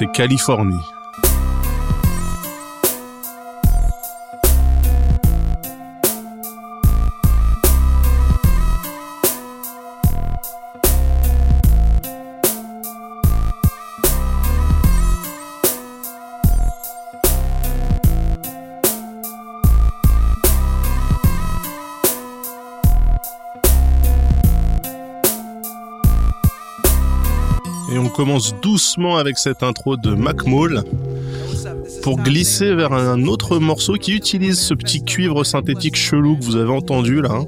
c'est 0.00 0.10
Californie. 0.12 0.80
Commence 28.20 28.54
doucement 28.60 29.16
avec 29.16 29.38
cette 29.38 29.62
intro 29.62 29.96
de 29.96 30.10
Mac 30.10 30.44
Maul 30.46 30.84
pour 32.02 32.18
glisser 32.18 32.74
vers 32.74 32.92
un 32.92 33.24
autre 33.24 33.58
morceau 33.58 33.94
qui 33.94 34.12
utilise 34.12 34.60
ce 34.60 34.74
petit 34.74 35.02
cuivre 35.02 35.42
synthétique 35.42 35.96
chelou 35.96 36.36
que 36.36 36.44
vous 36.44 36.56
avez 36.56 36.70
entendu 36.70 37.22
là. 37.22 37.46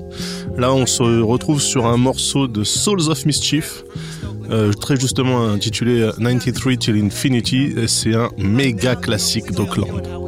Là, 0.57 0.73
on 0.73 0.87
se 0.87 1.03
retrouve 1.21 1.61
sur 1.61 1.85
un 1.85 1.99
morceau 1.99 2.49
de 2.49 2.65
Souls 2.65 3.11
of 3.11 3.27
Mischief, 3.27 3.85
euh, 4.51 4.73
très 4.73 4.97
justement 4.97 5.47
intitulé 5.47 6.09
93 6.19 6.79
Till 6.79 7.05
Infinity. 7.05 7.75
C'est 7.87 8.15
un 8.15 8.31
méga 8.39 8.97
classique 8.97 9.53
d'Oakland. 9.53 10.22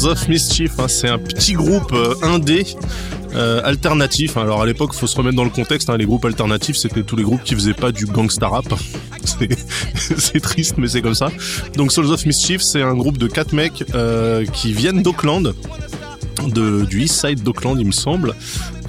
Souls 0.00 0.10
of 0.12 0.28
Mischief, 0.28 0.72
hein, 0.78 0.88
c'est 0.88 1.08
un 1.08 1.18
petit 1.18 1.52
groupe 1.52 1.92
euh, 1.92 2.14
indé. 2.22 2.64
euh, 3.34 3.60
alternatif. 3.64 4.36
Alors 4.36 4.62
à 4.62 4.66
l'époque, 4.66 4.92
faut 4.94 5.06
se 5.06 5.16
remettre 5.16 5.36
dans 5.36 5.44
le 5.44 5.50
contexte. 5.50 5.88
hein, 5.90 5.96
les 5.96 6.06
groupes 6.06 6.24
alternatifs, 6.24 6.76
c'était 6.76 7.02
tous 7.02 7.14
les 7.16 7.22
groupes 7.22 7.42
qui 7.44 7.54
faisaient 7.54 7.74
pas 7.74 7.92
du 7.92 8.06
gangsta 8.06 8.48
rap. 8.48 8.64
C'est- 9.94 10.40
triste, 10.40 10.74
mais 10.78 10.88
c'est 10.88 11.02
comme 11.02 11.14
ça. 11.14 11.30
Donc 11.76 11.92
Souls 11.92 12.10
of 12.10 12.24
Mischief, 12.26 12.62
c'est 12.62 12.82
un 12.82 12.94
groupe 12.94 13.18
de 13.18 13.26
quatre 13.28 13.52
mecs 13.52 13.84
euh, 13.94 14.44
qui 14.46 14.72
viennent 14.72 15.02
d'Auckland, 15.02 15.54
du 16.48 17.02
East 17.02 17.20
Side 17.26 17.42
d'Auckland, 17.42 17.76
il 17.78 17.86
me 17.86 17.92
semble, 17.92 18.34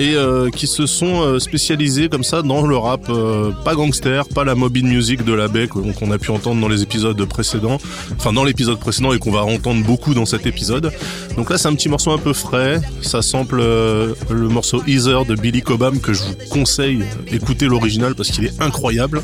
et 0.01 0.15
euh, 0.15 0.49
qui 0.49 0.65
se 0.65 0.87
sont 0.87 1.21
euh, 1.21 1.37
spécialisés 1.37 2.09
comme 2.09 2.23
ça 2.23 2.41
dans 2.41 2.65
le 2.65 2.75
rap, 2.75 3.01
euh, 3.09 3.51
pas 3.63 3.75
gangster, 3.75 4.27
pas 4.27 4.43
la 4.43 4.55
mobile 4.55 4.85
music 4.85 5.23
de 5.23 5.31
la 5.31 5.47
baie 5.47 5.67
qu'on 5.67 6.11
a 6.11 6.17
pu 6.17 6.31
entendre 6.31 6.59
dans 6.59 6.67
les 6.67 6.81
épisodes 6.81 7.23
précédents, 7.25 7.77
enfin 8.17 8.33
dans 8.33 8.43
l'épisode 8.43 8.79
précédent 8.79 9.13
et 9.13 9.19
qu'on 9.19 9.31
va 9.31 9.43
entendre 9.43 9.85
beaucoup 9.85 10.15
dans 10.15 10.25
cet 10.25 10.47
épisode. 10.47 10.91
Donc 11.35 11.51
là, 11.51 11.59
c'est 11.59 11.67
un 11.67 11.75
petit 11.75 11.89
morceau 11.89 12.11
un 12.11 12.17
peu 12.17 12.33
frais. 12.33 12.81
Ça 13.01 13.21
sample 13.21 13.57
le 13.57 14.49
morceau 14.49 14.81
Ether 14.87 15.19
de 15.27 15.35
Billy 15.35 15.61
Cobham 15.61 15.99
que 15.99 16.13
je 16.13 16.23
vous 16.23 16.35
conseille. 16.49 17.03
Écoutez 17.31 17.67
l'original 17.67 18.15
parce 18.15 18.31
qu'il 18.31 18.45
est 18.45 18.59
incroyable. 18.59 19.21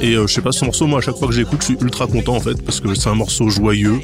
Et 0.00 0.14
euh, 0.14 0.26
je 0.26 0.34
sais 0.34 0.42
pas, 0.42 0.52
ce 0.52 0.64
morceau, 0.64 0.86
moi, 0.86 0.98
à 0.98 1.02
chaque 1.02 1.16
fois 1.16 1.28
que 1.28 1.34
j'écoute, 1.34 1.60
je 1.60 1.66
suis 1.66 1.76
ultra 1.80 2.06
content 2.06 2.36
en 2.36 2.40
fait 2.40 2.60
parce 2.62 2.80
que 2.80 2.94
c'est 2.94 3.08
un 3.08 3.14
morceau 3.14 3.48
joyeux. 3.48 4.00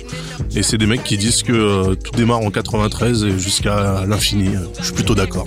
Et 0.55 0.63
c'est 0.63 0.79
des 0.79 0.87
mecs 0.87 1.05
qui 1.05 1.19
disent 1.19 1.43
que 1.43 1.53
euh, 1.53 1.95
tout 1.95 2.13
démarre 2.13 2.41
en 2.41 2.51
93 2.51 3.25
et 3.25 3.39
jusqu'à 3.39 4.05
l'infini. 4.07 4.51
Je 4.79 4.85
suis 4.85 4.95
plutôt 4.95 5.15
d'accord. 5.15 5.47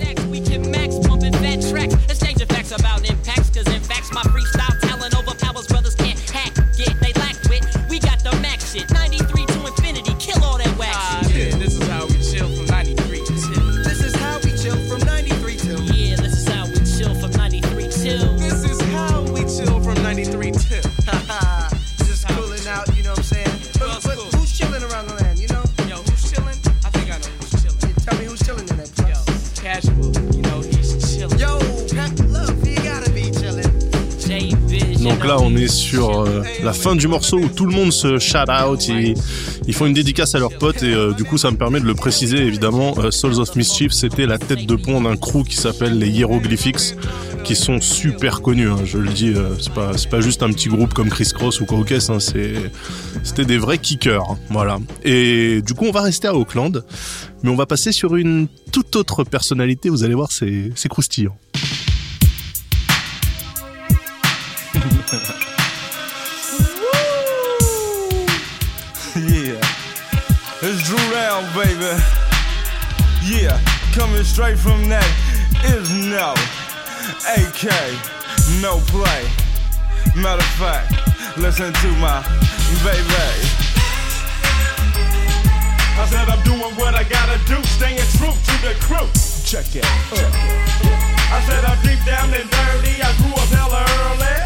La 36.64 36.72
fin 36.72 36.96
du 36.96 37.06
morceau 37.08 37.38
où 37.38 37.48
tout 37.48 37.66
le 37.66 37.72
monde 37.72 37.92
se 37.92 38.18
shout 38.18 38.38
out. 38.50 38.88
Ils, 38.88 39.14
ils 39.66 39.74
font 39.74 39.86
une 39.86 39.92
dédicace 39.94 40.34
à 40.34 40.38
leurs 40.38 40.56
potes 40.58 40.82
et 40.82 40.92
euh, 40.94 41.12
du 41.12 41.24
coup, 41.24 41.38
ça 41.38 41.50
me 41.50 41.56
permet 41.56 41.80
de 41.80 41.84
le 41.86 41.94
préciser 41.94 42.38
évidemment. 42.38 42.94
euh, 42.98 43.10
Souls 43.10 43.38
of 43.40 43.54
Mischief, 43.56 43.92
c'était 43.92 44.26
la 44.26 44.38
tête 44.38 44.66
de 44.66 44.74
pont 44.76 45.00
d'un 45.00 45.16
crew 45.16 45.44
qui 45.48 45.56
s'appelle 45.56 45.98
les 45.98 46.08
Hieroglyphics, 46.08 46.94
qui 47.44 47.54
sont 47.54 47.80
super 47.80 48.40
connus. 48.40 48.68
hein, 48.70 48.78
je 48.84 48.98
le 48.98 49.10
dis, 49.10 49.28
euh, 49.28 49.50
c'est 49.60 49.72
pas 49.72 49.92
pas 50.10 50.20
juste 50.20 50.42
un 50.42 50.50
petit 50.50 50.68
groupe 50.68 50.94
comme 50.94 51.08
Chris 51.10 51.30
Cross 51.34 51.60
ou 51.60 51.66
Caucus. 51.66 52.10
Hein, 52.10 52.18
c'est 52.20 52.54
c'était 53.22 53.44
des 53.44 53.58
vrais 53.58 53.78
kickers. 53.78 54.22
hein, 54.30 54.38
voilà. 54.50 54.78
Et 55.04 55.60
du 55.62 55.74
coup, 55.74 55.84
on 55.86 55.92
va 55.92 56.02
rester 56.02 56.28
à 56.28 56.34
Auckland, 56.34 56.84
mais 57.42 57.50
on 57.50 57.56
va 57.56 57.66
passer 57.66 57.92
sur 57.92 58.16
une 58.16 58.48
toute 58.72 58.96
autre 58.96 59.24
personnalité. 59.24 59.90
Vous 59.90 60.02
allez 60.04 60.14
voir, 60.14 60.32
c'est 60.32 60.70
c'est 60.74 60.88
croustillant. 60.88 61.36
Coming 73.94 74.24
straight 74.24 74.58
from 74.58 74.88
that 74.90 75.06
is 75.70 75.86
no. 75.94 76.34
AK, 77.30 77.70
no 78.58 78.82
play. 78.90 79.22
Matter 80.18 80.42
of 80.42 80.54
fact, 80.58 80.90
listen 81.38 81.70
to 81.70 81.88
my 82.02 82.18
baby. 82.82 83.06
I 85.94 86.06
said 86.10 86.26
I'm 86.26 86.42
doing 86.42 86.74
what 86.74 86.98
I 86.98 87.06
gotta 87.06 87.38
do, 87.46 87.62
staying 87.78 88.02
true 88.18 88.34
to 88.34 88.54
the 88.66 88.74
crew. 88.82 89.06
Check 89.46 89.70
it. 89.78 89.86
Check 90.10 90.26
it. 90.26 90.94
I 91.30 91.38
said 91.46 91.62
I'm 91.62 91.78
deep 91.86 92.02
down 92.02 92.34
and 92.34 92.50
dirty. 92.50 92.98
I 92.98 93.14
grew 93.22 93.34
up 93.38 93.46
hella 93.54 93.86
early. 94.10 94.36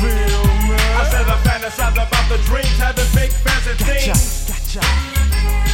Feel 0.00 0.44
me? 0.64 0.76
I 0.96 1.04
said 1.12 1.28
I 1.28 1.36
fantasize 1.44 2.00
about 2.00 2.24
the 2.32 2.40
dreams, 2.48 2.80
having 2.80 3.04
big 3.12 3.30
fancy 3.44 3.76
things. 3.84 4.48
Gotcha. 4.48 5.65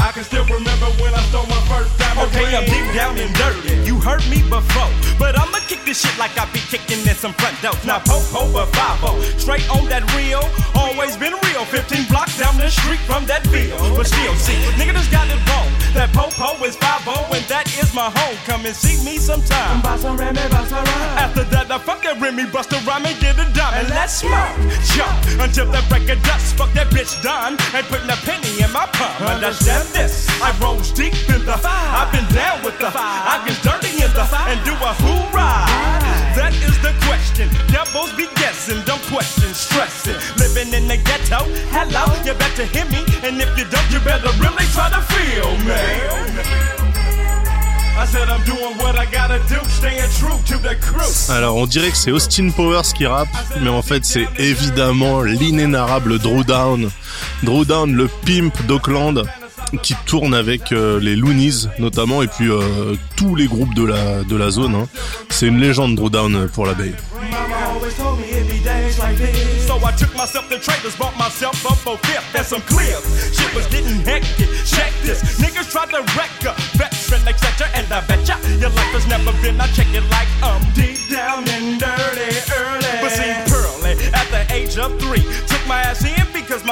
I 0.00 0.12
can 0.12 0.24
still 0.24 0.44
remember 0.44 0.88
when 0.98 1.12
I 1.14 1.20
stole 1.28 1.46
my 1.46 1.60
first 1.68 1.92
diamond 1.98 2.32
Okay, 2.32 2.56
I'm 2.56 2.64
deep 2.64 2.88
down 2.96 3.18
and 3.18 3.32
dirty. 3.36 3.76
You 3.84 4.00
heard 4.00 4.24
me 4.32 4.40
before, 4.48 4.90
but 5.18 5.38
I'ma 5.38 5.60
kick 5.68 5.84
this 5.84 6.00
shit 6.00 6.16
like 6.18 6.32
I 6.40 6.50
be 6.52 6.60
kicking 6.72 7.04
in 7.06 7.14
some 7.14 7.32
front 7.34 7.60
doors. 7.60 7.84
Now 7.84 8.00
poke 8.00 8.26
over 8.34 8.64
5 8.66 9.40
straight 9.40 9.68
on 9.70 9.86
that 9.92 10.04
real. 10.16 10.42
Always 10.74 11.16
been 11.16 11.34
real. 11.46 11.64
15 11.64 12.08
blocks 12.08 12.38
down 12.38 12.56
the 12.56 12.70
street 12.70 13.00
from 13.04 13.26
that 13.26 13.46
field. 13.48 13.76
But 13.96 14.06
still, 14.06 14.34
see, 14.34 14.56
nigga 14.80 14.96
just 14.96 15.12
got 15.12 15.28
it 15.28 15.40
wrong. 15.48 15.68
That 15.92 16.12
popo 16.12 16.56
is 16.64 16.76
5 16.76 17.34
and 17.34 17.44
that 17.52 17.66
is 17.78 17.92
my 17.94 18.08
home. 18.10 18.36
Come 18.46 18.64
and 18.64 18.74
see 18.74 18.96
me 19.04 19.18
sometime. 19.18 19.82
After 19.84 21.44
that, 21.44 21.70
I 21.70 21.78
fuck 21.78 22.02
that 22.02 22.20
Remy, 22.20 22.46
bust 22.46 22.72
a 22.72 22.78
rhyme 22.86 23.04
and 23.04 23.18
get 23.20 23.38
a 23.38 23.46
dime. 23.52 23.74
And 23.74 23.88
let's 23.90 24.22
smoke, 24.22 24.56
jump 24.94 25.14
until 25.40 25.70
that 25.72 25.84
break 25.88 26.08
of 26.08 26.22
dust. 26.22 26.56
Fuck 26.56 26.72
that 26.74 26.88
bitch 26.88 27.20
done. 27.22 27.58
and 27.74 27.86
putting 27.86 28.08
a 28.08 28.16
penny 28.24 28.62
in 28.62 28.70
my 28.72 28.86
palm. 28.94 29.28
Understand 29.28 29.89
this? 29.92 30.28
I 30.40 30.50
rose 30.60 30.90
deep 30.92 31.14
in 31.28 31.44
the. 31.44 31.56
I've 31.62 32.10
been 32.12 32.26
down 32.34 32.62
with 32.64 32.78
the. 32.78 32.90
I 32.94 33.42
get 33.46 33.58
dirty 33.62 34.02
in 34.02 34.10
the. 34.12 34.24
And 34.48 34.60
do 34.64 34.72
a 34.72 34.92
hoorah. 35.02 35.66
That 36.36 36.54
is 36.62 36.78
the 36.80 36.94
question. 37.06 37.48
Devils 37.68 38.12
be 38.14 38.26
guessing, 38.36 38.82
dumb 38.84 39.00
questions, 39.10 39.56
stressing. 39.56 40.16
Living 40.38 40.72
in 40.74 40.86
the 40.88 40.96
ghetto. 40.96 41.44
Hello, 41.74 42.06
you 42.24 42.34
better 42.34 42.64
hear 42.64 42.86
me. 42.86 43.02
And 43.26 43.40
if 43.40 43.50
you 43.58 43.64
don't, 43.64 43.90
you 43.90 44.00
better 44.00 44.30
really 44.38 44.66
try 44.72 44.88
to 44.90 45.00
feel 45.12 45.50
me. 45.66 46.70
Alors 51.28 51.56
on 51.56 51.66
dirait 51.66 51.90
que 51.90 51.96
c'est 51.96 52.10
Austin 52.10 52.48
Powers 52.50 52.94
qui 52.94 53.06
rappe, 53.06 53.28
mais 53.60 53.68
en 53.68 53.82
fait 53.82 54.06
c'est 54.06 54.26
évidemment 54.38 55.20
l'inénarrable 55.22 56.18
Drew 56.18 56.42
Down. 56.42 56.90
Drew 57.42 57.66
Down, 57.66 57.94
le 57.94 58.08
pimp 58.08 58.66
d'Auckland, 58.66 59.24
qui 59.82 59.94
tourne 60.06 60.34
avec 60.34 60.72
euh, 60.72 60.98
les 61.00 61.16
Loonies 61.16 61.66
notamment, 61.78 62.22
et 62.22 62.26
puis 62.28 62.50
euh, 62.50 62.94
tous 63.16 63.34
les 63.34 63.46
groupes 63.46 63.74
de 63.74 63.84
la, 64.36 64.50
zone. 64.50 64.74
hein. 64.74 64.88
C'est 65.28 65.46
une 65.46 65.58
légende 65.60 65.96
Drew 65.96 66.10
Down 66.10 66.48
pour 66.48 66.66
la 66.66 66.74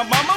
mama 0.05 0.28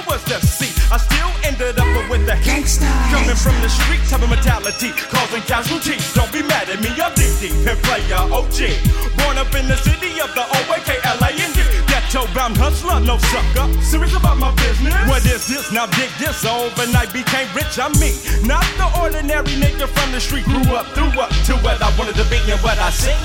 from 3.42 3.58
the 3.62 3.70
street 3.70 4.02
type 4.06 4.22
of 4.22 4.30
mentality, 4.30 4.94
causing 5.10 5.42
casualties. 5.50 6.14
Don't 6.14 6.32
be 6.32 6.46
mad 6.46 6.70
at 6.70 6.78
me, 6.80 6.94
I'm 7.02 7.10
deep 7.18 7.42
and 7.66 7.80
player 7.82 8.22
OG. 8.30 8.70
Born 9.18 9.42
up 9.42 9.50
in 9.58 9.66
the 9.66 9.78
city 9.82 10.22
of 10.22 10.30
the 10.38 10.46
OAK, 10.46 11.02
LAND. 11.18 11.58
Ghetto 11.90 12.30
bound 12.38 12.56
hustler, 12.56 13.02
no 13.02 13.18
sucker. 13.18 13.66
Serious 13.82 14.14
about 14.14 14.38
my 14.38 14.54
business. 14.62 14.94
What 15.10 15.26
is 15.26 15.50
this? 15.50 15.72
Now 15.74 15.88
dig 15.98 16.14
this. 16.22 16.46
Overnight 16.46 17.12
became 17.14 17.50
rich, 17.58 17.82
I'm 17.82 17.92
me. 17.98 18.14
Not 18.46 18.66
the 18.78 18.86
ordinary 19.02 19.58
nigga 19.58 19.90
from 19.90 20.12
the 20.14 20.22
street. 20.22 20.46
Grew 20.46 20.78
up, 20.78 20.86
threw 20.94 21.10
up 21.18 21.34
to 21.50 21.58
what 21.66 21.82
I 21.82 21.90
wanted 21.98 22.16
to 22.22 22.26
be 22.30 22.38
and 22.46 22.62
what 22.62 22.78
I 22.78 22.94
seen. 22.94 23.18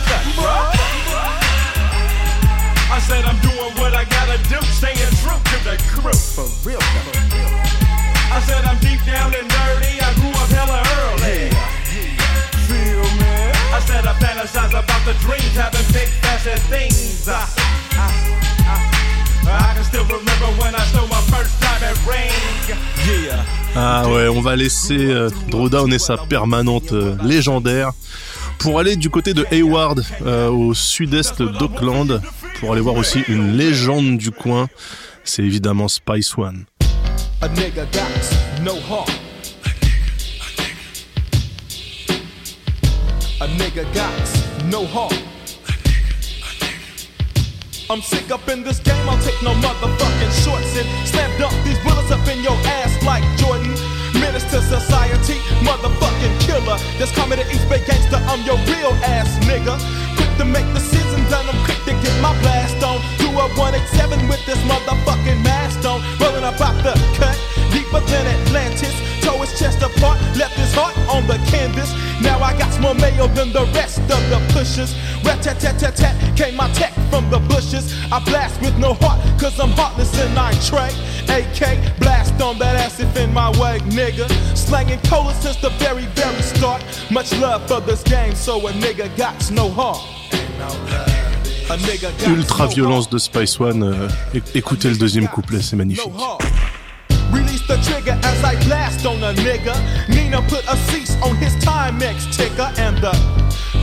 I 2.89 2.99
said 3.05 3.25
I'm 3.29 3.39
doing 3.45 3.73
what 3.77 3.93
I 3.93 4.05
gotta 4.09 4.41
do, 4.49 4.57
staying 4.73 5.13
true 5.21 5.37
to 5.37 5.57
the 5.69 5.77
crew. 5.93 6.17
For 6.17 6.49
real, 6.65 6.81
I 8.33 8.41
said 8.41 8.65
I'm 8.65 8.79
deep 8.81 9.01
down 9.05 9.35
and 9.35 9.49
dirty. 9.49 10.01
I 10.01 10.11
grew 10.15 10.31
up 10.31 10.51
hella 10.51 10.81
early. 11.01 11.51
Feel 12.69 13.05
me? 13.21 13.37
I 13.73 13.81
said 13.87 14.07
I 14.07 14.15
fantasize 14.19 14.71
about 14.73 15.03
the 15.05 15.15
dreams, 15.25 15.55
having 15.55 15.87
big 15.93 16.09
fashion 16.25 16.59
things. 16.69 17.29
I, 17.29 17.45
I, 17.97 18.09
I, 18.67 19.71
I 19.71 19.75
can 19.75 19.85
still 19.85 20.05
remember 20.05 20.49
when 20.61 20.75
I 20.75 20.83
stole 20.91 21.09
my 21.09 21.23
first 21.33 21.61
diamond 21.61 21.99
ring. 22.07 22.33
Yeah. 23.07 23.45
Ah 23.79 24.09
ouais, 24.09 24.29
on 24.29 24.41
va 24.41 24.57
laisser 24.57 24.97
euh, 24.97 25.29
Drew 25.49 25.69
Down 25.69 25.93
et 25.93 25.99
sa 25.99 26.17
permanente 26.17 26.93
euh, 26.93 27.15
légendaire 27.23 27.93
pour 28.59 28.81
aller 28.81 28.97
du 28.97 29.11
côté 29.11 29.35
de 29.35 29.47
Hayward, 29.51 30.03
euh, 30.25 30.49
au 30.49 30.73
sud-est 30.73 31.43
d'Auckland, 31.43 32.23
pour 32.59 32.73
aller 32.73 32.81
voir 32.81 32.97
aussi 32.97 33.21
une 33.29 33.57
légende 33.57 34.17
du 34.17 34.31
coin. 34.31 34.69
C'est 35.25 35.43
évidemment 35.43 35.89
Spice 35.89 36.37
One. 36.39 36.65
A 37.43 37.49
nigga 37.49 37.85
got 37.93 38.63
no 38.63 38.81
heart. 38.81 39.11
A 43.41 43.47
nigga 43.59 43.85
got 43.95 44.65
no 44.65 44.87
heart. 44.87 45.23
I'm 47.91 48.01
sick 48.01 48.31
up 48.31 48.49
in 48.49 48.63
this 48.63 48.81
game, 48.81 49.09
I'll 49.09 49.23
take 49.23 49.41
no 49.43 49.53
motherfucking 49.53 50.45
shorts 50.45 50.77
and 50.79 51.07
slam 51.07 51.31
dunk 51.39 51.55
these 51.65 51.79
bullets 51.85 52.11
up 52.11 52.27
in 52.27 52.43
your 52.43 52.57
ass 52.65 53.03
like 53.05 53.23
Jordan. 53.39 53.77
To 54.37 54.61
society, 54.61 55.41
motherfucking 55.65 56.41
killer. 56.47 56.79
Just 56.99 57.15
call 57.17 57.27
me 57.27 57.37
the 57.37 57.51
East 57.51 57.67
Bay 57.71 57.83
gangster, 57.85 58.21
I'm 58.29 58.45
your 58.45 58.59
real 58.69 58.93
ass 59.03 59.27
nigga. 59.47 59.75
To 60.39 60.45
make 60.45 60.67
decisions 60.75 61.33
and 61.33 61.49
I'm 61.49 61.65
quick 61.65 61.79
to 61.87 61.93
get 61.93 62.21
my 62.21 62.39
blast 62.43 62.83
on. 62.85 63.01
Do 63.17 63.29
a 63.33 63.49
187 63.57 64.29
with 64.29 64.45
this 64.45 64.59
motherfucking 64.69 65.43
mask 65.43 65.81
on. 65.89 66.05
Rolling 66.21 66.45
up 66.45 66.61
out 66.61 66.77
the 66.85 66.93
cut, 67.17 67.37
deeper 67.73 68.01
than 68.05 68.27
Atlantis. 68.27 68.93
Toe 69.25 69.41
his 69.41 69.59
chest 69.59 69.81
apart, 69.81 70.21
left 70.37 70.53
his 70.55 70.75
heart 70.75 70.93
on 71.09 71.27
the 71.27 71.39
canvas. 71.49 71.89
Now 72.21 72.39
I 72.41 72.53
got 72.59 72.69
more 72.81 72.95
mayo 72.95 73.29
than 73.29 73.51
the 73.53 73.65
rest 73.73 74.01
of 74.01 74.21
the 74.29 74.37
pushers. 74.53 74.93
Rat 75.25 75.43
tat 75.43 75.59
tat 75.59 75.79
tat 75.79 75.97
tat 75.97 76.15
came 76.37 76.55
my 76.55 76.71
tech 76.73 76.93
from 77.09 77.31
the 77.31 77.39
bushes. 77.39 77.97
I 78.13 78.23
blast 78.25 78.61
with 78.61 78.77
no 78.77 78.93
heart, 79.01 79.19
cause 79.41 79.59
I'm 79.59 79.71
heartless 79.71 80.13
and 80.21 80.39
I 80.39 80.53
trade. 80.69 80.97
AK, 81.33 81.99
blast 81.99 82.41
on 82.43 82.59
that 82.59 82.77
ass 82.77 83.01
if 83.01 83.17
in 83.17 83.33
my 83.33 83.51
way, 83.59 83.79
nigga. 83.89 84.29
Slanging 84.55 85.01
cola 85.09 85.33
since 85.41 85.57
the 85.57 85.71
very, 85.81 86.05
very 86.13 86.43
start. 86.43 86.85
Much 87.11 87.33
love 87.39 87.67
for 87.67 87.81
this 87.81 88.03
game, 88.03 88.35
so 88.35 88.69
a 88.69 88.73
nigga 88.73 89.09
got 89.17 89.51
no 89.51 89.71
heart. 89.71 90.16
Ultra 92.29 92.67
violence 92.67 93.09
de 93.11 93.19
Spice 93.19 93.61
One. 93.61 93.83
euh, 93.83 94.09
écoutez 94.55 94.89
le 94.89 94.97
deuxième 94.97 95.29
couplet, 95.29 95.61
c'est 95.61 95.77
magnifique. 95.77 96.11
Release 97.33 97.63
the 97.67 97.77
trigger 97.83 98.15
as 98.23 98.43
I 98.45 98.57
blast 98.67 99.05
on 99.05 99.23
a 99.23 99.33
nigga. 99.35 99.75
Nina 100.09 100.41
put 100.43 100.63
a 100.69 100.77
cease 100.89 101.17
on 101.23 101.35
his 101.37 101.53
Timex 101.65 102.31
ticker 102.37 102.71
and 102.79 102.97
the 102.99 103.13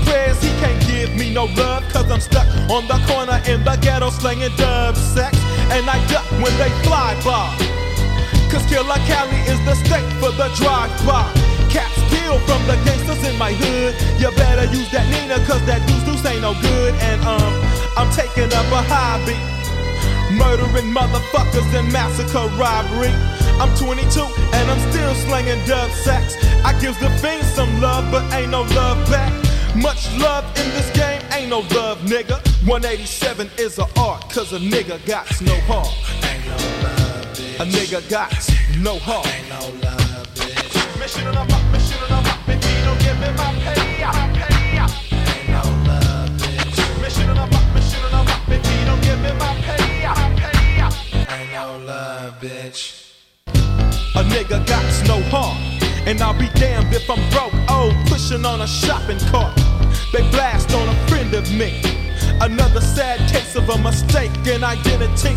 prayers 0.06 0.42
he 0.42 0.50
can't 0.62 0.80
give 0.88 1.14
me 1.16 1.34
no 1.34 1.46
love 1.58 1.84
cause 1.92 2.10
I'm 2.10 2.22
stuck 2.22 2.48
on 2.70 2.88
the 2.88 3.00
corner 3.06 3.40
in 3.48 3.64
the 3.64 3.76
ghetto 3.82 4.10
slinging 4.12 4.56
dub 4.56 4.96
sex 4.96 5.38
and 5.72 5.88
I 5.90 6.00
duck 6.08 6.26
when 6.42 6.56
they 6.58 6.70
fly 6.88 7.16
by. 7.26 7.52
Cause 8.50 8.66
Killer 8.68 9.00
Cali 9.08 9.38
is 9.52 9.60
the 9.66 9.76
state 9.76 10.08
for 10.22 10.32
the 10.32 10.50
drive-by. 10.56 11.53
Caps 11.74 11.98
peel 12.14 12.38
from 12.46 12.62
the 12.70 12.78
gangsters 12.86 13.26
in 13.26 13.36
my 13.42 13.52
hood. 13.52 13.98
You 14.22 14.30
better 14.38 14.70
use 14.70 14.90
that 14.94 15.10
Nina 15.10 15.42
cause 15.50 15.66
that 15.66 15.82
deuce 15.90 16.06
deuce 16.06 16.26
ain't 16.30 16.46
no 16.46 16.54
good. 16.62 16.94
And 17.10 17.20
um, 17.26 17.54
I'm 17.98 18.10
taking 18.14 18.54
up 18.54 18.70
a 18.70 18.82
hobby. 18.86 19.34
Murdering 20.38 20.94
motherfuckers 20.94 21.66
and 21.74 21.90
massacre 21.92 22.46
robbery. 22.62 23.10
I'm 23.58 23.74
22 23.74 24.22
and 24.54 24.66
I'm 24.70 24.82
still 24.94 25.14
slanging 25.26 25.66
dub 25.66 25.90
sacks. 26.06 26.38
I 26.62 26.78
gives 26.80 27.00
the 27.00 27.10
fiends 27.18 27.50
some 27.58 27.82
love, 27.82 28.06
but 28.12 28.22
ain't 28.34 28.52
no 28.52 28.62
love 28.78 29.02
back. 29.10 29.34
Much 29.76 30.06
love 30.20 30.46
in 30.62 30.70
this 30.78 30.90
game, 30.94 31.22
ain't 31.34 31.50
no 31.50 31.66
love, 31.74 31.98
nigga. 32.06 32.38
187 32.70 33.50
is 33.58 33.80
a 33.80 33.88
art, 33.98 34.30
cause 34.30 34.54
a 34.54 34.60
nigga 34.60 35.04
got 35.08 35.26
no 35.42 35.56
heart. 35.66 35.90
No. 36.22 36.30
Ain't 36.30 36.46
no 36.46 36.58
love, 36.86 37.26
bitch. 37.34 37.60
A 37.60 37.66
nigga 37.66 38.10
got 38.10 38.32
no 38.78 39.00
heart. 39.00 40.03
And 56.06 56.22
I'll 56.22 56.38
be 56.38 56.50
damned 56.50 56.94
if 56.94 57.10
I'm 57.10 57.18
broke, 57.32 57.54
old, 57.72 57.96
pushing 58.08 58.46
on 58.46 58.62
a 58.62 58.68
shopping 58.68 59.20
cart. 59.32 59.56
They 60.12 60.22
blast 60.32 60.72
on 60.74 60.90
a 60.90 61.08
friend 61.08 61.34
of 61.34 61.50
me. 61.54 61.82
Another 62.42 62.82
sad 62.82 63.20
case 63.32 63.56
of 63.56 63.70
a 63.70 63.78
mistake 63.80 64.30
in 64.46 64.64
identity. 64.64 65.36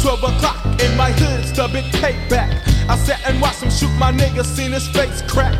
12 0.00 0.24
o'clock 0.24 0.64
in 0.80 0.96
my 0.96 1.12
hood, 1.12 1.44
stubbing 1.44 1.84
payback. 2.00 2.62
I 2.88 2.96
sat 2.96 3.20
and 3.28 3.38
watched 3.40 3.62
him 3.62 3.70
shoot 3.70 3.92
my 3.98 4.10
nigga, 4.10 4.44
seen 4.44 4.72
his 4.72 4.88
face 4.88 5.20
crack. 5.28 5.54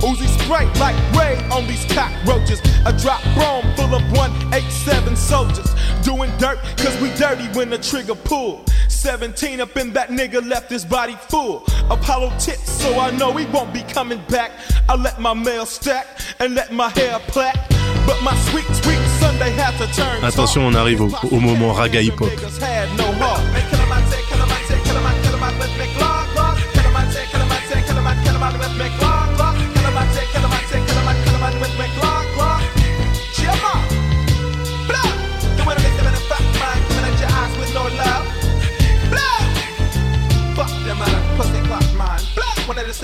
Uzi 0.00 0.26
spray 0.42 0.66
like 0.80 0.96
Ray 1.16 1.38
on 1.50 1.66
these 1.68 1.84
cockroaches. 1.94 2.60
A 2.86 2.92
drop 2.92 3.22
bomb 3.36 3.62
full 3.76 3.94
of 3.94 4.02
187 4.18 5.14
soldiers. 5.14 5.70
Doing 6.02 6.30
dirt, 6.38 6.58
cause 6.76 7.00
we 7.00 7.08
dirty 7.14 7.46
when 7.56 7.70
the 7.70 7.78
trigger 7.78 8.16
pull. 8.16 8.64
17 8.88 9.60
up 9.60 9.76
in 9.76 9.92
that 9.92 10.08
nigga 10.08 10.44
left 10.44 10.70
his 10.70 10.84
body 10.84 11.14
full. 11.28 11.64
Apollo 11.88 12.30
tips, 12.40 12.68
so 12.68 12.98
I 12.98 13.12
know 13.12 13.32
he 13.32 13.46
won't 13.46 13.72
be 13.72 13.82
coming 13.82 14.20
back. 14.28 14.50
I 14.88 14.96
let 14.96 15.20
my 15.20 15.34
mail 15.34 15.66
stack 15.66 16.06
and 16.40 16.56
let 16.56 16.72
my 16.72 16.88
hair 16.90 17.20
plack. 17.28 17.56
But 18.06 18.20
my 18.22 18.36
sweet, 18.50 18.66
sweet 18.74 19.00
Attention, 20.22 20.66
on 20.66 20.74
arrive 20.74 21.02
au, 21.02 21.10
au 21.30 21.40
moment 21.40 21.72
raga 21.72 22.00
hip 22.00 22.20
hop. 22.20 22.30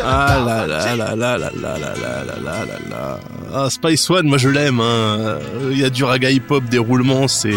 Ah 0.04 0.38
là 0.46 0.66
là 0.66 0.96
là 0.96 1.14
là 1.14 1.14
là 1.14 1.38
là 1.38 1.50
là 1.54 1.78
là 1.78 2.24
là 2.24 2.34
là 2.42 2.64
là 2.64 2.78
là. 2.90 3.18
Ah, 3.54 3.68
Spice 3.70 4.08
One, 4.10 4.26
moi 4.28 4.38
je 4.38 4.48
l'aime. 4.48 4.80
hein. 4.80 5.38
Il 5.70 5.78
y 5.78 5.84
a 5.84 5.90
du 5.90 6.04
raga 6.04 6.30
hip 6.30 6.50
hop, 6.50 6.64
des 6.64 6.78
roulements, 6.78 7.28
c'est 7.28 7.50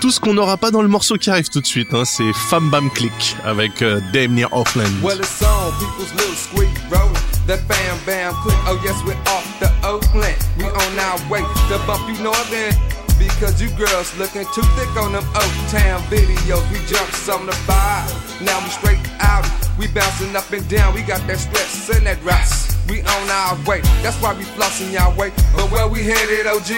tout 0.00 0.10
ce 0.10 0.20
qu'on 0.20 0.34
n'aura 0.34 0.56
pas 0.56 0.70
dans 0.70 0.82
le 0.82 0.88
morceau 0.88 1.16
qui 1.16 1.30
arrive 1.30 1.48
tout 1.48 1.60
de 1.60 1.66
suite. 1.66 1.88
Hein. 1.92 2.04
C'est 2.04 2.32
Fam 2.48 2.70
Bam 2.70 2.90
Click 2.90 3.36
avec 3.44 3.82
euh, 3.82 4.00
Damn 4.12 4.34
Near 4.34 4.48
Offland. 4.52 4.84
Well, 5.02 5.18
it's 5.18 5.42
on, 5.42 5.72
people's 5.78 6.12
little 6.14 6.34
squeak 6.36 6.68
rolling. 6.90 7.14
The 7.46 7.58
bam 7.68 7.98
bam 8.06 8.34
click. 8.42 8.56
Oh 8.68 8.78
yes, 8.84 8.96
we're 9.04 9.14
off 9.32 9.46
the 9.60 9.70
Oakland. 9.86 10.36
We 10.58 10.64
on 10.64 10.98
our 10.98 11.18
way 11.30 11.40
to 11.68 11.78
bump 11.86 12.08
you 12.08 12.22
northern. 12.22 12.74
Because 13.18 13.62
you 13.62 13.68
girls 13.78 14.12
looking 14.18 14.44
too 14.54 14.62
thick 14.76 14.90
on 15.02 15.12
them 15.12 15.24
Oak 15.34 15.52
Town 15.70 16.02
videos. 16.10 16.62
We 16.70 16.78
jump 16.86 17.08
some 17.12 17.46
to 17.46 17.52
five. 17.64 18.04
Now 18.42 18.58
we 18.62 18.68
straight 18.70 18.98
out. 19.20 19.46
We 19.78 19.86
bouncing 19.88 20.34
up 20.34 20.50
and 20.52 20.66
down. 20.68 20.94
We 20.94 21.02
got 21.02 21.20
that 21.26 21.38
stress 21.38 21.90
and 21.90 22.06
that 22.06 22.22
rats. 22.24 22.74
We 22.88 23.00
on 23.02 23.30
our 23.30 23.54
way. 23.66 23.80
That's 24.02 24.20
why 24.22 24.32
we 24.32 24.44
flossing 24.44 24.92
y'all 24.92 25.14
way. 25.16 25.32
But 25.54 25.70
where 25.70 25.86
we 25.86 26.02
headed, 26.02 26.46
OGs? 26.46 26.72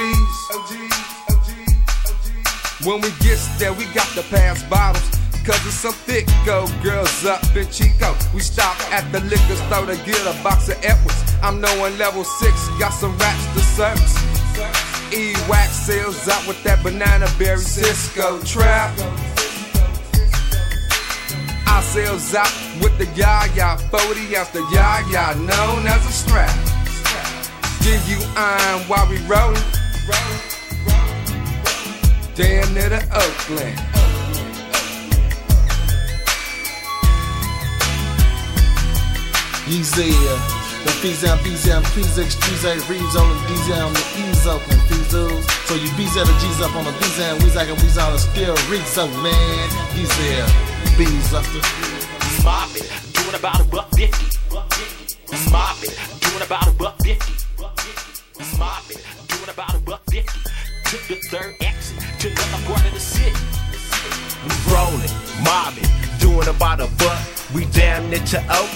OGs, 0.50 0.94
OGs, 1.30 2.10
OGs. 2.10 2.86
When 2.86 3.00
we 3.00 3.10
get 3.20 3.38
there, 3.58 3.72
we 3.72 3.84
got 3.94 4.08
to 4.18 4.22
pass 4.22 4.62
bottles. 4.64 5.08
Cause 5.46 5.64
it's 5.64 5.76
some 5.76 5.94
thick 5.94 6.26
go 6.44 6.66
girls 6.82 7.24
up 7.24 7.40
in 7.56 7.66
Chico. 7.70 8.14
We 8.34 8.40
stop 8.40 8.76
at 8.92 9.10
the 9.12 9.20
liquor 9.20 9.56
store 9.56 9.86
to 9.86 9.96
get 10.04 10.20
a 10.26 10.42
box 10.42 10.68
of 10.68 10.76
Edwards. 10.84 11.22
I'm 11.40 11.60
knowing 11.60 11.96
level 11.96 12.24
six, 12.24 12.68
got 12.78 12.90
some 12.90 13.16
rats 13.16 13.46
to 13.54 13.60
service. 13.60 14.14
E-wax 15.14 15.70
sales 15.70 16.28
out 16.28 16.46
with 16.46 16.62
that 16.64 16.82
banana 16.82 17.28
berry 17.38 17.60
Cisco 17.60 18.40
trap. 18.42 18.92
Sales 21.82 22.34
out 22.34 22.52
with 22.82 22.96
the 22.98 23.06
Yaya 23.16 23.78
40 23.90 24.36
ounce, 24.36 24.50
the 24.50 24.60
Yaya 24.70 25.34
known 25.36 25.86
as 25.86 26.04
a 26.06 26.12
strap. 26.12 26.54
Give 27.82 28.02
you 28.08 28.18
iron 28.36 28.82
while 28.88 29.08
we 29.08 29.18
rollin'. 29.26 29.62
Damn 32.34 32.74
near 32.74 32.88
the 32.90 33.02
Oakland. 33.14 33.78
Yeezy, 39.66 40.57
the 40.84 40.92
fees 41.00 41.22
down, 41.22 41.38
fees 41.38 41.64
down, 41.64 41.82
fees 41.84 42.18
X, 42.18 42.34
G's 42.34 42.64
eight, 42.64 42.88
reads 42.88 43.16
on 43.16 43.26
the 43.28 43.38
D's 43.48 43.68
down, 43.68 43.92
the 43.92 44.04
E's 44.22 44.46
open, 44.46 44.78
fees 44.86 45.10
those. 45.10 45.44
So 45.66 45.74
you 45.74 45.90
B's 45.96 46.16
out 46.16 46.26
the 46.26 46.36
G's 46.38 46.60
up 46.60 46.74
on 46.76 46.84
the 46.84 46.92
B's 46.92 47.18
down, 47.18 47.38
we's 47.42 47.56
like 47.56 47.68
a 47.68 47.74
we's 47.74 47.98
on 47.98 48.12
the 48.12 48.18
still 48.18 48.56
reads 48.68 48.96
up, 48.98 49.10
man. 49.22 49.68
Yeezy, 49.94 50.44
B's 50.96 51.34
up 51.34 51.44
the. 51.52 51.60
Mop 52.44 52.70
it, 52.76 52.88
doing 53.12 53.34
about 53.34 53.60
a 53.60 53.64
buck 53.64 53.88
fifty. 53.94 54.38
Mop 55.50 55.82
it, 55.82 55.98
doing 56.20 56.42
about 56.42 56.66
a 56.68 56.72
buck 56.72 56.96
fifty. 57.02 57.32
Mop 58.58 58.90
it, 58.90 59.04
doing 59.28 59.50
about 59.50 59.74
a 59.74 59.78
buck 59.80 60.02
fifty. 60.10 60.40
Took 60.84 61.02
the 61.08 61.16
third 61.28 61.54
exit 61.60 61.98
to 62.20 62.28
the 62.30 62.40
other 62.54 62.64
part 62.64 62.84
of 62.86 62.94
the 62.94 63.00
city. 63.00 63.36
We 64.44 64.54
rollin', 64.72 65.10
mobbing, 65.44 65.90
doing 66.18 66.48
about 66.48 66.80
a 66.80 66.86
buck. 66.96 67.18
We 67.54 67.64
damn 67.66 68.08
near 68.08 68.20
to 68.20 68.38
Oakland, 68.44 68.67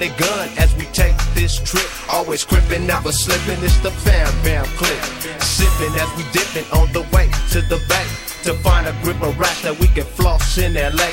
Rollin' 0.00 0.18
gun 0.18 0.48
as 0.58 0.74
we 0.76 0.84
take 0.86 1.16
this 1.34 1.58
trip. 1.58 1.86
Always 2.10 2.44
crippin', 2.44 2.86
never 2.86 3.12
slippin'. 3.12 3.62
It's 3.62 3.78
the 3.80 3.90
fam 3.90 4.32
bam 4.42 4.64
clip. 4.76 4.98
Sippin' 5.40 5.94
as 5.96 6.10
we 6.16 6.24
dippin' 6.32 6.64
on 6.72 6.92
the 6.92 7.02
way 7.14 7.28
to 7.50 7.60
the 7.62 7.80
bay. 7.88 8.06
To 8.44 8.54
find 8.62 8.86
a 8.86 8.92
grip 9.02 9.20
of 9.20 9.38
rats 9.38 9.62
that 9.62 9.78
we 9.78 9.88
can 9.88 10.04
floss 10.04 10.56
in 10.56 10.74
LA. 10.74 11.10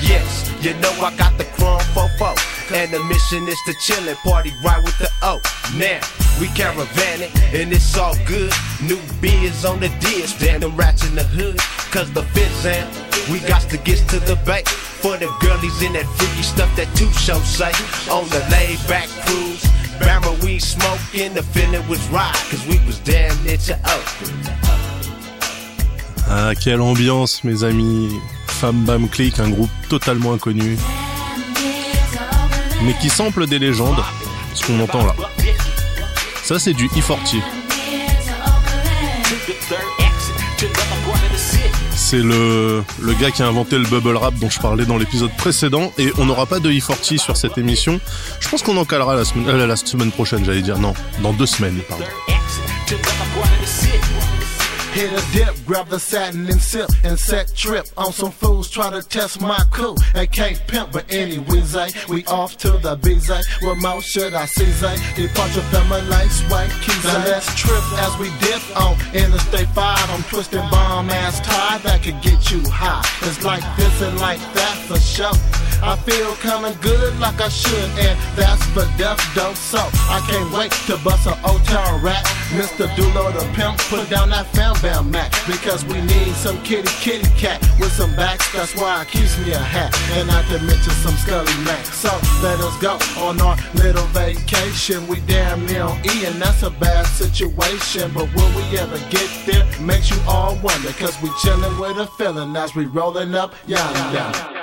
Yes, 0.00 0.50
you 0.62 0.72
know 0.80 0.90
I 1.04 1.14
got 1.16 1.36
the 1.36 1.44
chrome 1.56 1.80
fofo. 1.92 2.32
And 2.72 2.90
the 2.90 3.04
mission 3.04 3.46
is 3.46 3.58
to 3.66 3.74
chill 3.80 4.08
and 4.08 4.16
party 4.18 4.52
right 4.64 4.82
with 4.82 4.96
the 4.98 5.10
O. 5.20 5.38
Now, 5.76 6.00
we 6.40 6.46
caravanning 6.56 7.34
and 7.52 7.70
it's 7.72 7.98
all 7.98 8.16
good. 8.26 8.52
New 8.82 9.00
beers 9.20 9.66
on 9.66 9.80
the 9.80 9.90
dish, 10.00 10.32
damn 10.38 10.60
them 10.60 10.74
rats 10.74 11.06
in 11.06 11.14
the 11.14 11.24
hood. 11.24 11.58
Cause 11.92 12.10
the 12.12 12.22
fifth 12.32 12.64
and 12.64 12.88
we 13.30 13.40
got 13.46 13.60
to 13.68 13.76
get 13.76 13.98
to 14.08 14.18
the 14.20 14.36
bay. 14.46 14.62
For 15.02 15.16
the 15.18 15.28
girlies 15.40 15.82
in 15.82 15.92
that 15.94 16.06
freaky 16.16 16.42
stuff 16.42 16.70
that 16.76 16.86
two 16.94 17.10
show 17.18 17.38
say. 17.40 17.72
On 18.10 18.24
the 18.28 18.38
laid 18.50 18.78
back 18.88 19.08
cruise. 19.26 19.62
Bama 19.98 20.32
we 20.44 20.58
smoking, 20.58 21.34
the 21.34 21.42
feeling 21.42 21.86
was 21.88 22.00
right. 22.10 22.32
Cause 22.50 22.64
we 22.66 22.78
was 22.86 23.00
damn 23.00 23.34
near 23.44 23.56
to 23.58 23.74
Oakland. 23.74 24.50
Ah, 26.28 26.52
quelle 26.54 26.80
ambiance, 26.80 27.42
mes 27.44 27.64
amis. 27.64 28.20
Fam 28.46 28.84
Bam 28.84 29.08
Click, 29.08 29.40
un 29.40 29.50
groupe 29.50 29.70
totalement 29.88 30.34
inconnu, 30.34 30.78
mais 32.84 32.94
qui 33.00 33.08
sample 33.10 33.46
des 33.48 33.58
légendes. 33.58 34.04
Ce 34.54 34.64
qu'on 34.64 34.78
entend 34.78 35.04
là. 35.04 35.14
Ça, 36.44 36.60
c'est 36.60 36.74
du 36.74 36.86
E40. 36.86 37.42
C'est 42.12 42.18
le, 42.18 42.84
gars 43.18 43.30
qui 43.30 43.42
a 43.42 43.46
inventé 43.46 43.78
le 43.78 43.86
bubble 43.86 44.18
rap 44.18 44.34
dont 44.34 44.50
je 44.50 44.60
parlais 44.60 44.84
dans 44.84 44.98
l'épisode 44.98 45.34
précédent. 45.38 45.94
Et 45.96 46.12
on 46.18 46.26
n'aura 46.26 46.44
pas 46.44 46.58
de 46.60 46.70
E40 46.70 47.16
sur 47.16 47.38
cette 47.38 47.56
émission. 47.56 47.98
Je 48.38 48.50
pense 48.50 48.62
qu'on 48.62 48.76
en 48.76 48.84
calera 48.84 49.16
la 49.16 49.24
semaine, 49.24 49.48
euh, 49.48 49.66
la 49.66 49.76
semaine 49.76 50.12
prochaine, 50.12 50.44
j'allais 50.44 50.60
dire. 50.60 50.78
Non, 50.78 50.92
dans 51.22 51.32
deux 51.32 51.46
semaines, 51.46 51.80
pardon. 51.88 52.04
Hit 54.92 55.10
a 55.10 55.32
dip, 55.32 55.54
grab 55.64 55.88
the 55.88 55.98
satin 55.98 56.46
and 56.48 56.60
sip 56.60 56.90
and 57.02 57.18
set 57.18 57.54
trip 57.56 57.86
on 57.96 58.12
some 58.12 58.30
fools 58.30 58.68
try 58.68 58.90
to 58.90 59.02
test 59.02 59.40
my 59.40 59.58
cool 59.72 59.96
and 60.14 60.30
can't 60.30 60.60
pimp. 60.66 60.92
But 60.92 61.10
anyways, 61.10 61.74
eh, 61.74 61.90
we 62.10 62.26
off 62.26 62.58
to 62.58 62.72
the 62.72 62.96
BZ. 62.98 63.42
What 63.62 63.78
more 63.78 64.02
should 64.02 64.34
I 64.34 64.44
see? 64.44 64.66
Zay? 64.66 64.96
Departure 65.16 65.62
family 65.72 66.02
lights, 66.02 66.42
white 66.50 66.70
keys. 66.82 67.04
Now 67.04 67.24
let's 67.24 67.54
trip 67.54 67.82
as 68.04 68.18
we 68.18 68.28
dip 68.40 68.62
on 68.76 68.98
Interstate 69.14 69.68
5. 69.68 70.10
I'm 70.10 70.22
twisting 70.24 70.68
bomb 70.70 71.08
ass 71.08 71.40
tie 71.40 71.78
that 71.78 72.02
could 72.02 72.20
get 72.20 72.50
you 72.50 72.62
high. 72.68 73.02
It's 73.26 73.42
like 73.42 73.64
this 73.76 74.02
and 74.02 74.20
like 74.20 74.40
that 74.52 74.76
for 74.86 74.98
sure. 74.98 75.61
I 75.84 75.96
feel 75.96 76.34
kinda 76.36 76.76
good 76.80 77.18
like 77.18 77.40
I 77.40 77.48
should, 77.48 77.90
and 77.98 78.16
that's 78.36 78.64
for 78.66 78.86
death 78.96 79.18
dope. 79.34 79.56
So 79.56 79.78
I 80.08 80.22
can't 80.30 80.52
wait 80.52 80.70
to 80.86 80.96
bust 80.98 81.26
an 81.26 81.36
old 81.44 81.64
town 81.64 82.00
rap. 82.02 82.24
Mr. 82.54 82.86
Dulo 82.94 83.32
the 83.32 83.44
pimp, 83.54 83.78
put 83.90 84.08
down 84.08 84.30
that 84.30 84.46
fam 84.54 84.76
bam 84.80 85.10
Mac. 85.10 85.32
Because 85.44 85.84
we 85.84 86.00
need 86.00 86.34
some 86.34 86.62
kitty 86.62 86.88
kitty 87.00 87.28
cat 87.36 87.60
with 87.80 87.90
some 87.90 88.14
backs. 88.14 88.46
That's 88.52 88.76
why 88.76 89.00
I 89.00 89.04
keeps 89.06 89.36
me 89.38 89.52
a 89.52 89.58
hat. 89.58 89.92
And 90.12 90.28
not 90.28 90.44
to 90.50 90.60
mention 90.60 90.92
some 91.02 91.16
Scully 91.16 91.56
Mac. 91.64 91.84
So 91.86 92.10
let 92.42 92.60
us 92.60 92.76
go 92.78 92.98
on 93.20 93.40
our 93.40 93.56
little 93.74 94.06
vacation. 94.14 95.08
We 95.08 95.18
damn 95.26 95.66
near 95.66 95.82
on 95.82 95.98
E, 96.06 96.26
and 96.26 96.40
that's 96.40 96.62
a 96.62 96.70
bad 96.70 97.06
situation. 97.06 98.12
But 98.14 98.32
will 98.36 98.52
we 98.54 98.78
ever 98.78 98.98
get 99.10 99.28
there? 99.46 99.66
Makes 99.80 100.10
you 100.10 100.20
all 100.28 100.54
wonder. 100.62 100.92
Cause 100.92 101.20
we 101.20 101.28
chillin' 101.42 101.80
with 101.80 101.98
a 101.98 102.06
feeling 102.18 102.54
as 102.54 102.76
we 102.76 102.84
rollin' 102.86 103.34
up 103.34 103.52
yonder. 103.66 104.60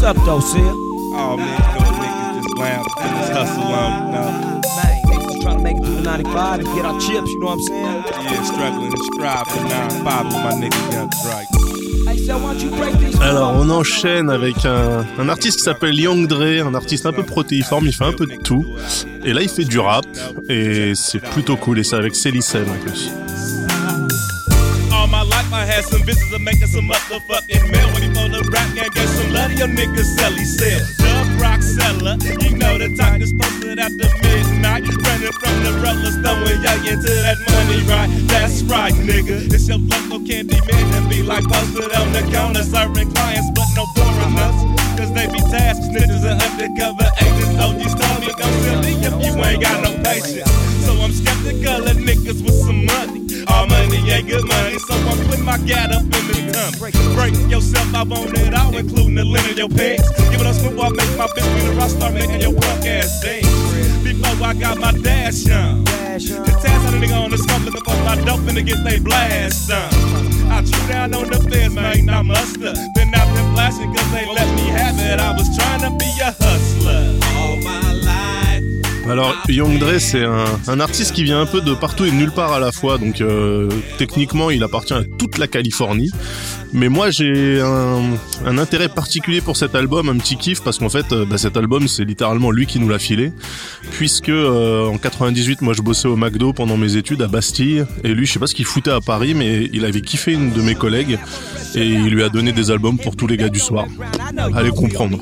What's 0.00 0.16
up, 0.16 0.24
though, 0.24 0.40
Sil? 0.40 0.64
Oh 1.12 1.36
man, 1.36 1.60
those 1.76 1.92
niggas 2.00 2.32
just 2.40 3.00
and 3.04 3.16
just 3.20 3.32
hustle 3.32 3.64
on, 3.64 4.06
you 4.06 4.12
know. 4.16 4.30
Man, 4.32 5.02
niggas 5.04 5.42
trying 5.42 5.58
to 5.58 5.62
make 5.62 5.76
it 5.76 5.84
through 5.84 5.96
the 5.96 6.00
95 6.00 6.60
and 6.60 6.68
get 6.74 6.86
our 6.86 6.98
chips, 6.98 7.28
you 7.28 7.38
know 7.40 7.48
what 7.48 7.52
I'm 7.52 7.60
saying? 7.60 8.04
Yeah, 8.24 8.42
struggling 8.44 8.92
and 8.94 9.02
striving 9.12 9.68
now. 9.68 9.90
Five 10.02 10.24
with 10.24 10.36
my 10.36 10.52
nigga 10.52 10.92
Young 10.94 11.10
Drake. 11.20 12.08
Hey, 12.08 12.16
so 12.16 12.38
why 12.38 12.54
don't 12.54 12.62
you 12.62 12.70
break 12.70 12.98
these 12.98 13.20
Alors, 13.20 13.52
on 13.54 13.68
enchaîne 13.68 14.30
avec 14.30 14.64
un, 14.64 15.04
un 15.18 15.28
artiste 15.28 15.58
qui 15.58 15.64
s'appelle 15.64 16.00
Young 16.00 16.26
Dre, 16.26 16.66
un 16.66 16.74
artiste 16.74 17.04
un 17.04 17.12
peu 17.12 17.22
protéiforme, 17.22 17.84
il 17.84 17.92
fait 17.92 18.06
un 18.06 18.14
peu 18.14 18.24
de 18.24 18.36
tout. 18.36 18.64
Et 19.22 19.34
là, 19.34 19.42
il 19.42 19.50
fait 19.50 19.66
du 19.66 19.78
rap, 19.78 20.06
et 20.48 20.94
c'est 20.94 21.20
plutôt 21.20 21.58
cool, 21.58 21.78
et 21.78 21.84
c'est 21.84 21.96
avec 21.96 22.16
Célicène 22.16 22.70
en 22.70 22.86
plus. 22.86 23.10
I 25.52 25.66
had 25.66 25.84
some 25.84 26.02
business 26.06 26.32
of 26.32 26.40
making 26.40 26.68
some 26.68 26.88
motherfucking 26.88 27.70
mail 27.70 27.88
when 27.92 28.02
he 28.02 28.08
for 28.14 28.28
the 28.30 28.46
rap 28.54 28.70
game 28.74 28.88
gave 28.94 29.08
some 29.08 29.32
love. 29.34 29.50
To 29.50 29.56
your 29.58 29.68
niggas 29.68 30.06
sell 30.14 30.32
he 30.32 30.44
said 30.44 30.82
Dub 30.98 31.40
rock 31.40 31.60
seller, 31.60 32.14
you 32.38 32.54
know 32.56 32.78
the 32.78 32.94
type 32.94 33.18
that's 33.18 33.32
posted 33.34 33.78
after 33.78 34.06
midnight. 34.22 34.86
Running 34.86 35.34
from 35.42 35.56
the 35.66 35.72
rollers 35.82 36.16
throwing 36.22 36.62
y'all 36.62 36.86
into 36.86 37.10
that 37.26 37.38
money 37.50 37.82
right? 37.90 38.08
That's 38.30 38.62
right 38.62 38.94
nigga, 38.94 39.50
it's 39.52 39.66
your 39.66 39.78
local 39.78 40.22
candy 40.22 40.60
man 40.70 40.94
and 40.94 41.10
be 41.10 41.22
like 41.22 41.44
posted 41.44 41.90
on 41.98 42.12
the 42.12 42.22
corner 42.30 42.62
serving 42.62 43.10
clients 43.10 43.50
but 43.50 43.66
no 43.74 43.99
so 55.40 55.44
my 55.44 55.58
gat 55.66 55.92
up 55.92 56.02
in 56.02 56.10
the 56.10 56.52
tummy. 56.52 57.14
Break 57.14 57.34
yourself, 57.50 57.94
I 57.94 58.02
want 58.02 58.36
it 58.38 58.54
all, 58.54 58.76
including 58.76 59.14
the 59.14 59.24
lint 59.24 59.48
in 59.50 59.56
your 59.56 59.68
pants. 59.68 60.08
Give 60.30 60.40
it 60.40 60.46
a 60.46 60.54
scoop, 60.54 60.78
I 60.78 60.88
make 60.90 61.16
my 61.16 61.26
bitch 61.34 61.48
when 61.54 61.66
the 61.66 61.72
rock 61.76 61.90
start 61.90 62.14
making 62.14 62.40
your 62.40 62.52
punk 62.52 62.86
ass 62.86 63.20
dance. 63.22 63.48
Before 64.02 64.46
I 64.46 64.54
got 64.54 64.78
my 64.78 64.92
dash 64.92 65.48
on. 65.50 65.84
The 65.84 66.58
task 66.62 66.86
on 66.86 66.94
a 66.94 66.98
nigga 66.98 67.24
on 67.24 67.30
the 67.30 67.38
scope 67.38 67.64
looking 67.64 67.82
for 67.82 67.96
my 68.04 68.16
dope 68.24 68.46
and 68.48 68.56
to 68.56 68.62
get 68.62 68.84
they 68.84 68.98
blast 68.98 69.70
on. 69.70 69.88
I 70.50 70.62
drew 70.62 70.88
down 70.88 71.14
on 71.14 71.30
the 71.30 71.38
feds, 71.48 71.74
man, 71.74 72.08
I 72.08 72.22
muster. 72.22 72.74
Been 72.94 73.14
out 73.14 73.28
there 73.34 73.52
flashing 73.54 73.94
cause 73.94 74.10
they 74.12 74.26
let 74.26 74.48
me 74.56 74.66
have 74.68 74.98
it. 74.98 75.20
I 75.20 75.32
was 75.36 75.48
trying 75.56 75.80
to 75.80 75.90
be 75.96 76.10
a 76.20 76.32
hustler. 76.32 77.19
Alors 79.10 79.34
Young 79.48 79.78
Dre 79.80 79.98
c'est 79.98 80.22
un, 80.22 80.44
un 80.68 80.78
artiste 80.78 81.12
qui 81.12 81.24
vient 81.24 81.40
un 81.40 81.46
peu 81.46 81.60
de 81.60 81.74
partout 81.74 82.04
et 82.04 82.12
de 82.12 82.14
nulle 82.14 82.30
part 82.30 82.52
à 82.52 82.60
la 82.60 82.70
fois. 82.70 82.96
Donc 82.96 83.20
euh, 83.20 83.68
techniquement 83.98 84.50
il 84.50 84.62
appartient 84.62 84.94
à 84.94 85.02
toute 85.18 85.38
la 85.38 85.48
Californie. 85.48 86.10
Mais 86.72 86.88
moi 86.88 87.10
j'ai 87.10 87.60
un, 87.60 88.02
un 88.46 88.58
intérêt 88.58 88.88
particulier 88.88 89.40
pour 89.40 89.56
cet 89.56 89.74
album 89.74 90.08
un 90.08 90.16
petit 90.18 90.36
kiff 90.36 90.62
parce 90.62 90.78
qu'en 90.78 90.88
fait 90.88 91.12
euh, 91.12 91.24
bah, 91.24 91.38
cet 91.38 91.56
album 91.56 91.88
c'est 91.88 92.04
littéralement 92.04 92.52
lui 92.52 92.66
qui 92.66 92.78
nous 92.78 92.88
l'a 92.88 93.00
filé. 93.00 93.32
Puisque 93.90 94.28
euh, 94.28 94.86
en 94.86 94.96
98 94.96 95.62
moi 95.62 95.74
je 95.74 95.82
bossais 95.82 96.06
au 96.06 96.14
McDo 96.14 96.52
pendant 96.52 96.76
mes 96.76 96.96
études 96.96 97.22
à 97.22 97.26
Bastille. 97.26 97.84
Et 98.04 98.14
lui 98.14 98.26
je 98.26 98.32
sais 98.34 98.38
pas 98.38 98.46
ce 98.46 98.54
qu'il 98.54 98.64
foutait 98.64 98.92
à 98.92 99.00
Paris 99.00 99.34
mais 99.34 99.68
il 99.72 99.84
avait 99.84 100.02
kiffé 100.02 100.34
une 100.34 100.52
de 100.52 100.62
mes 100.62 100.76
collègues. 100.76 101.18
Et 101.74 101.86
il 101.86 102.10
lui 102.10 102.22
a 102.22 102.28
donné 102.28 102.52
des 102.52 102.70
albums 102.70 102.98
pour 102.98 103.16
tous 103.16 103.26
les 103.26 103.36
gars 103.36 103.48
du 103.48 103.60
soir. 103.60 103.86
Allez 104.54 104.70
comprendre 104.70 105.18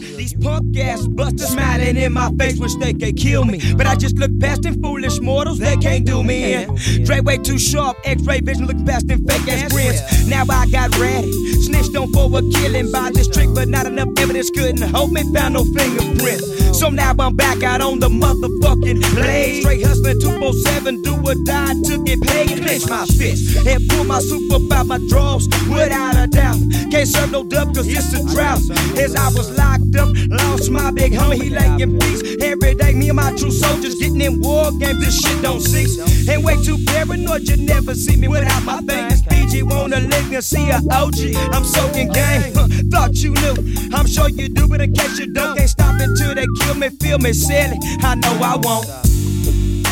These 3.78 3.86
punk 3.86 3.86
ass 3.86 3.86
busters 3.86 3.86
smiling 3.86 3.86
in 3.86 3.86
my 3.86 3.86
face, 3.86 3.86
wish 3.86 3.86
they 3.86 3.86
could 3.86 3.86
kill 3.86 3.86
me. 3.86 3.86
But 3.86 3.86
I 3.86 3.96
just 3.96 4.18
look 4.18 4.40
past 4.40 4.62
them 4.62 4.82
foolish 4.82 5.20
mortals, 5.20 5.58
they 5.58 5.76
can't 5.76 6.06
do 6.06 6.22
me 6.22 6.54
in. 6.54 7.04
Dre 7.04 7.20
way 7.20 7.38
too 7.38 7.58
sharp, 7.58 7.96
X-ray 8.04 8.40
vision, 8.40 8.66
looking 8.66 8.86
past 8.86 9.08
them 9.08 9.26
fake 9.26 9.48
ass 9.48 9.72
grins. 9.72 10.28
Now 10.28 10.44
I 10.48 10.66
got 10.66 10.96
ready, 10.98 11.32
snitched 11.62 11.96
on 11.96 12.12
for 12.12 12.26
a 12.26 12.42
killing 12.52 12.90
by 12.92 13.10
this 13.12 13.28
trick, 13.28 13.48
but 13.54 13.68
not 13.68 13.86
enough 13.86 14.08
evidence 14.18 14.50
couldn't 14.50 14.82
hold 14.82 15.12
me, 15.12 15.22
found 15.34 15.54
no 15.54 15.64
fingerprints. 15.64 16.67
So 16.72 16.90
now 16.90 17.14
I'm 17.18 17.36
back 17.36 17.62
out 17.62 17.80
on 17.80 17.98
the 17.98 18.08
motherfucking 18.08 19.00
blade. 19.14 19.62
Straight 19.62 19.84
hustling 19.84 20.20
247, 20.20 21.02
do 21.02 21.14
or 21.16 21.34
die, 21.44 21.74
took 21.84 22.08
it 22.08 22.20
paid, 22.22 22.62
clench 22.62 22.88
my 22.88 23.04
fist, 23.06 23.66
and 23.66 23.88
pull 23.88 24.04
my 24.04 24.18
up 24.18 24.72
out 24.72 24.86
my 24.86 24.98
drawers 25.08 25.48
without 25.68 26.16
a 26.16 26.26
doubt. 26.26 26.58
Can't 26.90 27.08
serve 27.08 27.30
no 27.32 27.44
dub 27.44 27.74
cause 27.74 27.86
it's 27.86 28.12
a 28.12 28.24
drought. 28.34 28.60
As 28.98 29.14
I 29.14 29.28
was 29.36 29.50
locked 29.56 29.94
up, 29.96 30.08
lost 30.28 30.70
my 30.70 30.90
big 30.90 31.12
homie, 31.12 31.42
he 31.42 31.50
lay 31.50 31.82
in 31.82 31.98
peace. 31.98 32.22
Every 32.40 32.74
day, 32.74 32.94
me 32.94 33.08
and 33.08 33.16
my 33.16 33.30
true 33.36 33.50
soldiers 33.50 33.94
getting 33.96 34.20
in 34.20 34.40
war 34.40 34.70
games, 34.78 35.00
this 35.00 35.20
shit 35.20 35.42
don't 35.42 35.60
cease. 35.60 35.98
Ain't 36.28 36.42
way 36.44 36.56
too 36.64 36.78
paranoid, 36.86 37.48
you 37.48 37.56
never 37.56 37.94
see 37.94 38.16
me 38.16 38.28
without 38.28 38.62
my 38.64 38.78
things. 38.80 39.22
Fiji 39.26 39.62
wanna 39.62 40.00
lick 40.00 40.32
and 40.32 40.44
see 40.44 40.70
a 40.70 40.80
OG. 40.90 41.36
I'm 41.52 41.64
soaking 41.64 42.12
game, 42.12 42.52
thought 42.92 43.14
you 43.16 43.32
knew. 43.34 43.56
I'm 43.92 44.06
sure 44.06 44.28
you 44.28 44.48
do, 44.48 44.68
but 44.68 44.80
in 44.80 44.92
case 44.92 45.18
you 45.18 45.26
don't, 45.32 45.56
can't 45.56 45.68
stop 45.68 46.00
until 46.00 46.34
they 46.34 46.46
kill 46.58 46.74
me, 46.74 46.88
feel 47.00 47.18
me, 47.18 47.32
silly. 47.32 47.78
I 48.02 48.14
know 48.14 48.34
I 48.42 48.56
won't. 48.62 48.86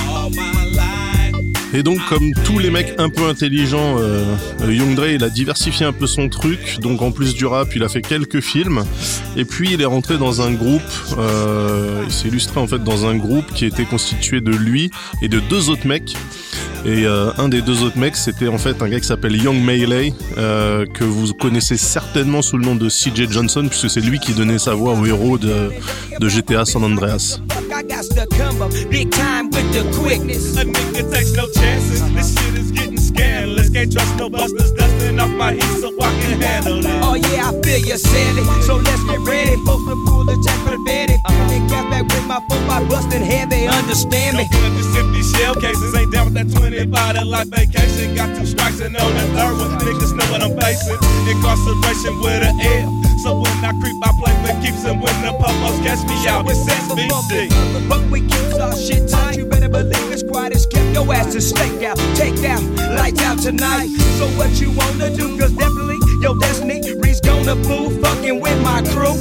All 0.08 0.30
my 0.30 0.64
life. 0.74 0.96
Et 1.74 1.82
donc, 1.82 1.98
comme 2.08 2.32
tous 2.44 2.58
les 2.58 2.70
mecs 2.70 2.94
un 2.98 3.10
peu 3.10 3.28
intelligents, 3.28 3.96
euh, 3.98 4.24
euh, 4.62 4.72
Young 4.72 4.94
Dre, 4.94 5.08
il 5.08 5.24
a 5.24 5.28
diversifié 5.28 5.84
un 5.84 5.92
peu 5.92 6.06
son 6.06 6.28
truc. 6.28 6.78
Donc, 6.80 7.02
en 7.02 7.10
plus 7.10 7.34
du 7.34 7.44
rap, 7.44 7.68
il 7.74 7.82
a 7.82 7.88
fait 7.88 8.02
quelques 8.02 8.40
films. 8.40 8.84
Et 9.36 9.44
puis, 9.44 9.70
il 9.72 9.82
est 9.82 9.86
rentré 9.86 10.16
dans 10.16 10.40
un 10.40 10.52
groupe. 10.52 10.80
Euh, 11.18 12.04
il 12.06 12.12
s'est 12.12 12.28
illustré 12.28 12.60
en 12.60 12.66
fait 12.66 12.82
dans 12.82 13.06
un 13.06 13.16
groupe 13.16 13.52
qui 13.52 13.66
était 13.66 13.84
constitué 13.84 14.40
de 14.40 14.52
lui 14.52 14.90
et 15.22 15.28
de 15.28 15.40
deux 15.40 15.68
autres 15.68 15.86
mecs. 15.86 16.16
Et 16.86 17.04
euh, 17.04 17.32
un 17.36 17.48
des 17.48 17.62
deux 17.62 17.82
autres 17.82 17.98
mecs, 17.98 18.14
c'était 18.14 18.46
en 18.46 18.58
fait 18.58 18.80
un 18.80 18.88
gars 18.88 19.00
qui 19.00 19.08
s'appelle 19.08 19.34
Young 19.34 19.60
Melee, 19.60 20.14
euh, 20.38 20.86
que 20.86 21.02
vous 21.02 21.34
connaissez 21.34 21.76
certainement 21.76 22.42
sous 22.42 22.58
le 22.58 22.64
nom 22.64 22.76
de 22.76 22.88
CJ 22.88 23.28
Johnson, 23.28 23.66
puisque 23.68 23.90
c'est 23.90 24.00
lui 24.00 24.20
qui 24.20 24.34
donnait 24.34 24.60
sa 24.60 24.74
voix 24.74 24.94
au 24.94 25.04
héros 25.04 25.36
de, 25.36 25.72
de 26.20 26.28
GTA 26.28 26.64
San 26.64 26.84
Andreas. 26.84 27.40
I 34.96 35.08
got 35.08 35.12
to 35.12 35.16
come 35.16 35.20
up 35.20 35.20
big 35.20 35.20
time 35.20 35.20
with 35.20 35.20
the 35.20 35.20
quickness. 35.20 35.20
A 35.20 35.20
nigga 35.20 35.20
takes 35.20 35.20
no 35.20 35.20
chances. 35.20 35.20
This 35.20 35.20
shit 35.20 35.20
is 35.20 35.20
getting 35.20 35.20
scandalous. 35.20 35.20
Can't 35.20 35.20
trust 35.20 35.20
no 35.20 35.20
busters 35.20 35.20
dusting 35.20 35.20
off 35.20 35.30
my 35.30 35.56
so 35.60 35.88
I 36.00 36.10
can 36.20 36.40
handle 36.40 36.78
it. 36.80 37.00
Oh 37.02 37.14
yeah, 37.14 37.48
I 37.48 37.62
feel 37.62 37.80
you, 37.80 37.98
Sandy. 37.98 38.42
So 38.62 38.76
let's 38.76 39.04
get 39.04 39.20
ready. 39.20 39.56
Folks 39.64 39.84
to 39.86 39.96
pull 40.06 40.24
the 40.24 40.36
jack 40.44 40.58
for 40.64 40.70
the 40.70 40.82
Betty. 40.86 41.16
And 41.26 41.70
got 41.70 41.90
back 41.90 42.04
with 42.04 42.26
my 42.26 42.40
foot 42.48 42.62
by 42.68 42.84
busting 42.88 43.22
heavy. 43.22 43.66
Understand 43.66 44.36
No 44.36 44.42
me? 44.42 44.48
good, 44.50 44.72
just 44.76 44.96
empty 44.96 45.22
shell 45.22 45.54
cases. 45.54 45.94
Ain't 45.94 46.12
down 46.12 46.26
with 46.32 46.34
that 46.34 46.50
25 46.50 46.90
that 46.92 47.26
life 47.26 47.48
vacation. 47.48 48.14
Got 48.14 48.36
two 48.36 48.46
strikes 48.46 48.80
and 48.80 48.96
on 48.96 49.14
the 49.14 49.24
third 49.36 49.54
one. 49.58 49.72
Niggas 49.80 50.12
know 50.16 50.26
what 50.32 50.42
I'm 50.42 50.56
facing. 50.58 50.98
Incarceration 51.28 52.20
with 52.20 52.42
an 52.42 52.60
L. 52.60 52.95
So 53.18 53.34
when 53.34 53.64
I 53.64 53.72
creep, 53.80 53.96
I 54.02 54.12
play 54.20 54.34
for 54.44 54.60
keeps. 54.60 54.84
And 54.84 55.00
when 55.00 55.14
the 55.22 55.32
popos 55.38 55.82
catch 55.82 56.04
me 56.06 56.28
out, 56.28 56.46
it's 56.48 56.64
SBC. 56.64 57.88
But 57.88 58.02
we 58.10 58.20
keep 58.20 58.60
our 58.60 58.76
shit 58.76 59.08
tight. 59.08 59.36
You 59.36 59.46
better 59.46 59.68
believe 59.68 60.12
it's 60.12 60.22
quiet 60.22 60.54
as 60.54 60.66
kept. 60.66 60.94
Your 60.94 61.12
ass 61.14 61.34
is 61.34 61.48
staked 61.48 61.82
out, 61.82 61.96
take 62.14 62.40
down, 62.40 62.76
lights 62.94 63.22
out 63.22 63.38
tonight. 63.38 63.88
So 64.18 64.26
what 64.38 64.60
you 64.60 64.70
wanna 64.72 65.14
do? 65.14 65.38
Cause 65.38 65.52
definitely 65.52 65.98
your 66.20 66.38
destiny. 66.38 66.80
Reese 67.00 67.20
gonna 67.20 67.56
fool 67.64 67.90
fucking 68.02 68.40
with 68.40 68.60
my 68.62 68.82
crew. 68.92 69.14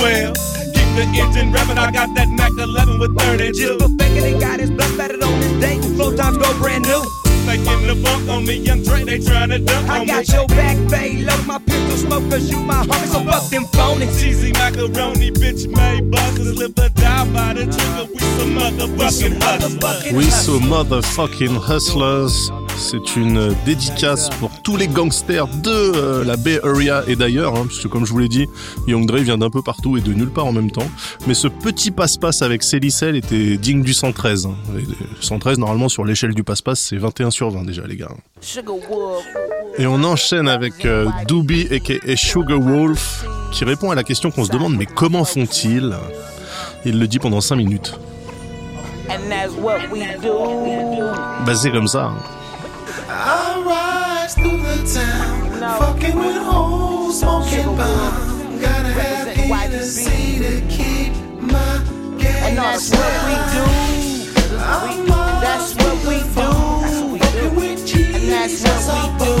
Well, 0.00 0.32
keep 0.74 0.88
the 0.96 1.04
engine 1.14 1.52
revving. 1.52 1.78
I 1.78 1.90
got 1.90 2.14
that 2.14 2.28
Mac 2.30 2.52
11 2.52 2.98
with 2.98 3.16
32. 3.18 3.52
Just 3.52 3.80
for 3.80 3.88
faking 3.98 4.22
they 4.22 4.38
got 4.38 4.60
his 4.60 4.70
blood 4.70 4.96
battered 4.96 5.22
on 5.22 5.40
this 5.40 5.52
day. 5.60 5.78
Flow 5.96 6.14
times 6.16 6.38
go 6.38 6.58
brand 6.58 6.84
new. 6.84 7.23
Making 7.46 7.86
the 7.86 7.96
funk 8.04 8.28
on 8.28 8.46
me, 8.46 8.56
young 8.56 8.82
Dre, 8.82 9.04
they 9.04 9.18
tryna 9.18 9.64
dunk 9.64 9.88
I 9.88 10.00
on 10.00 10.06
got 10.06 10.28
your 10.28 10.46
back, 10.48 10.76
babe. 10.90 11.26
Load 11.26 11.46
my 11.46 11.58
pistol 11.58 11.96
smoke 11.96 12.30
cause 12.30 12.50
you 12.50 12.58
my 12.60 12.84
homie. 12.86 13.06
So 13.06 13.24
fuck 13.24 13.50
them 13.50 13.64
phonies. 13.64 14.20
Cheesy 14.20 14.52
macaroni, 14.52 15.30
bitch 15.30 15.68
made 15.68 16.10
buzzers. 16.10 16.56
Live 16.56 16.78
or 16.78 16.88
die 16.88 17.32
by 17.32 17.54
the 17.54 17.64
trigger. 17.64 18.12
We 18.12 18.18
some 18.20 18.54
motherfucking 18.56 19.42
hustlers. 19.42 20.12
We 20.12 20.30
So 20.30 20.58
Motherfucking 20.58 21.56
Hustlers. 21.58 22.50
C'est 22.76 23.16
une 23.16 23.54
dédicace 23.64 24.28
pour 24.40 24.50
tous 24.62 24.76
les 24.76 24.88
gangsters 24.88 25.46
de 25.48 25.70
euh, 25.70 26.24
la 26.24 26.36
Bay 26.36 26.60
Area 26.62 27.02
et 27.06 27.16
d'ailleurs, 27.16 27.54
hein, 27.56 27.64
parce 27.66 27.78
que 27.80 27.88
comme 27.88 28.04
je 28.04 28.12
vous 28.12 28.18
l'ai 28.18 28.28
dit, 28.28 28.46
Young 28.86 29.06
Dre 29.06 29.16
vient 29.18 29.38
d'un 29.38 29.48
peu 29.50 29.62
partout 29.62 29.96
et 29.96 30.00
de 30.00 30.12
nulle 30.12 30.30
part 30.30 30.46
en 30.46 30.52
même 30.52 30.70
temps. 30.70 30.86
Mais 31.26 31.34
ce 31.34 31.48
petit 31.48 31.90
passe-passe 31.90 32.42
avec 32.42 32.62
Célicel 32.62 33.16
était 33.16 33.56
digne 33.56 33.82
du 33.82 33.94
113. 33.94 34.46
hein. 34.46 34.54
Et 34.76 34.82
le 34.82 34.94
113, 35.20 35.58
normalement, 35.58 35.88
sur 35.88 36.04
l'échelle 36.04 36.34
du 36.34 36.44
passe-passe, 36.44 36.80
c'est 36.80 36.96
21 36.96 37.30
sur 37.30 37.50
20 37.50 37.64
déjà, 37.64 37.82
les 37.86 37.96
gars. 37.96 38.10
Et 39.78 39.86
on 39.86 40.02
enchaîne 40.04 40.48
avec 40.48 40.84
euh, 40.84 41.06
Doobie 41.26 41.68
aka 41.72 42.16
Sugar 42.16 42.60
Wolf, 42.60 43.24
qui 43.52 43.64
répond 43.64 43.90
à 43.92 43.94
la 43.94 44.02
question 44.04 44.30
qu'on 44.30 44.44
se 44.44 44.50
demande, 44.50 44.76
mais 44.76 44.86
comment 44.86 45.24
font-ils? 45.24 45.94
Il 46.84 46.98
le 46.98 47.06
dit 47.08 47.18
pendant 47.18 47.40
5 47.40 47.56
minutes. 47.56 47.98
Bah 51.46 51.54
c'est 51.54 51.70
comme 51.70 51.88
ça. 51.88 52.04
hein. 52.06 52.14
I 53.16 53.62
rise 53.64 54.34
through 54.34 54.58
the 54.58 54.76
town, 54.92 55.78
fucking 55.78 56.18
with 56.18 56.36
hoes, 56.36 57.20
smoking 57.20 57.76
bomb. 57.76 58.58
Gotta 58.60 58.88
have 58.88 59.28
Hennessy 59.28 60.38
to 60.40 60.60
keep 60.68 61.12
my 61.40 61.82
gas. 62.18 62.48
And 62.48 62.58
that's 62.58 62.90
what 62.90 63.14
we 63.26 63.34
do. 63.54 63.64
I'm 64.58 65.06
That's 65.06 65.74
what 65.76 65.96
we 66.08 66.18
do. 66.18 67.18
fucking 67.18 67.54
with 67.56 67.86
G's. 67.86 68.14
And 68.16 68.28
that's 68.32 68.62
what 68.88 69.20
we 69.20 69.26
do. 69.26 69.32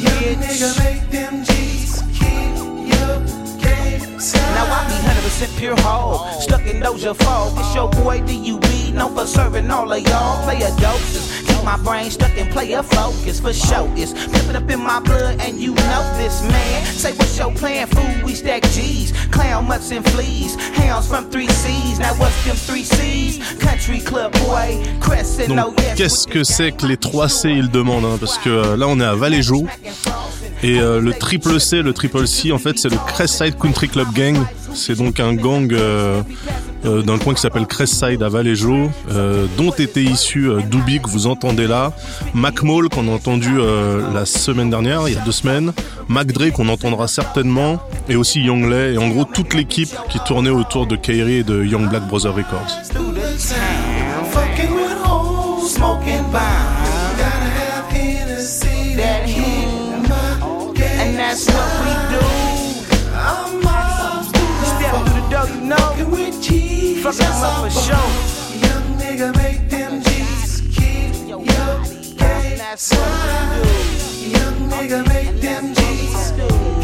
Young 0.00 0.36
nigga, 0.42 0.70
make 0.84 1.10
them 1.10 1.44
G's 1.44 2.02
keep 2.16 2.54
your 2.92 3.18
game 3.60 4.18
Now 4.56 4.66
I 4.72 4.86
be 4.88 4.96
100% 5.04 5.58
pure 5.58 5.76
whole, 5.80 6.40
stuck 6.40 6.62
in 6.66 6.80
Doja 6.80 7.14
Fall. 7.16 7.52
It's 7.58 7.74
your 7.74 7.90
boy 7.90 8.20
DUB, 8.20 8.94
known 8.94 9.14
for 9.14 9.26
serving 9.26 9.70
all 9.70 9.90
of 9.92 10.00
y'all. 10.00 10.42
Player 10.44 10.70
doses, 10.78 11.42
keep 11.46 11.64
my 11.64 11.71
brain 11.82 12.10
stuck 12.10 12.36
in 12.36 12.48
player 12.48 12.82
focus 12.82 13.40
for 13.40 13.52
show. 13.52 13.90
It's 13.96 14.12
flipping 14.12 14.56
up 14.56 14.70
in 14.70 14.80
my 14.80 15.00
blood, 15.00 15.40
and 15.40 15.60
you 15.60 15.74
know 15.74 16.02
this 16.16 16.42
man. 16.42 16.84
Say 16.86 17.12
what's 17.12 17.36
your 17.36 17.52
plan, 17.52 17.86
fool? 17.88 18.24
We 18.24 18.34
stack 18.34 18.62
G's, 18.70 19.12
clown 19.30 19.66
mutts 19.66 19.90
and 19.90 20.04
fleas, 20.10 20.56
hounds 20.76 21.08
from 21.08 21.30
three 21.30 21.48
C's. 21.48 21.98
Now 21.98 22.14
what's 22.14 22.44
them 22.44 22.56
three 22.56 22.84
C's? 22.84 23.38
Country 23.58 24.00
club 24.00 24.32
boy, 24.44 24.82
Crescent, 25.00 25.48
Donc, 25.48 25.76
qu'est-ce 25.96 26.26
que 26.26 26.44
c'est 26.44 26.72
que 26.72 26.86
les 26.86 26.96
3 26.96 27.28
C, 27.28 27.50
il 27.50 27.70
demande 27.70 28.04
hein, 28.04 28.16
Parce 28.18 28.38
que 28.38 28.48
euh, 28.48 28.76
là, 28.76 28.86
on 28.88 28.98
est 29.00 29.04
à 29.04 29.14
Valéjo. 29.14 29.66
Et 30.62 30.78
euh, 30.78 31.00
le 31.00 31.12
triple 31.12 31.58
C, 31.58 31.82
le 31.82 31.92
triple 31.92 32.26
C, 32.26 32.52
en 32.52 32.58
fait, 32.58 32.78
c'est 32.78 32.88
le 32.88 32.98
Crestside 33.08 33.58
Country 33.58 33.88
Club 33.88 34.12
Gang. 34.14 34.36
C'est 34.74 34.96
donc 34.96 35.18
un 35.18 35.34
gang 35.34 35.70
euh, 35.72 36.22
euh, 36.84 37.02
d'un 37.02 37.18
coin 37.18 37.34
qui 37.34 37.40
s'appelle 37.40 37.66
Crestside 37.66 38.22
à 38.22 38.28
Valéjo, 38.28 38.90
euh, 39.10 39.46
dont 39.56 39.70
était 39.72 40.02
issu 40.02 40.48
euh, 40.48 40.60
Doobie 40.60 41.00
que 41.00 41.08
vous 41.08 41.26
entendez 41.26 41.66
là, 41.66 41.92
Mac 42.34 42.62
Maul 42.62 42.88
qu'on 42.88 43.08
a 43.08 43.10
entendu 43.10 43.58
euh, 43.58 44.02
la 44.12 44.26
semaine 44.26 44.70
dernière, 44.70 45.08
il 45.08 45.14
y 45.14 45.16
a 45.16 45.20
deux 45.20 45.32
semaines, 45.32 45.72
Mac 46.08 46.32
Dre 46.32 46.50
qu'on 46.52 46.68
entendra 46.68 47.08
certainement, 47.08 47.80
et 48.08 48.16
aussi 48.16 48.40
Young 48.40 48.68
Lay, 48.68 48.94
et 48.94 48.98
en 48.98 49.08
gros 49.08 49.24
toute 49.24 49.54
l'équipe 49.54 49.94
qui 50.08 50.18
tournait 50.20 50.50
autour 50.50 50.86
de 50.86 50.96
Kairi 50.96 51.36
et 51.36 51.44
de 51.44 51.64
Young 51.64 51.88
Black 51.88 52.06
Brother 52.08 52.34
Records. 52.34 52.78
Fuck 67.02 67.14
them 67.16 67.32
up 67.42 67.64
for 67.64 67.70
sure. 67.70 68.08
Young 68.62 68.86
nigga 68.98 69.34
make 69.36 69.68
them 69.68 70.02
G's 70.02 70.60
keep 70.74 71.12
Yo, 71.28 71.38
your 71.42 71.44
and 71.44 72.18
game 72.18 72.58
that's 72.58 72.92
what 72.92 73.10
we 73.58 74.28
do. 74.30 74.38
Young 74.38 74.58
nigga 74.70 75.00
make 75.08 75.40
them 75.40 75.74
G's 75.74 76.30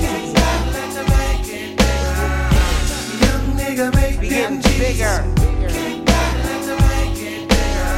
King 0.01 0.35
back, 0.35 0.61
let 0.75 0.91
the 0.97 1.05
make 1.15 1.49
it 1.55 1.77
bigger. 1.79 2.27
Young 3.23 3.47
nigga 3.61 3.87
make 3.95 4.21
We 4.21 4.29
them 4.29 4.61
getting 4.61 4.63
G's 4.63 4.79
bigger. 4.81 5.19
King 5.69 6.05
back, 6.05 6.35
let 6.45 6.63
the 6.67 6.75
make 6.83 7.19
it 7.23 7.49
bigger. 7.49 7.95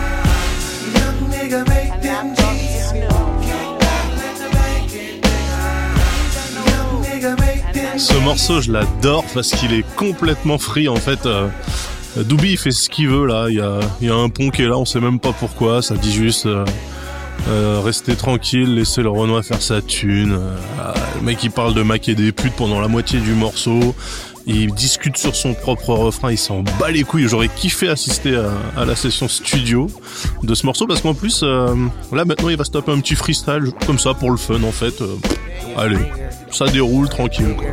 Young 0.98 1.18
nigga 1.33 1.61
make 1.68 1.92
And 1.92 2.02
them 2.02 2.35
that's 2.35 2.42
what 2.42 2.52
G's 2.61 2.92
we 2.92 3.00
do. 3.00 3.06
King 3.48 3.72
back, 3.78 4.06
let 4.20 4.35
the 4.42 4.48
make 4.61 4.92
it 4.92 5.14
bigger. 5.24 6.70
Young 6.70 6.92
nigga 7.02 7.33
make 7.40 7.64
them 7.72 7.98
Ce 7.98 8.14
morceau, 8.18 8.61
je 8.61 8.70
l'adore 8.72 9.24
parce 9.33 9.50
qu'il 9.52 9.72
est 9.72 9.87
complètement 9.96 10.59
free 10.59 10.87
en 10.88 10.96
fait. 10.96 11.24
euh, 11.26 11.48
Doobie 12.16 12.53
il 12.53 12.59
fait 12.59 12.70
ce 12.70 12.88
qu'il 12.88 13.09
veut 13.09 13.27
là. 13.27 13.46
Il 13.49 13.57
y 13.57 13.61
a, 13.61 13.81
il 14.01 14.09
y 14.09 14.11
a 14.11 14.14
un 14.14 14.29
pont 14.29 14.51
qui 14.51 14.62
est 14.62 14.68
là, 14.68 14.77
on 14.79 14.85
sait 14.85 15.01
même 15.01 15.20
pas 15.20 15.33
pourquoi. 15.33 15.83
Ça 15.83 15.94
dit 15.94 16.12
juste 16.12 16.46
euh, 16.46 16.64
euh, 17.49 17.81
restez 17.85 18.16
tranquille, 18.16 18.75
laissez 18.75 19.03
le 19.03 19.09
Renoir 19.11 19.44
faire 19.44 19.62
sa 19.62 19.81
thune. 19.81 20.33
Euh, 20.33 20.92
le 21.16 21.25
mec 21.25 21.42
il 21.42 21.51
parle 21.51 21.75
de 21.75 21.83
maquer 21.83 22.14
des 22.14 22.33
putes 22.33 22.55
pendant 22.55 22.81
la 22.81 22.88
moitié 22.88 23.20
du 23.20 23.33
morceau. 23.33 23.94
Il 24.46 24.73
discute 24.75 25.16
sur 25.18 25.37
son 25.37 25.53
propre 25.55 25.90
refrain, 25.90 26.33
il 26.33 26.38
s'en 26.38 26.62
bat 26.62 26.90
les 26.90 27.03
couilles. 27.05 27.29
J'aurais 27.29 27.49
kiffé 27.49 27.88
assister 27.88 28.37
à, 28.37 28.51
à 28.81 28.85
la 28.85 28.96
session 28.96 29.29
studio 29.29 29.88
de 30.42 30.55
ce 30.55 30.66
morceau 30.66 30.87
parce 30.87 31.03
qu'en 31.03 31.14
plus, 31.14 31.40
euh, 31.42 31.75
là 32.12 32.25
maintenant 32.25 32.49
il 32.49 32.57
va 32.57 32.64
se 32.64 32.70
taper 32.70 32.90
un 32.90 33.01
petit 33.01 33.14
freestyle 33.14 33.70
comme 33.87 33.99
ça 33.99 34.14
pour 34.14 34.31
le 34.31 34.37
fun 34.38 34.62
en 34.64 34.73
fait. 34.73 35.01
Euh, 35.03 35.16
allez, 35.77 35.99
ça 36.51 36.66
déroule 36.66 37.09
tranquille 37.09 37.55
quoi. 37.57 37.68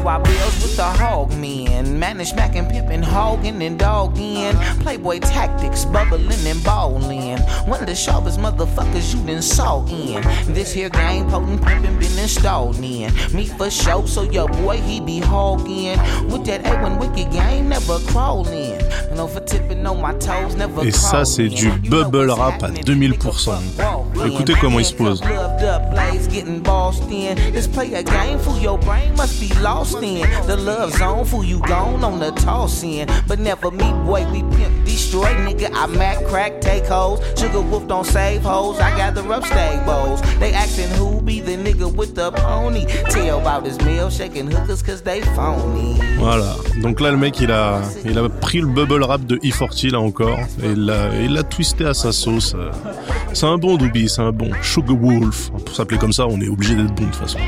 Now 0.00 0.08
I 0.08 0.18
bills 0.22 0.62
with 0.62 0.76
the 0.78 0.84
hog 0.84 1.30
men. 1.36 1.98
Manage 1.98 2.34
Mac 2.34 2.56
and 2.56 2.70
Pippin, 2.70 3.02
hogging 3.02 3.62
and 3.62 3.78
dogging. 3.78 4.56
Playboy 4.80 5.18
tactics, 5.18 5.84
bubbling 5.84 6.46
and 6.46 6.64
balling. 6.64 7.38
One 7.68 7.80
of 7.80 7.86
the 7.86 7.94
sharpest 7.94 8.38
motherfuckers 8.38 9.14
you 9.14 9.26
done 9.26 9.42
saw 9.42 9.84
in. 9.88 10.22
This 10.54 10.72
here 10.72 10.88
game 10.88 11.28
potent 11.28 11.60
pimpin' 11.60 12.00
been 12.00 12.18
installed 12.18 12.76
in. 12.76 13.12
Me 13.34 13.44
for 13.44 13.68
show, 13.68 14.06
so 14.06 14.22
your 14.22 14.48
boy 14.48 14.78
he 14.78 15.02
be 15.02 15.20
hogging. 15.20 15.98
With 16.30 16.46
that 16.46 16.62
A1 16.64 16.98
wicked 16.98 17.30
game, 17.30 17.68
never 17.68 17.98
crawling. 18.06 18.79
Et 20.82 20.90
ça, 20.90 21.24
c'est 21.24 21.48
du 21.48 21.70
bubble 21.70 22.30
rap 22.30 22.62
à 22.62 22.66
happening, 22.66 22.84
2000%. 22.84 23.50
Écoutez 24.26 24.54
comment 24.60 24.78
il 24.78 24.84
se 24.84 24.94
pose. 24.94 25.22
Nigga. 35.44 35.70
I 35.74 35.86
mac, 35.96 36.24
crack, 36.26 36.60
take 36.60 36.86
hoes. 36.86 37.20
Sugar 37.36 37.62
don't 37.86 38.04
save 38.04 38.44
hoes. 38.44 38.78
I 38.78 38.90
gather 38.96 39.22
up. 39.32 39.44
They 40.38 40.52
asking 40.52 40.88
who 40.96 41.20
be 41.20 41.40
the 41.40 41.56
nigga 41.56 41.94
with 41.94 42.14
the 42.14 42.30
pony. 42.32 42.86
Tell 43.10 43.40
about 43.40 43.66
his 43.66 43.78
meal, 43.80 44.10
shaking 44.10 44.50
hookers 44.50 44.82
cause 44.82 45.02
they 45.02 45.22
phony. 45.34 45.98
Voilà. 46.18 46.54
Donc 46.82 47.00
là, 47.00 47.10
le 47.10 47.16
mec, 47.16 47.40
il 47.40 47.50
a, 47.50 47.80
il 48.04 48.18
a 48.18 48.28
pris 48.28 48.60
le 48.60 48.68
bubble 48.86 49.04
rap 49.04 49.26
de 49.26 49.36
E40 49.36 49.92
là 49.92 50.00
encore 50.00 50.38
et 50.62 50.70
il 50.70 50.86
l'a, 50.86 51.42
twisté 51.42 51.84
à 51.84 51.92
sa 51.92 52.12
sauce. 52.12 52.56
C'est 53.34 53.44
un 53.44 53.58
bon 53.58 53.76
Doobie, 53.76 54.08
c'est 54.08 54.22
un 54.22 54.32
bon 54.32 54.50
Sugar 54.62 54.96
Wolf. 54.96 55.50
Pour 55.50 55.74
s'appeler 55.74 55.98
comme 55.98 56.12
ça, 56.12 56.26
on 56.26 56.40
est 56.40 56.48
obligé 56.48 56.74
d'être 56.74 56.94
bon 56.94 57.04
de 57.04 57.10
toute 57.10 57.16
façon. 57.16 57.38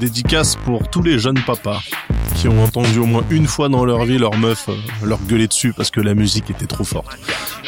Dédicace 0.00 0.56
pour 0.56 0.88
tous 0.88 1.02
les 1.02 1.18
jeunes 1.18 1.40
papas 1.46 1.80
qui 2.34 2.48
ont 2.48 2.62
entendu 2.62 2.98
au 2.98 3.06
moins 3.06 3.24
une 3.30 3.46
fois 3.46 3.68
dans 3.68 3.84
leur 3.84 4.04
vie 4.04 4.18
leur 4.18 4.36
meuf 4.36 4.68
euh, 4.68 4.74
leur 5.02 5.18
gueuler 5.22 5.48
dessus 5.48 5.72
parce 5.72 5.90
que 5.90 6.00
la 6.00 6.14
musique 6.14 6.50
était 6.50 6.66
trop 6.66 6.84
forte. 6.84 7.18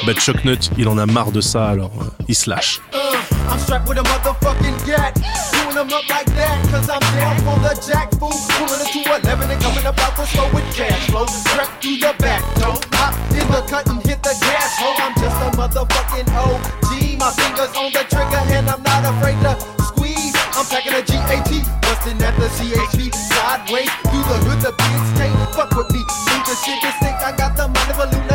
Bah 0.07 0.13
Chuck 0.13 0.45
Nut, 0.45 0.71
il 0.77 0.89
en 0.89 0.99
a 0.99 1.07
marre 1.07 1.33
de 1.33 1.41
ça 1.41 1.69
alors 1.69 1.93
euh, 2.01 2.25
il 2.29 2.35
se 2.35 2.51
lâche. 2.51 2.81
I'm 3.49 3.59
strapped 3.59 3.89
with 3.89 3.99
a 3.99 4.05
motherfucking 4.05 4.77
gat. 4.85 5.17
Doing 5.53 5.75
them 5.75 5.89
up 5.89 6.05
like 6.09 6.29
that, 6.37 6.61
cause 6.69 6.89
I'm 6.89 7.01
down 7.17 7.37
for 7.41 7.57
the 7.65 7.73
jack 7.81 8.13
food. 8.21 8.37
Pulling 8.61 8.81
it 8.85 8.93
to 8.93 9.01
11 9.25 9.51
and 9.51 9.61
coming 9.63 9.87
up 9.89 9.97
about 9.97 10.17
the 10.17 10.25
slow 10.29 10.49
with 10.53 10.69
cash 10.77 11.09
flow. 11.09 11.25
Strapped 11.27 11.81
through 11.83 11.99
the 11.99 12.13
back 12.21 12.45
door. 12.61 12.77
Hop 13.01 13.17
in 13.33 13.49
the 13.49 13.65
cut 13.65 13.89
and 13.89 14.05
hit 14.05 14.21
the 14.23 14.37
gas. 14.45 14.77
Oh, 14.85 14.95
I'm 15.01 15.15
just 15.17 15.37
a 15.41 15.49
motherfucking 15.57 16.29
OG. 16.29 17.19
My 17.19 17.33
fingers 17.33 17.73
on 17.75 17.89
the 17.91 18.05
trigger 18.13 18.43
and 18.53 18.69
I'm 18.69 18.83
not 18.85 19.03
afraid 19.09 19.41
to 19.43 19.57
squeeze. 19.91 20.37
I'm 20.53 20.67
packing 20.69 20.93
a 20.93 21.03
GAT, 21.03 21.51
busting 21.81 22.21
at 22.21 22.37
the 22.37 22.53
CHP. 22.53 23.09
Sideways 23.17 23.91
through 24.13 24.25
the 24.29 24.37
hood, 24.45 24.61
the 24.61 24.73
pigs 24.77 25.11
can't 25.17 25.35
fuck 25.57 25.73
with 25.73 25.89
me. 25.91 26.05
Need 26.05 26.45
the 26.45 26.55
shit 26.61 26.79
to 26.85 26.91
stick. 27.01 27.17
I 27.25 27.33
got 27.33 27.57
the 27.57 27.67
mind 27.67 27.91
of 27.97 28.28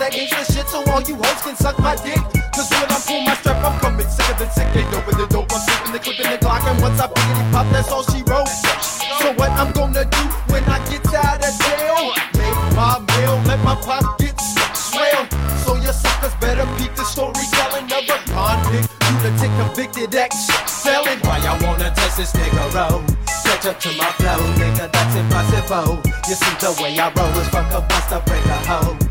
that 0.00 0.16
gangsta 0.16 0.48
shit. 0.48 0.66
So 0.66 0.80
all 0.90 1.04
you 1.04 1.14
hoes 1.14 1.40
can 1.44 1.54
suck 1.54 1.78
my 1.78 1.94
dick. 2.00 2.18
Cause 2.56 2.68
when 2.72 2.88
I 2.88 2.98
pull 3.04 3.20
my 3.20 3.36
strap, 3.36 3.60
I'm 3.60 3.76
coming 3.78 4.08
sicker 4.08 4.34
than 4.40 4.50
sick. 4.50 4.68
They 4.72 4.84
know 4.88 5.04
the 5.04 5.28
dope, 5.28 5.52
I'm 5.52 5.60
sipping 5.60 5.92
the 5.92 6.00
clip 6.00 6.18
in 6.18 6.28
the 6.32 6.38
Glock. 6.40 6.64
And 6.64 6.80
once 6.80 6.98
I 6.98 7.06
biggity 7.06 7.44
pop, 7.52 7.68
that's 7.70 7.92
all 7.92 8.02
she 8.08 8.24
wrote. 8.24 8.48
So 9.20 9.36
what 9.36 9.52
I'm 9.60 9.70
gonna 9.76 10.08
do 10.08 10.24
when 10.48 10.64
I 10.64 10.80
get 10.88 11.04
out 11.12 11.44
of 11.44 11.52
jail? 11.52 12.16
Make 12.40 12.58
my 12.74 12.96
mail, 13.12 13.36
let 13.44 13.60
my 13.60 13.76
pockets 13.76 14.56
swell. 14.72 15.28
So 15.62 15.76
your 15.76 15.92
suckers 15.92 16.34
better 16.40 16.64
peep 16.80 16.96
the 16.96 17.04
storytelling 17.04 17.92
of 17.92 18.08
a 18.08 18.18
convict, 18.32 18.88
lunatic, 19.04 19.52
convicted 19.60 20.16
ex 20.16 20.48
felon. 20.80 21.20
Why 21.28 21.44
y'all 21.44 21.60
wanna 21.60 21.92
test 21.92 22.16
this 22.16 22.32
nigga 22.32 22.64
roll? 22.72 23.04
Catch 23.44 23.66
up 23.66 23.80
to 23.84 23.90
my 24.00 24.08
flow, 24.16 24.40
nigga, 24.56 24.88
that's 24.88 25.14
impossible. 25.16 26.00
You 26.24 26.36
see 26.40 26.56
the 26.56 26.72
way 26.80 26.96
I 26.96 27.12
roll 27.12 27.36
is 27.36 27.48
fuck 27.48 27.68
a 27.76 27.84
bust, 27.84 28.08
break 28.24 28.44
a 28.46 28.58
hoe. 28.64 29.09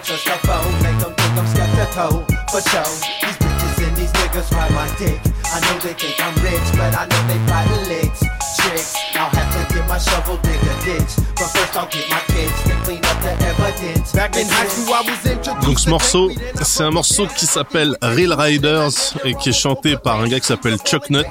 Trust 0.00 0.26
a 0.26 0.38
foe, 0.46 0.72
make 0.82 0.98
them 0.98 1.12
think 1.14 1.36
I'm 1.36 1.46
skeptical. 1.46 2.24
For 2.50 2.62
sure, 2.70 2.82
these 3.20 3.36
bitches 3.36 3.86
and 3.86 3.96
these 3.96 4.10
niggas 4.12 4.50
ride 4.50 4.72
my 4.72 4.88
dick. 4.96 5.20
I 5.44 5.60
know 5.60 5.78
they 5.80 5.92
think 5.92 6.16
I'm 6.18 6.34
rich, 6.42 6.66
but 6.72 6.96
I 6.96 7.04
know 7.06 7.22
they 7.28 7.38
fighting 7.46 7.88
licks. 7.88 8.20
Tricks, 8.58 8.96
I'll 9.14 9.28
have 9.28 9.68
to 9.68 9.74
get 9.74 9.86
my 9.86 9.98
shovel, 9.98 10.38
dig 10.38 10.58
a 10.62 10.74
ditch. 10.82 11.12
But 11.36 11.48
first 11.52 11.76
I'll 11.76 11.86
get 11.88 12.08
my 12.10 12.20
kids 12.32 12.62
to 12.64 12.74
clean 12.84 13.04
up 13.04 13.22
the 13.22 13.32
evidence. 13.44 14.12
Back 14.12 14.34
in 14.36 14.48
high 14.48 14.66
school, 14.66 14.94
I 14.94 15.02
was 15.02 15.30
introduced 15.30 15.66
Donc 15.66 15.78
ce 15.78 15.90
morceau, 15.90 16.30
c'est 16.62 16.82
un 16.82 16.90
morceau 16.90 17.26
qui 17.26 17.46
s'appelle 17.46 17.96
Real 18.00 18.32
Riders 18.32 19.14
et 19.24 19.34
qui 19.34 19.50
est 19.50 19.52
chanté 19.52 19.96
par 19.98 20.20
un 20.20 20.26
gars 20.26 20.40
qui 20.40 20.46
s'appelle 20.46 20.78
Chuck 20.78 21.10
Nut. 21.10 21.26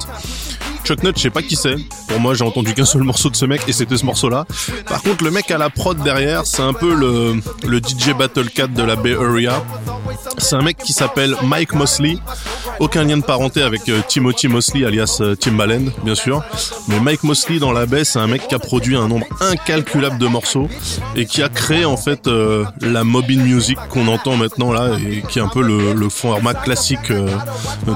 Chuck 0.91 1.03
Nut, 1.03 1.13
je 1.15 1.21
sais 1.21 1.29
pas 1.29 1.41
qui 1.41 1.55
c'est. 1.55 1.77
Pour 2.09 2.19
moi, 2.19 2.33
j'ai 2.33 2.43
entendu 2.43 2.73
qu'un 2.73 2.83
seul 2.83 3.03
morceau 3.03 3.29
de 3.29 3.35
ce 3.37 3.45
mec 3.45 3.61
et 3.65 3.71
c'était 3.71 3.95
ce 3.95 4.05
morceau-là. 4.05 4.45
Par 4.87 5.01
contre, 5.01 5.23
le 5.23 5.31
mec 5.31 5.49
à 5.49 5.57
la 5.57 5.69
prod 5.69 5.97
derrière, 6.03 6.45
c'est 6.45 6.63
un 6.63 6.73
peu 6.73 6.93
le, 6.93 7.35
le 7.65 7.77
DJ 7.77 8.13
Battle 8.13 8.49
Cat 8.49 8.67
de 8.67 8.83
la 8.83 8.97
Bay 8.97 9.15
Area. 9.15 9.63
C'est 10.37 10.57
un 10.57 10.61
mec 10.61 10.75
qui 10.75 10.91
s'appelle 10.91 11.37
Mike 11.43 11.75
Mosley. 11.75 12.17
Aucun 12.79 13.05
lien 13.05 13.15
de 13.15 13.23
parenté 13.23 13.61
avec 13.61 13.87
euh, 13.87 14.01
Timothy 14.05 14.49
Mosley 14.49 14.83
alias 14.83 15.19
euh, 15.21 15.35
Timbaland, 15.35 15.91
bien 16.03 16.15
sûr. 16.15 16.43
Mais 16.89 16.99
Mike 16.99 17.23
Mosley 17.23 17.59
dans 17.59 17.71
la 17.71 17.85
baie, 17.85 18.03
c'est 18.03 18.19
un 18.19 18.27
mec 18.27 18.47
qui 18.49 18.55
a 18.55 18.59
produit 18.59 18.97
un 18.97 19.07
nombre 19.07 19.27
incalculable 19.39 20.17
de 20.17 20.27
morceaux 20.27 20.67
et 21.15 21.25
qui 21.25 21.41
a 21.41 21.47
créé 21.47 21.85
en 21.85 21.95
fait 21.95 22.27
euh, 22.27 22.65
la 22.81 23.05
mobile 23.05 23.41
music 23.41 23.77
qu'on 23.89 24.07
entend 24.07 24.35
maintenant 24.35 24.73
là 24.73 24.97
et 24.97 25.21
qui 25.29 25.39
est 25.39 25.41
un 25.41 25.47
peu 25.47 25.61
le, 25.61 25.93
le 25.93 26.09
format 26.09 26.53
classique 26.53 27.13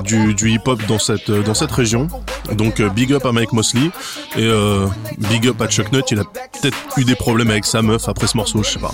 du, 0.04 0.34
du 0.34 0.52
hip-hop 0.52 0.80
dans 0.88 1.00
cette 1.00 1.32
dans 1.32 1.54
cette 1.54 1.72
région. 1.72 2.08
Donc 2.54 2.80
big 2.90 3.14
up 3.14 3.26
à 3.26 3.32
Mike 3.32 3.54
Mosley 3.54 3.90
et 4.36 4.46
euh, 4.46 4.88
big 5.18 5.48
up 5.48 5.62
à 5.62 5.68
Chuck 5.68 5.92
Nut. 5.92 6.06
Il 6.12 6.20
a 6.20 6.24
peut-être 6.24 6.78
eu 6.98 7.04
des 7.04 7.16
problèmes 7.16 7.50
avec 7.50 7.66
sa 7.66 7.82
meuf 7.82 8.08
après 8.08 8.28
ce 8.28 8.38
morceau, 8.38 8.64
je 8.64 8.72
sais 8.72 8.80
pas. 8.80 8.92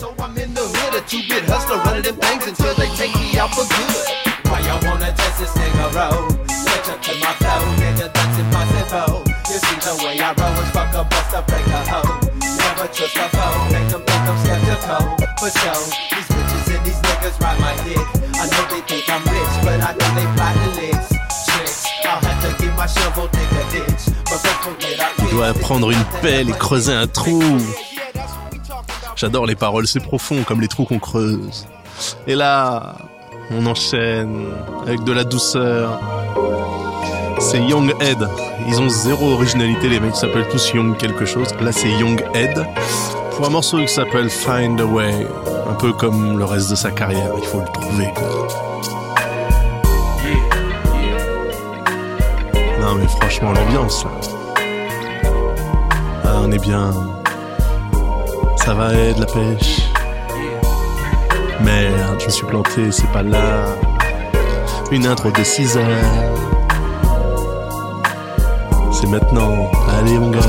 Il 25.19 25.29
doit 25.29 25.53
prendre 25.53 25.91
une 25.91 26.03
pelle 26.21 26.49
et 26.49 26.53
creuser 26.53 26.93
un 26.93 27.07
trou. 27.07 27.41
J'adore 29.15 29.45
les 29.45 29.55
paroles, 29.55 29.87
c'est 29.87 29.99
profond 29.99 30.43
comme 30.43 30.61
les 30.61 30.67
trous 30.67 30.85
qu'on 30.85 30.99
creuse. 30.99 31.67
Et 32.25 32.35
là, 32.35 32.95
on 33.51 33.65
enchaîne 33.65 34.47
avec 34.81 35.03
de 35.03 35.11
la 35.11 35.23
douceur. 35.23 35.99
C'est 37.39 37.61
Young 37.61 37.93
Ed. 37.99 38.27
Ils 38.67 38.81
ont 38.81 38.89
zéro 38.89 39.33
originalité, 39.33 39.89
les 39.89 39.99
mecs 39.99 40.15
s'appellent 40.15 40.47
tous 40.49 40.71
Young 40.73 40.97
quelque 40.97 41.25
chose. 41.25 41.49
Là, 41.61 41.71
c'est 41.71 41.89
Young 41.89 42.23
Ed. 42.33 42.65
Pour 43.35 43.45
un 43.45 43.49
morceau 43.49 43.77
qui 43.79 43.87
s'appelle 43.87 44.29
Find 44.29 44.79
a 44.79 44.85
Way, 44.85 45.27
un 45.69 45.73
peu 45.73 45.93
comme 45.93 46.37
le 46.37 46.45
reste 46.45 46.69
de 46.69 46.75
sa 46.75 46.91
carrière, 46.91 47.31
il 47.37 47.47
faut 47.47 47.59
le 47.59 47.65
trouver 47.65 48.11
quoi. 48.15 48.47
Mais 52.97 53.07
franchement 53.07 53.53
l'ambiance 53.53 54.03
là. 54.03 54.11
Ah, 56.25 56.41
on 56.43 56.51
est 56.51 56.59
bien. 56.61 56.91
Ça 58.57 58.73
va 58.73 58.93
être 58.93 59.15
de 59.15 59.21
la 59.21 59.27
pêche. 59.27 59.89
Merde, 61.61 62.19
je 62.19 62.25
me 62.25 62.31
suis 62.31 62.45
planté, 62.45 62.91
c'est 62.91 63.11
pas 63.11 63.23
là. 63.23 63.65
Une 64.91 65.07
intro 65.07 65.31
de 65.31 65.43
6 65.43 65.77
heures. 65.77 65.85
C'est 68.91 69.07
maintenant. 69.07 69.71
Allez 69.97 70.19
mon 70.19 70.29
gars. 70.31 70.39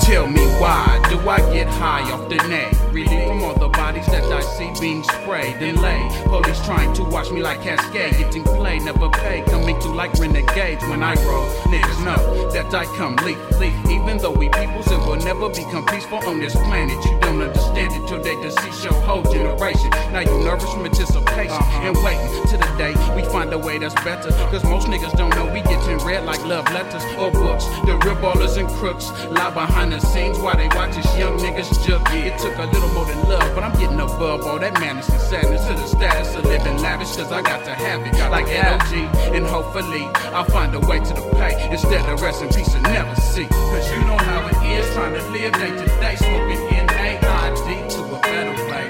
Tell 0.00 0.26
me 0.28 0.40
why 0.60 1.00
do 1.10 1.18
I 1.28 1.40
get 1.52 1.68
high 1.68 2.12
off 2.12 2.28
the 2.28 2.36
neck? 2.48 2.75
From 3.04 3.42
all 3.42 3.52
the 3.52 3.68
bodies 3.68 4.06
that 4.06 4.24
I 4.24 4.40
see 4.40 4.72
being 4.80 5.02
sprayed 5.02 5.56
and 5.56 5.78
laid. 5.82 6.10
Police 6.24 6.64
trying 6.64 6.94
to 6.94 7.04
watch 7.04 7.30
me 7.30 7.42
like 7.42 7.60
Cascade, 7.60 8.16
getting 8.16 8.42
played, 8.42 8.82
never 8.82 9.10
paid. 9.10 9.44
Coming 9.46 9.78
through 9.80 9.94
like 9.94 10.14
renegades 10.14 10.82
when 10.84 11.02
I 11.02 11.12
roll. 11.26 11.46
Niggas 11.68 12.04
know 12.06 12.50
that 12.52 12.72
I 12.72 12.86
come 12.96 13.16
leak, 13.16 13.36
leak. 13.60 13.74
Even 13.90 14.16
though 14.16 14.30
we 14.30 14.48
peoples 14.48 14.90
it 14.90 14.98
will 15.00 15.16
never 15.16 15.50
become 15.50 15.84
peaceful 15.84 16.26
on 16.26 16.40
this 16.40 16.54
planet. 16.54 16.96
You 17.04 17.18
don't 17.20 17.42
understand 17.42 17.92
it 17.92 18.08
till 18.08 18.22
they 18.22 18.34
decease 18.40 18.82
your 18.82 18.94
whole 19.02 19.22
generation. 19.24 19.90
Now 20.10 20.20
you 20.20 20.38
nervous 20.42 20.72
from 20.72 20.86
anticipation 20.86 21.52
uh-huh. 21.52 21.88
and 21.88 21.96
waiting 22.02 22.48
to 22.48 22.56
the 22.56 22.74
day 22.78 22.94
we 23.14 23.28
find 23.28 23.52
a 23.52 23.58
way 23.58 23.76
that's 23.76 23.94
better. 24.04 24.30
Cause 24.48 24.64
most 24.64 24.86
niggas 24.86 25.12
don't 25.18 25.36
know 25.36 25.44
we 25.44 25.60
getting 25.60 25.98
read 25.98 26.24
like 26.24 26.42
love 26.46 26.64
letters 26.72 27.04
or 27.18 27.30
books. 27.30 27.66
The 27.84 28.00
real 28.04 28.16
ballers 28.16 28.56
and 28.56 28.68
crooks 28.80 29.10
lie 29.28 29.50
behind 29.52 29.92
the 29.92 30.00
scenes 30.00 30.38
while 30.38 30.56
they 30.56 30.68
watch 30.68 30.96
us 30.96 31.18
young 31.18 31.36
niggas 31.36 31.86
jug. 31.86 32.00
It 32.14 32.38
took 32.38 32.56
a 32.56 32.64
little 32.64 32.85
more 32.94 33.06
than 33.06 33.20
love, 33.28 33.54
but 33.54 33.64
I'm 33.64 33.72
getting 33.78 34.00
above 34.00 34.46
all 34.46 34.58
that 34.58 34.74
madness 34.80 35.08
and 35.08 35.20
sadness 35.20 35.64
to 35.66 35.74
the 35.74 35.86
status 35.86 36.34
of 36.34 36.44
living 36.44 36.78
lavish. 36.78 37.16
Cause 37.16 37.32
I 37.32 37.42
got 37.42 37.64
to 37.64 37.74
have 37.74 38.00
it 38.06 38.14
like 38.30 38.46
LOG. 38.46 38.92
And 39.34 39.46
hopefully 39.46 40.04
I'll 40.34 40.44
find 40.44 40.74
a 40.74 40.80
way 40.80 40.98
to 40.98 41.12
the 41.14 41.22
pay 41.36 41.54
instead 41.70 42.04
of 42.08 42.20
rest 42.20 42.42
in 42.42 42.48
peace 42.48 42.74
and 42.74 42.82
never 42.84 43.14
see. 43.20 43.46
Cause 43.46 43.90
you 43.92 44.00
know 44.04 44.18
how 44.18 44.46
it 44.48 44.58
is 44.78 44.86
trying 44.94 45.14
to 45.14 45.22
live 45.30 45.52
day 45.54 45.70
to 45.70 45.86
day, 46.00 46.16
smoking 46.16 46.60
NAID 46.70 47.90
to 47.90 48.00
a 48.04 48.20
better 48.20 48.56
way. 48.70 48.86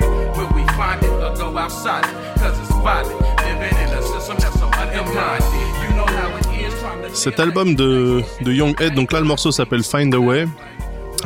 We 0.54 0.64
find 0.76 1.02
it 1.02 1.10
or 1.10 1.34
go 1.36 1.56
outside 1.58 2.04
it, 2.04 2.38
cause 2.40 2.58
it's 2.58 2.70
violent. 2.82 3.20
Living 3.20 3.76
in 3.82 3.88
a 3.96 4.02
system 4.02 4.36
that's 4.38 4.58
so 4.58 4.66
undermined. 4.66 5.44
You 5.82 5.96
know 5.96 6.06
how 6.06 6.36
it 6.36 6.46
is 6.60 6.74
trying 6.80 7.02
to 7.02 7.14
Cet 7.14 7.40
album 7.40 7.74
de, 7.74 8.22
de 8.40 8.52
Young 8.52 8.74
Head, 8.78 8.94
donc 8.94 9.12
là 9.12 9.20
le 9.20 9.26
morceau 9.26 9.50
s'appelle 9.50 9.82
Find 9.82 10.14
a 10.14 10.20
Way. 10.20 10.46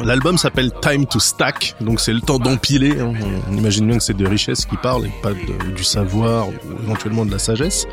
L'album 0.04 0.38
s'appelle 0.38 0.70
Time 0.80 1.06
to 1.06 1.18
Stack, 1.18 1.74
donc 1.80 2.00
c'est 2.00 2.12
le 2.12 2.20
temps 2.20 2.38
d'empiler. 2.38 2.98
hein. 3.00 3.12
On 3.50 3.56
imagine 3.56 3.86
bien 3.86 3.98
que 3.98 4.02
c'est 4.02 4.16
de 4.16 4.26
richesse 4.26 4.64
qui 4.66 4.76
parle 4.76 5.06
et 5.06 5.12
pas 5.22 5.30
du 5.32 5.84
savoir 5.84 6.48
ou 6.48 6.52
éventuellement 6.82 7.24
de 7.26 7.30
la 7.30 7.38
sagesse. 7.38 7.86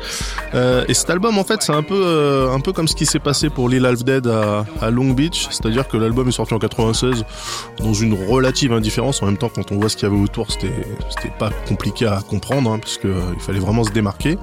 Euh, 0.54 0.84
et 0.88 0.94
cet 0.94 1.10
album, 1.10 1.38
en 1.38 1.44
fait, 1.44 1.62
c'est 1.62 1.72
un 1.72 1.82
peu, 1.82 2.00
euh, 2.02 2.52
un 2.52 2.60
peu 2.60 2.72
comme 2.72 2.88
ce 2.88 2.94
qui 2.96 3.06
s'est 3.06 3.18
passé 3.18 3.50
pour 3.50 3.68
Lil 3.68 3.84
Half 3.86 4.04
Dead 4.04 4.26
à, 4.26 4.64
à 4.80 4.90
Long 4.90 5.10
Beach, 5.10 5.48
c'est-à-dire 5.50 5.86
que 5.88 5.96
l'album 5.96 6.28
est 6.28 6.32
sorti 6.32 6.54
en 6.54 6.58
96 6.58 7.24
dans 7.78 7.92
une 7.92 8.14
relative 8.28 8.72
indifférence. 8.72 9.22
En 9.22 9.26
même 9.26 9.38
temps, 9.38 9.50
quand 9.54 9.70
on 9.72 9.76
voit 9.76 9.88
ce 9.88 9.96
qu'il 9.96 10.08
y 10.08 10.12
avait 10.12 10.20
autour, 10.20 10.50
c'était, 10.50 10.72
c'était 11.10 11.32
pas 11.38 11.50
compliqué 11.68 12.06
à 12.06 12.20
comprendre, 12.28 12.72
hein, 12.72 12.78
puisque 12.78 13.04
euh, 13.04 13.20
il 13.34 13.40
fallait 13.40 13.58
vraiment 13.60 13.84
se 13.84 13.90
démarquer. 13.90 14.38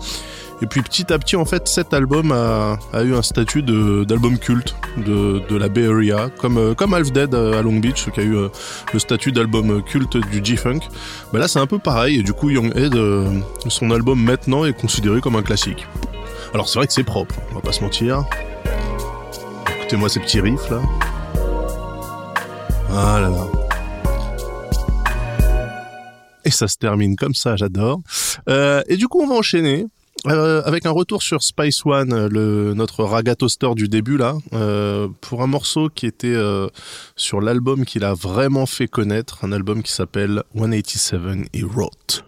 Et 0.61 0.67
puis 0.67 0.81
petit 0.81 1.11
à 1.11 1.19
petit, 1.19 1.35
en 1.35 1.45
fait, 1.45 1.67
cet 1.67 1.93
album 1.93 2.31
a, 2.31 2.77
a 2.93 3.03
eu 3.03 3.13
un 3.13 3.21
statut 3.21 3.61
d'album 3.61 4.37
culte 4.37 4.75
de, 4.97 5.41
de 5.49 5.55
la 5.57 5.67
Bay 5.67 5.87
Area, 5.87 6.29
comme, 6.37 6.57
euh, 6.57 6.73
comme 6.73 6.93
Half 6.93 7.11
Dead 7.11 7.33
euh, 7.33 7.59
à 7.59 7.61
Long 7.61 7.79
Beach, 7.79 8.09
qui 8.11 8.19
a 8.19 8.23
eu 8.23 8.37
euh, 8.37 8.47
le 8.93 8.99
statut 8.99 9.31
d'album 9.31 9.83
culte 9.83 10.15
du 10.15 10.43
G-Funk. 10.43 10.79
Bah 11.33 11.39
là, 11.39 11.47
c'est 11.47 11.59
un 11.59 11.67
peu 11.67 11.77
pareil, 11.77 12.19
et 12.19 12.23
du 12.23 12.33
coup, 12.33 12.49
Young 12.49 12.71
Head, 12.75 12.95
son 13.67 13.91
album 13.91 14.21
maintenant 14.21 14.63
est 14.63 14.73
considéré 14.73 15.19
comme 15.19 15.35
un 15.35 15.43
classique. 15.43 15.85
Alors 16.53 16.69
c'est 16.69 16.79
vrai 16.79 16.87
que 16.87 16.93
c'est 16.93 17.03
propre, 17.03 17.35
on 17.51 17.55
va 17.55 17.61
pas 17.61 17.73
se 17.73 17.81
mentir. 17.83 18.23
Écoutez-moi 19.77 20.07
ces 20.07 20.21
petits 20.21 20.39
riffs 20.39 20.69
là. 20.69 20.81
Ah 22.89 23.19
là 23.19 23.29
là. 23.29 23.47
Et 26.45 26.51
ça 26.51 26.67
se 26.67 26.77
termine 26.77 27.15
comme 27.17 27.33
ça, 27.33 27.57
j'adore. 27.57 27.99
Euh, 28.47 28.81
et 28.87 28.95
du 28.97 29.07
coup, 29.07 29.19
on 29.21 29.27
va 29.27 29.35
enchaîner 29.35 29.87
euh, 30.27 30.61
avec 30.65 30.85
un 30.85 30.91
retour 30.91 31.21
sur 31.21 31.43
Spice 31.43 31.85
One, 31.85 32.27
le 32.27 32.73
notre 32.73 33.03
raga 33.03 33.35
toaster 33.35 33.75
du 33.75 33.87
début 33.87 34.17
là, 34.17 34.35
euh, 34.53 35.07
pour 35.21 35.43
un 35.43 35.47
morceau 35.47 35.89
qui 35.89 36.05
était 36.05 36.27
euh, 36.27 36.67
sur 37.15 37.41
l'album 37.41 37.85
qu'il 37.85 38.03
a 38.03 38.13
vraiment 38.13 38.65
fait 38.65 38.87
connaître, 38.87 39.43
un 39.43 39.51
album 39.51 39.83
qui 39.83 39.91
s'appelle 39.91 40.43
187 40.55 41.49
He 41.53 41.63
Wrote. 41.63 42.25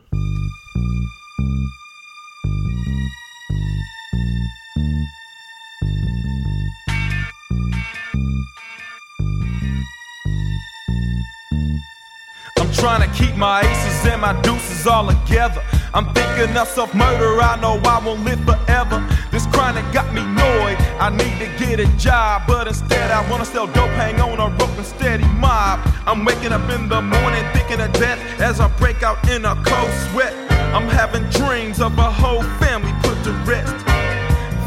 I'm 12.59 12.71
trying 12.73 13.01
to 13.07 13.17
keep 13.17 13.35
my 13.35 13.61
aces 13.61 14.05
and 14.11 14.21
my 14.21 14.39
deuces 14.41 14.87
all 14.87 15.07
together. 15.07 15.61
I'm 15.93 16.13
thinking 16.13 16.55
of 16.55 16.67
self 16.67 16.93
murder, 16.93 17.39
I 17.41 17.59
know 17.59 17.79
I 17.83 18.03
won't 18.05 18.23
live 18.23 18.39
forever. 18.43 19.05
This 19.31 19.45
chronic 19.47 19.85
got 19.93 20.13
me 20.13 20.21
annoyed. 20.21 20.77
I 20.99 21.09
need 21.09 21.37
to 21.39 21.49
get 21.63 21.79
a 21.79 21.87
job, 21.97 22.43
but 22.47 22.67
instead 22.67 23.11
I 23.11 23.29
wanna 23.29 23.45
sell 23.45 23.67
dope, 23.67 23.89
hang 23.91 24.19
on 24.21 24.39
a 24.39 24.49
rope 24.57 24.77
and 24.77 24.85
steady 24.85 25.25
mob. 25.39 25.79
I'm 26.05 26.25
waking 26.25 26.51
up 26.51 26.69
in 26.69 26.89
the 26.89 27.01
morning 27.01 27.43
thinking 27.53 27.81
of 27.81 27.91
death 27.93 28.19
as 28.39 28.59
I 28.59 28.67
break 28.77 29.03
out 29.03 29.17
in 29.29 29.45
a 29.45 29.55
cold 29.65 29.91
sweat. 30.11 30.33
I'm 30.73 30.87
having 30.87 31.23
dreams 31.29 31.79
of 31.79 31.97
a 31.97 32.11
whole 32.11 32.43
family 32.59 32.93
put 33.01 33.23
to 33.23 33.31
rest. 33.45 33.75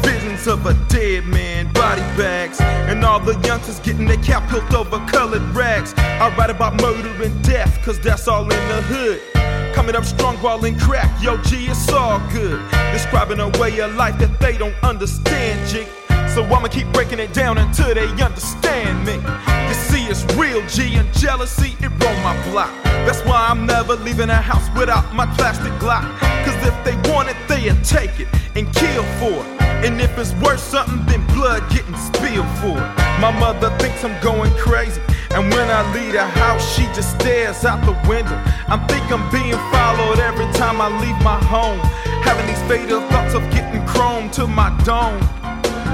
Visions 0.03 0.47
of 0.47 0.65
a 0.65 0.73
dead 0.89 1.25
man, 1.25 1.71
body 1.73 2.01
bags, 2.17 2.59
and 3.01 3.07
all 3.07 3.19
the 3.19 3.33
youngsters 3.47 3.79
getting 3.79 4.05
their 4.05 4.17
cap 4.17 4.47
peeled 4.47 4.75
over 4.75 5.03
colored 5.07 5.41
rags. 5.55 5.91
I 5.97 6.33
write 6.37 6.51
about 6.51 6.79
murder 6.79 7.23
and 7.23 7.43
death, 7.43 7.81
cause 7.83 7.99
that's 7.99 8.27
all 8.27 8.43
in 8.43 8.67
the 8.69 8.81
hood. 8.83 9.73
Coming 9.73 9.95
up 9.95 10.05
strong, 10.05 10.39
balling 10.39 10.77
crack, 10.77 11.09
yo 11.19 11.37
G, 11.41 11.65
it's 11.65 11.89
all 11.89 12.19
good. 12.31 12.61
Describing 12.93 13.39
a 13.39 13.49
way 13.59 13.79
of 13.79 13.95
life 13.95 14.19
that 14.19 14.39
they 14.39 14.55
don't 14.55 14.75
understand, 14.83 15.67
G. 15.67 15.87
So 16.35 16.43
I'ma 16.43 16.67
keep 16.67 16.93
breaking 16.93 17.17
it 17.19 17.33
down 17.33 17.57
until 17.57 17.91
they 17.95 18.07
understand 18.21 19.03
me. 19.03 19.15
You 19.15 19.73
see, 19.73 20.05
it's 20.05 20.23
real 20.35 20.61
G 20.67 20.93
and 20.95 21.11
jealousy, 21.13 21.75
it 21.79 21.89
roll 22.03 22.17
my 22.21 22.37
block. 22.51 22.71
That's 23.07 23.21
why 23.21 23.47
I'm 23.49 23.65
never 23.65 23.95
leaving 23.95 24.29
a 24.29 24.35
house 24.35 24.69
without 24.77 25.11
my 25.15 25.25
plastic 25.37 25.73
Glock. 25.79 26.05
Cause 26.45 26.67
if 26.67 26.75
they 26.85 26.95
want 27.11 27.29
it, 27.29 27.37
they'll 27.47 27.81
take 27.81 28.19
it 28.19 28.27
and 28.55 28.71
kill 28.75 29.03
for 29.17 29.43
it. 29.43 29.61
And 29.83 29.99
if 29.99 30.15
it's 30.19 30.33
worth 30.35 30.59
something, 30.59 31.03
then 31.07 31.20
blood 31.33 31.63
getting 31.69 31.95
spilled 31.95 32.47
for 32.59 32.77
it. 32.77 32.91
My 33.19 33.31
mother 33.39 33.69
thinks 33.77 34.03
I'm 34.03 34.19
going 34.21 34.51
crazy. 34.57 35.01
And 35.31 35.49
when 35.53 35.69
I 35.69 35.81
leave 35.93 36.13
the 36.13 36.25
house, 36.25 36.63
she 36.75 36.83
just 36.93 37.19
stares 37.19 37.63
out 37.63 37.79
the 37.85 37.95
window. 38.09 38.35
I 38.67 38.77
think 38.87 39.09
I'm 39.11 39.23
being 39.31 39.57
followed 39.71 40.19
every 40.19 40.49
time 40.53 40.81
I 40.81 40.89
leave 40.99 41.17
my 41.23 41.39
home. 41.45 41.79
Having 42.27 42.47
these 42.47 42.61
fatal 42.67 43.01
thoughts 43.09 43.33
of 43.33 43.41
getting 43.51 43.85
chrome 43.85 44.29
to 44.31 44.47
my 44.47 44.69
dome. 44.83 45.21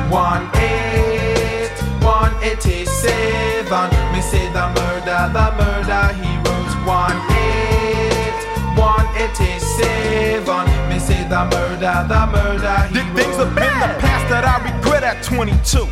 One 0.10 0.50
eight, 0.58 1.70
one 2.02 2.34
eighty-seven. 2.44 3.88
Me 4.14 4.22
say 4.22 4.48
the 4.54 4.66
murder, 4.74 5.30
the 5.38 5.48
murder 5.60 6.14
he 6.18 6.32
wrote. 6.42 6.74
One 6.88 7.20
eight, 7.38 8.40
one 8.74 9.08
eighty-seven. 9.22 10.64
Me 10.90 10.98
say 10.98 11.28
the 11.30 11.46
murder, 11.46 12.06
the 12.10 12.22
murder 12.34 12.78
he 12.90 13.00
wrote. 13.00 13.16
Things 13.18 13.38
have 13.38 13.54
been 13.54 13.80
the 13.80 13.88
past 14.00 14.07
that 14.30 14.46
I 14.46 14.58
regret 14.64 15.04
at 15.04 15.24
22. 15.24 15.88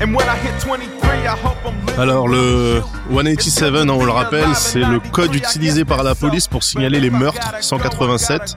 And 0.00 0.14
when 0.14 0.28
I 0.28 0.36
hit 0.36 0.60
23, 0.60 1.26
I 1.26 1.34
hope 1.34 1.56
I'm 1.64 1.74
living. 1.84 1.98
Alors 1.98 2.28
le 2.28 2.80
187, 3.10 3.74
hein, 3.74 3.88
on 3.88 4.04
le 4.04 4.12
rappelle, 4.12 4.54
c'est 4.54 4.78
le 4.78 5.00
code 5.00 5.34
utilisé 5.34 5.84
par 5.84 6.04
la 6.04 6.14
police 6.14 6.46
pour 6.46 6.62
signaler 6.62 7.00
les 7.00 7.10
meurtres 7.10 7.54
187. 7.60 8.56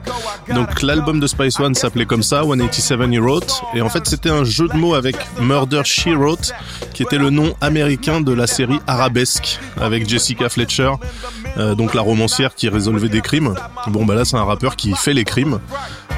Donc 0.54 0.82
l'album 0.82 1.18
de 1.18 1.26
Spice 1.26 1.58
One 1.58 1.74
s'appelait 1.74 2.06
comme 2.06 2.22
ça, 2.22 2.42
187 2.44 3.12
He 3.12 3.18
Wrote. 3.18 3.60
Et 3.74 3.82
en 3.82 3.88
fait 3.88 4.06
c'était 4.06 4.30
un 4.30 4.44
jeu 4.44 4.68
de 4.68 4.76
mots 4.76 4.94
avec 4.94 5.16
Murder 5.40 5.82
She 5.84 6.10
Wrote, 6.14 6.52
qui 6.94 7.02
était 7.02 7.18
le 7.18 7.30
nom 7.30 7.56
américain 7.60 8.20
de 8.20 8.32
la 8.32 8.46
série 8.46 8.78
Arabesque 8.86 9.58
avec 9.80 10.08
Jessica 10.08 10.48
Fletcher, 10.48 10.92
euh, 11.58 11.74
donc 11.74 11.94
la 11.94 12.02
romancière 12.02 12.54
qui 12.54 12.68
résolvait 12.68 13.08
des 13.08 13.20
crimes. 13.20 13.54
Bon 13.88 14.04
bah 14.04 14.14
là 14.14 14.24
c'est 14.24 14.36
un 14.36 14.44
rappeur 14.44 14.76
qui 14.76 14.94
fait 14.94 15.14
les 15.14 15.24
crimes. 15.24 15.58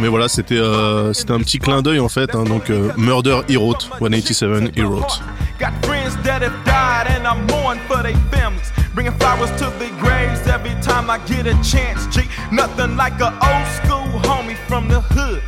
Mais 0.00 0.08
voilà, 0.08 0.28
c'était 0.28 0.58
euh, 0.58 1.12
c'était 1.12 1.32
un 1.32 1.38
petit 1.38 1.58
clin 1.58 1.80
d'œil 1.80 2.00
en 2.00 2.08
fait. 2.08 2.34
hein, 2.34 2.44
donc 2.44 2.68
euh, 2.70 2.90
Murder 2.96 3.40
He 3.48 3.56
Wrote, 3.56 3.88
187 4.00 4.76
He 4.76 4.82
Wrote. 4.82 5.20
Got 5.58 5.70
friends 5.86 6.16
that 6.24 6.42
have 6.42 6.52
died 6.64 7.06
and 7.16 7.26
I 7.26 7.34
mourn 7.52 7.78
for 7.88 8.02
their 8.02 8.16
families. 8.32 8.72
Bringing 8.94 9.12
flowers 9.18 9.50
to 9.58 9.70
their 9.78 9.90
graves 10.00 10.46
every 10.48 10.74
time 10.82 11.08
I 11.08 11.18
get 11.26 11.46
a 11.46 11.54
chance. 11.62 12.06
G, 12.14 12.22
nothing 12.50 12.96
like 12.96 13.20
a 13.20 13.30
old 13.32 13.66
school 13.78 14.20
homie 14.28 14.56
from 14.68 14.88
the 14.88 15.00
hood. 15.00 15.42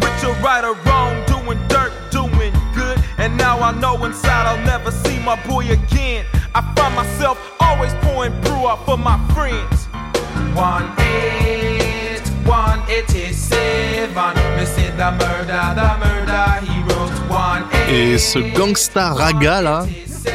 Went 0.00 0.18
to 0.22 0.28
right 0.42 0.64
or 0.64 0.74
wrong, 0.86 1.22
doing 1.26 1.58
dirt, 1.68 1.92
doing 2.10 2.52
good. 2.74 2.98
And 3.18 3.36
now 3.36 3.60
I 3.60 3.72
know 3.78 4.02
inside 4.04 4.46
I'll 4.46 4.64
never 4.64 4.90
see 4.90 5.18
my 5.20 5.36
boy 5.46 5.70
again. 5.70 6.24
I 6.54 6.62
find 6.74 6.94
myself 6.96 7.38
always 7.60 7.92
pouring 8.00 8.32
brew 8.40 8.64
up 8.64 8.84
for 8.86 8.96
my 8.96 9.18
friends. 9.34 9.86
One 10.56 10.90
eight, 11.00 11.89
Et 17.88 18.18
ce 18.18 18.38
gangsta 18.56 19.10
raga 19.12 19.60
là, 19.62 19.86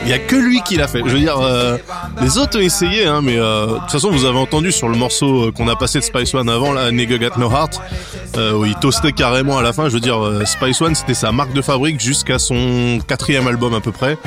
il 0.03 0.09
y 0.09 0.13
a 0.13 0.19
que 0.19 0.35
lui 0.35 0.61
qui 0.61 0.75
l'a 0.75 0.87
fait. 0.87 1.01
Je 1.05 1.11
veux 1.11 1.19
dire, 1.19 1.37
euh, 1.39 1.77
les 2.21 2.37
autres 2.37 2.57
ont 2.57 2.61
essayé, 2.61 3.05
hein, 3.05 3.21
mais 3.23 3.37
euh, 3.37 3.67
de 3.67 3.73
toute 3.79 3.91
façon 3.91 4.11
vous 4.11 4.25
avez 4.25 4.37
entendu 4.37 4.71
sur 4.71 4.87
le 4.87 4.97
morceau 4.97 5.47
euh, 5.47 5.51
qu'on 5.51 5.67
a 5.67 5.75
passé 5.75 5.99
de 5.99 6.03
Spice 6.03 6.33
One 6.33 6.49
avant, 6.49 6.73
là, 6.73 6.91
Nigga 6.91 7.17
Got 7.17 7.37
No 7.37 7.49
Heart, 7.49 7.81
où 8.55 8.65
il 8.65 8.75
toastait 8.75 9.13
carrément 9.13 9.57
à 9.57 9.61
la 9.61 9.73
fin. 9.73 9.87
Je 9.87 9.93
veux 9.93 9.99
dire, 9.99 10.19
Spice 10.45 10.81
One 10.81 10.93
c'était 10.95 11.13
sa 11.13 11.31
marque 11.31 11.53
de 11.53 11.61
fabrique 11.61 11.99
jusqu'à 11.99 12.37
son 12.37 12.99
quatrième 13.07 13.47
album 13.47 13.73
à 13.73 13.79
peu 13.79 13.91
près. 13.91 14.17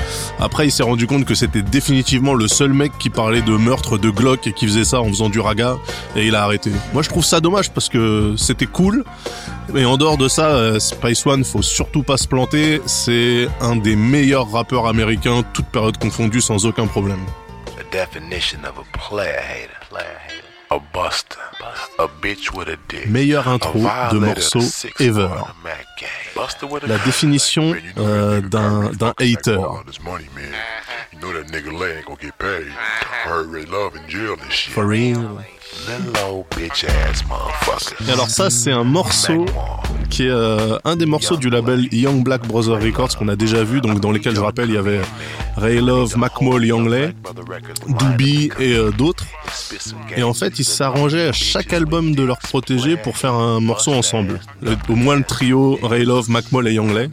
Après 0.40 0.66
il 0.66 0.70
s'est 0.70 0.82
rendu 0.82 1.06
compte 1.06 1.24
que 1.24 1.34
c'était 1.34 1.62
définitivement 1.62 2.34
le 2.34 2.48
seul 2.48 2.72
mec 2.72 2.92
qui 2.98 3.10
parlait 3.10 3.42
de 3.42 3.52
meurtre, 3.52 3.98
de 3.98 4.10
Glock 4.10 4.46
et 4.46 4.52
qui 4.52 4.66
faisait 4.66 4.84
ça 4.84 5.00
en 5.00 5.08
faisant 5.08 5.28
du 5.28 5.40
raga, 5.40 5.76
et 6.16 6.26
il 6.26 6.34
a 6.34 6.42
arrêté. 6.42 6.70
Moi 6.92 7.02
je 7.02 7.08
trouve 7.08 7.24
ça 7.24 7.40
dommage 7.40 7.70
parce 7.70 7.88
que 7.88 8.34
c'était 8.36 8.66
cool. 8.66 9.04
Mais 9.74 9.84
en 9.84 9.98
dehors 9.98 10.16
de 10.16 10.28
ça, 10.28 10.80
Spice 10.80 11.26
One, 11.26 11.44
faut 11.44 11.60
surtout 11.60 12.02
pas 12.02 12.16
se 12.16 12.26
planter. 12.26 12.80
C'est 12.86 13.48
un 13.60 13.76
des 13.76 13.96
meilleurs 13.96 14.50
rappeurs 14.50 14.86
américains, 14.86 15.42
toute 15.52 15.66
période 15.66 15.98
confondue, 15.98 16.40
sans 16.40 16.66
aucun 16.66 16.86
problème. 16.86 17.24
The 17.76 17.90
definition 17.92 18.60
of 18.64 18.78
a 18.78 18.98
player 18.98 19.40
hater. 19.40 19.78
A 20.70 20.78
buster. 20.78 21.38
A 21.98 22.06
bitch 22.20 22.52
with 22.52 22.68
a 22.68 22.76
dick. 22.88 23.08
Meilleure 23.08 23.48
intro 23.48 23.86
A 23.86 24.10
de 24.12 24.18
morceau 24.18 24.60
ever. 25.00 25.28
La 26.86 26.98
définition 26.98 27.74
euh, 27.96 28.42
d'un 28.42 28.90
d'un 28.90 29.14
hater. 29.18 29.58
For 34.74 34.84
real. 34.86 35.16
Et 38.06 38.10
alors 38.10 38.28
ça, 38.28 38.50
c'est 38.50 38.72
un 38.72 38.84
morceau 38.84 39.46
qui 40.10 40.24
est 40.24 40.30
euh, 40.30 40.78
un 40.84 40.96
des 40.96 41.06
morceaux 41.06 41.36
du 41.36 41.50
label 41.50 41.88
Young 41.92 42.22
Black 42.24 42.46
Brother 42.46 42.80
Records 42.80 43.16
qu'on 43.16 43.28
a 43.28 43.36
déjà 43.36 43.62
vu, 43.64 43.80
donc 43.80 44.00
dans 44.00 44.10
lesquels 44.10 44.34
je 44.34 44.40
rappelle 44.40 44.68
il 44.70 44.74
y 44.74 44.78
avait 44.78 45.00
Ray 45.56 45.80
Love, 45.80 46.16
Mackmall, 46.16 46.64
Young 46.64 46.88
Lay, 46.88 47.12
Doobie 47.88 48.50
et 48.58 48.74
euh, 48.74 48.90
d'autres. 48.90 49.24
Et 50.16 50.22
en 50.22 50.34
fait, 50.34 50.58
ils 50.58 50.64
s'arrangeaient 50.64 51.28
à 51.28 51.32
chaque 51.32 51.72
album 51.72 52.14
de 52.14 52.22
leur 52.22 52.38
protégé 52.38 52.96
pour 52.96 53.16
faire 53.16 53.34
un 53.34 53.60
morceau 53.60 53.92
ensemble. 53.92 54.40
Le- 54.62 54.76
au 54.88 54.94
moins 54.96 55.16
le 55.16 55.24
trio 55.24 55.78
Ray 55.82 56.04
Love, 56.04 56.30
Mackmall 56.30 56.68
et 56.68 56.72
Young 56.74 56.92
Lay. 56.94 57.08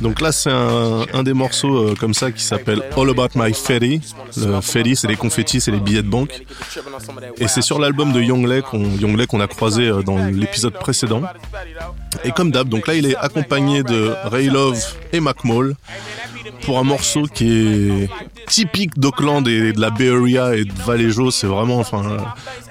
Donc 0.00 0.20
là, 0.20 0.32
c'est 0.32 0.50
un, 0.50 1.22
des 1.22 1.32
morceaux 1.34 1.76
euh, 1.76 1.94
comme 1.98 2.14
ça 2.14 2.30
qui 2.32 2.42
s'appelle 2.42 2.82
All 2.96 3.10
About 3.10 3.28
My 3.36 3.52
Fetty. 3.52 4.00
Le 4.36 4.60
Fetty, 4.60 4.96
c'est 4.96 5.08
les 5.08 5.16
confettis, 5.16 5.60
c'est 5.60 5.70
les 5.70 5.80
billets 5.80 6.02
de 6.02 6.08
banque. 6.08 6.42
Et 7.38 7.48
c'est 7.48 7.62
sur 7.62 7.78
l'album 7.78 8.12
de 8.12 8.20
Young 8.20 8.46
Lay 8.46 8.62
qu'on 8.62 9.40
a 9.40 9.46
croisé 9.46 9.88
euh, 9.88 10.02
dans 10.02 10.16
l'épisode 10.26 10.74
précédent. 10.74 11.22
Et 12.24 12.32
comme 12.32 12.50
d'hab, 12.50 12.68
donc 12.68 12.86
là 12.86 12.94
il 12.94 13.06
est 13.06 13.16
accompagné 13.16 13.82
de 13.82 14.14
Ray 14.24 14.46
Love 14.48 14.78
et 15.12 15.20
Mackmall 15.20 15.74
pour 16.64 16.78
un 16.78 16.82
morceau 16.82 17.22
qui 17.32 17.48
est 18.04 18.10
typique 18.48 18.98
d'Auckland 18.98 19.46
et 19.48 19.72
de 19.72 19.80
la 19.80 19.90
Bay 19.90 20.10
Area 20.10 20.54
et 20.54 20.64
de 20.64 20.72
Vallejo. 20.82 21.30
C'est 21.30 21.46
vraiment, 21.46 21.78
enfin, 21.78 22.02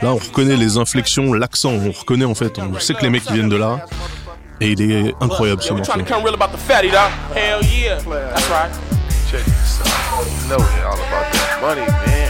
là 0.01 0.13
on 0.13 0.15
reconnaît 0.17 0.57
les 0.57 0.77
inflexions, 0.77 1.33
l'accent, 1.33 1.71
on 1.71 1.91
reconnaît 1.91 2.25
en 2.25 2.35
fait, 2.35 2.59
on 2.59 2.79
sait 2.79 2.93
que 2.93 3.01
les 3.01 3.09
mecs 3.09 3.29
viennent 3.31 3.49
de 3.49 3.55
là. 3.57 3.85
Et 4.61 4.71
il 4.73 4.81
est 4.91 5.15
incroyable 5.21 5.61
ce 5.61 5.67
Yeah, 5.69 5.75
morceau. 5.77 5.91
trying 5.93 6.03
to 6.05 6.13
come 6.13 6.21
real 6.23 6.33
about 6.35 6.51
the 6.51 6.57
fatty, 6.59 6.89
dog. 6.91 7.09
Hell 7.33 7.61
yeah. 7.63 7.95
That's 7.95 8.49
right. 8.49 8.69
Check 9.31 9.45
this 9.45 9.79
out. 9.79 10.25
You 10.27 10.49
know 10.49 10.57
they 10.57 10.83
all 10.83 10.95
about 10.99 11.31
that 11.31 11.61
money, 11.61 11.87
man. 12.05 12.29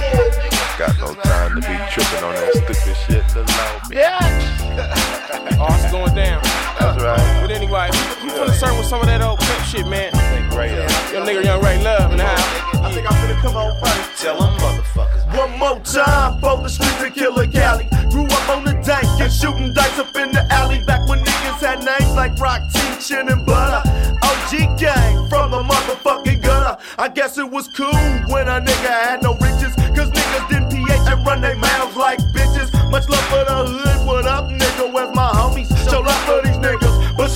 Got 0.77 0.99
no 0.99 1.15
time 1.23 1.55
to 1.55 1.67
be 1.67 1.75
tripping 1.91 2.23
on 2.23 2.35
that 2.35 2.51
stupid 2.53 2.95
shit, 3.07 3.23
little 3.35 3.41
old 3.41 3.81
bitch. 3.89 5.59
Oh, 5.59 5.75
it's 5.81 5.91
going 5.91 6.13
down. 6.13 6.39
That's 6.79 7.03
right. 7.03 7.41
But 7.41 7.51
anyway, 7.51 7.87
you 8.23 8.31
finna 8.31 8.53
serve 8.53 8.77
with 8.77 8.87
some 8.87 9.01
of 9.01 9.07
that 9.07 9.21
old 9.21 9.39
pimp 9.39 9.63
shit, 9.65 9.87
man. 9.87 10.11
Ray 10.55 10.75
Yo, 11.13 11.23
nigga, 11.25 11.43
young 11.43 11.61
Ray 11.63 11.81
Love 11.83 12.11
in 12.11 12.17
the 12.17 12.25
house. 12.25 12.69
I 12.83 12.91
think 12.93 13.05
I'm 13.09 13.17
finna 13.19 13.39
come 13.41 13.55
on 13.55 13.75
first. 13.83 14.21
Tell 14.21 14.39
them 14.39 14.57
motherfuckers. 14.59 15.37
One 15.37 15.57
more 15.59 15.79
time 15.81 16.39
for 16.41 16.57
the 16.57 16.69
streets 16.69 17.03
of 17.03 17.13
Killer 17.13 17.47
Cali. 17.47 17.87
Grew 18.09 18.25
up 18.25 18.49
on 18.49 18.63
the 18.63 18.73
dank 18.83 19.05
and 19.21 19.31
shooting 19.31 19.73
dice 19.73 19.99
up 19.99 20.15
in 20.15 20.31
the 20.31 20.45
alley. 20.51 20.83
Back 20.85 21.07
when 21.07 21.19
niggas 21.19 21.59
had 21.59 21.83
names 21.83 22.13
like 22.15 22.37
Rock 22.39 22.61
Teachin 22.73 23.31
and 23.31 23.45
Butter. 23.45 23.83
OG 24.23 24.79
gang 24.79 25.29
from 25.29 25.51
the 25.51 25.61
motherfucking 25.61 26.41
gutter. 26.41 26.81
I 26.97 27.07
guess 27.09 27.37
it 27.37 27.49
was 27.49 27.67
cool 27.69 27.93
when 28.33 28.47
a 28.47 28.59
nigga 28.59 28.91
had 29.05 29.23
no 29.23 29.35
riches. 29.35 29.75
Cause 29.95 30.09
niggas 30.11 30.49
didn't 30.49 30.69
PH 30.71 31.07
and 31.07 31.25
run 31.25 31.41
their 31.41 31.55
mouths 31.55 31.95
like 31.95 32.19
bitches. 32.33 32.71
Much 32.91 33.07
love 33.07 33.23
for 33.25 33.43
the 33.45 33.65
hood. 33.65 33.88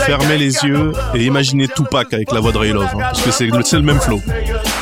Fermez 0.06 0.38
les 0.38 0.54
yeux 0.63 0.92
et 1.13 1.24
imaginez 1.24 1.68
Tupac 1.68 2.13
avec 2.13 2.32
la 2.32 2.39
voix 2.39 2.52
de 2.52 2.58
Ray 2.58 2.74
Love, 2.74 2.89
hein, 2.94 2.98
parce 3.00 3.22
que 3.22 3.32
c'est 3.32 3.46
le, 3.46 3.63
c'est 3.63 3.78
le 3.78 3.84
même 3.84 4.00
flow. 4.00 4.20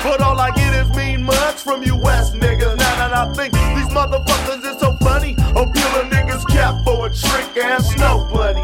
But 0.03 0.19
all 0.21 0.39
I 0.39 0.51
get 0.55 0.73
is 0.73 0.95
mean 0.95 1.23
mugs 1.23 1.61
from 1.63 1.83
you 1.83 1.95
West 1.95 2.33
niggas. 2.35 2.75
Now 2.77 2.95
that 2.97 3.13
I 3.13 3.33
think 3.33 3.53
these 3.53 3.93
motherfuckers 3.93 4.63
is 4.65 4.79
so 4.79 4.95
funny, 5.01 5.35
I'll 5.55 5.71
peel 5.71 6.01
a 6.01 6.09
nigga's 6.09 6.43
cap 6.45 6.75
for 6.83 7.07
a 7.07 7.09
trick 7.09 7.63
ass 7.63 7.93
snow 7.93 8.27
bunny. 8.33 8.61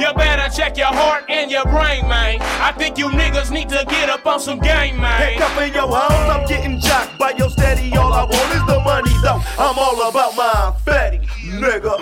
You 0.00 0.12
better 0.14 0.48
check 0.54 0.76
your 0.76 0.86
heart 0.86 1.24
and 1.28 1.50
your 1.50 1.64
brain, 1.64 2.08
man. 2.08 2.38
I 2.40 2.72
think 2.72 2.98
you 2.98 3.08
niggas 3.08 3.50
need 3.50 3.68
to 3.68 3.84
get 3.88 4.08
up 4.08 4.26
on 4.26 4.40
some 4.40 4.58
game, 4.58 5.00
man. 5.00 5.20
Handcuffing 5.20 5.74
your 5.74 5.88
hoes, 5.88 6.30
I'm 6.30 6.46
getting 6.46 6.80
jocked 6.80 7.18
by 7.18 7.30
your 7.38 7.50
steady. 7.50 7.94
All 7.96 8.12
I 8.12 8.24
want 8.24 8.54
is 8.56 8.66
the 8.66 8.80
money, 8.80 9.12
though. 9.22 9.40
I'm 9.58 9.78
all 9.78 10.08
about 10.08 10.34
my 10.36 10.74
fatty, 10.84 11.18
nigga. 11.44 12.01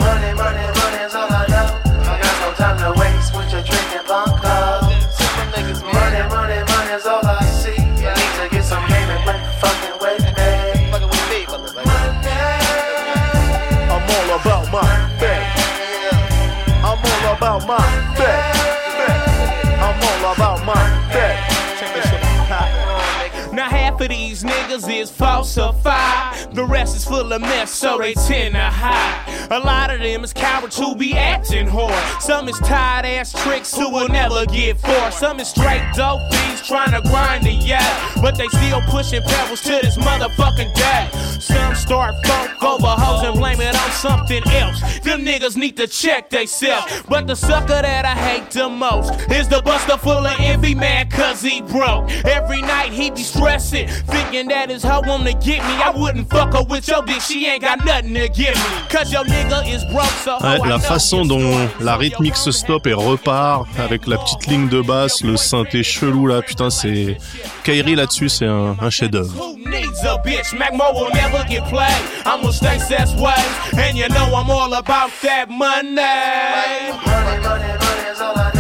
Is 25.00 25.10
falsified. 25.10 26.39
The 26.61 26.66
rest 26.66 26.94
is 26.94 27.07
full 27.07 27.33
of 27.33 27.40
mess, 27.40 27.70
so 27.70 27.96
they 27.96 28.12
tend 28.12 28.55
to 28.55 28.61
hide. 28.61 29.49
A 29.51 29.59
lot 29.59 29.90
of 29.90 30.01
them 30.01 30.23
is 30.23 30.35
cowards 30.35 30.77
who 30.77 30.94
be 30.94 31.14
acting 31.14 31.66
hard. 31.66 32.23
Some 32.23 32.51
is 32.51 32.59
tired 32.59 33.07
ass 33.07 33.33
tricks 33.33 33.75
who 33.75 33.90
will 33.90 34.09
never 34.09 34.44
get 34.44 34.77
for. 34.79 35.11
Some 35.11 35.40
is 35.40 35.49
straight 35.49 35.83
dope 35.94 36.20
fiends 36.31 36.68
trying 36.68 36.92
to 36.92 37.01
grind 37.09 37.46
the 37.46 37.53
yeah. 37.53 38.12
But 38.20 38.37
they 38.37 38.46
still 38.49 38.83
pushing 38.88 39.23
pebbles 39.23 39.62
to 39.62 39.70
this 39.81 39.96
motherfucking 39.96 40.75
day. 40.75 41.09
Some 41.40 41.75
start 41.75 42.14
funk 42.27 42.62
over 42.62 42.87
hoes 42.87 43.23
and 43.25 43.38
blame 43.38 43.62
it 43.62 43.75
on 43.75 43.90
something 43.92 44.46
else. 44.49 44.81
Them 45.01 45.25
niggas 45.25 45.57
need 45.57 45.79
to 45.79 45.87
check 45.87 46.29
theyself. 46.29 47.07
But 47.09 47.27
the 47.27 47.35
sucker 47.35 47.81
that 47.81 48.05
I 48.05 48.14
hate 48.14 48.51
the 48.51 48.68
most 48.68 49.14
is 49.31 49.49
the 49.49 49.62
buster 49.62 49.96
full 49.96 50.27
of 50.27 50.37
envy, 50.38 50.75
man, 50.75 51.09
cause 51.09 51.40
he 51.40 51.62
broke. 51.62 52.11
Every 52.27 52.61
night 52.61 52.92
he 52.92 53.11
be 53.11 53.23
stressing, 53.23 53.88
thinking 53.88 54.49
that 54.49 54.68
his 54.68 54.83
hoe 54.83 55.01
wanna 55.07 55.33
get 55.33 55.62
me. 55.64 55.75
I 55.83 55.90
wouldn't 55.90 56.29
fuck 56.29 56.49
her 56.52 56.62
with 56.68 56.88
your 56.88 57.02
bitch, 57.02 57.28
she 57.28 57.46
ain't 57.46 57.62
got 57.62 57.84
nothing 57.84 58.14
to 58.14 58.28
give 58.28 58.54
me. 58.54 58.88
Cause 58.88 59.12
your 59.12 59.24
nigga 59.24 59.66
is 59.66 59.84
broke, 59.92 60.10
so 60.24 60.38
Ouais, 60.40 60.58
la 60.68 60.78
façon 60.78 61.24
dont 61.24 61.68
la 61.80 61.96
rythmique 61.96 62.36
se 62.36 62.50
stoppe 62.50 62.86
et 62.86 62.92
repart 62.92 63.66
avec 63.78 64.06
la 64.06 64.18
petite 64.18 64.46
ligne 64.46 64.68
de 64.68 64.80
basse, 64.80 65.22
le 65.22 65.36
synthé 65.36 65.82
chelou 65.82 66.26
là, 66.26 66.42
putain, 66.42 66.70
c'est 66.70 67.16
Kairi 67.64 67.94
là-dessus, 67.94 68.28
c'est 68.28 68.46
un, 68.46 68.76
un 68.80 68.90
chef-d'œuvre. 68.90 69.34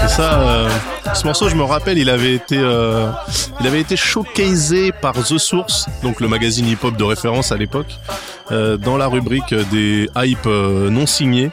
Et 0.04 0.08
ça, 0.08 0.40
euh, 0.40 0.68
ce 1.14 1.24
morceau, 1.24 1.48
je 1.48 1.56
me 1.56 1.64
rappelle, 1.64 1.98
il 1.98 2.08
avait 2.08 2.34
été, 2.34 2.56
euh, 2.56 3.10
showcasé 3.96 4.92
par 4.92 5.14
The 5.14 5.38
Source, 5.38 5.86
donc 6.02 6.20
le 6.20 6.28
magazine 6.28 6.66
hip-hop 6.66 6.96
de 6.96 7.04
référence 7.04 7.52
à 7.52 7.56
l'époque, 7.56 7.98
euh, 8.52 8.76
dans 8.76 8.96
la 8.96 9.06
rubrique 9.08 9.54
des 9.70 10.08
hype 10.16 10.46
euh, 10.46 10.88
non 10.90 11.06
signés. 11.06 11.50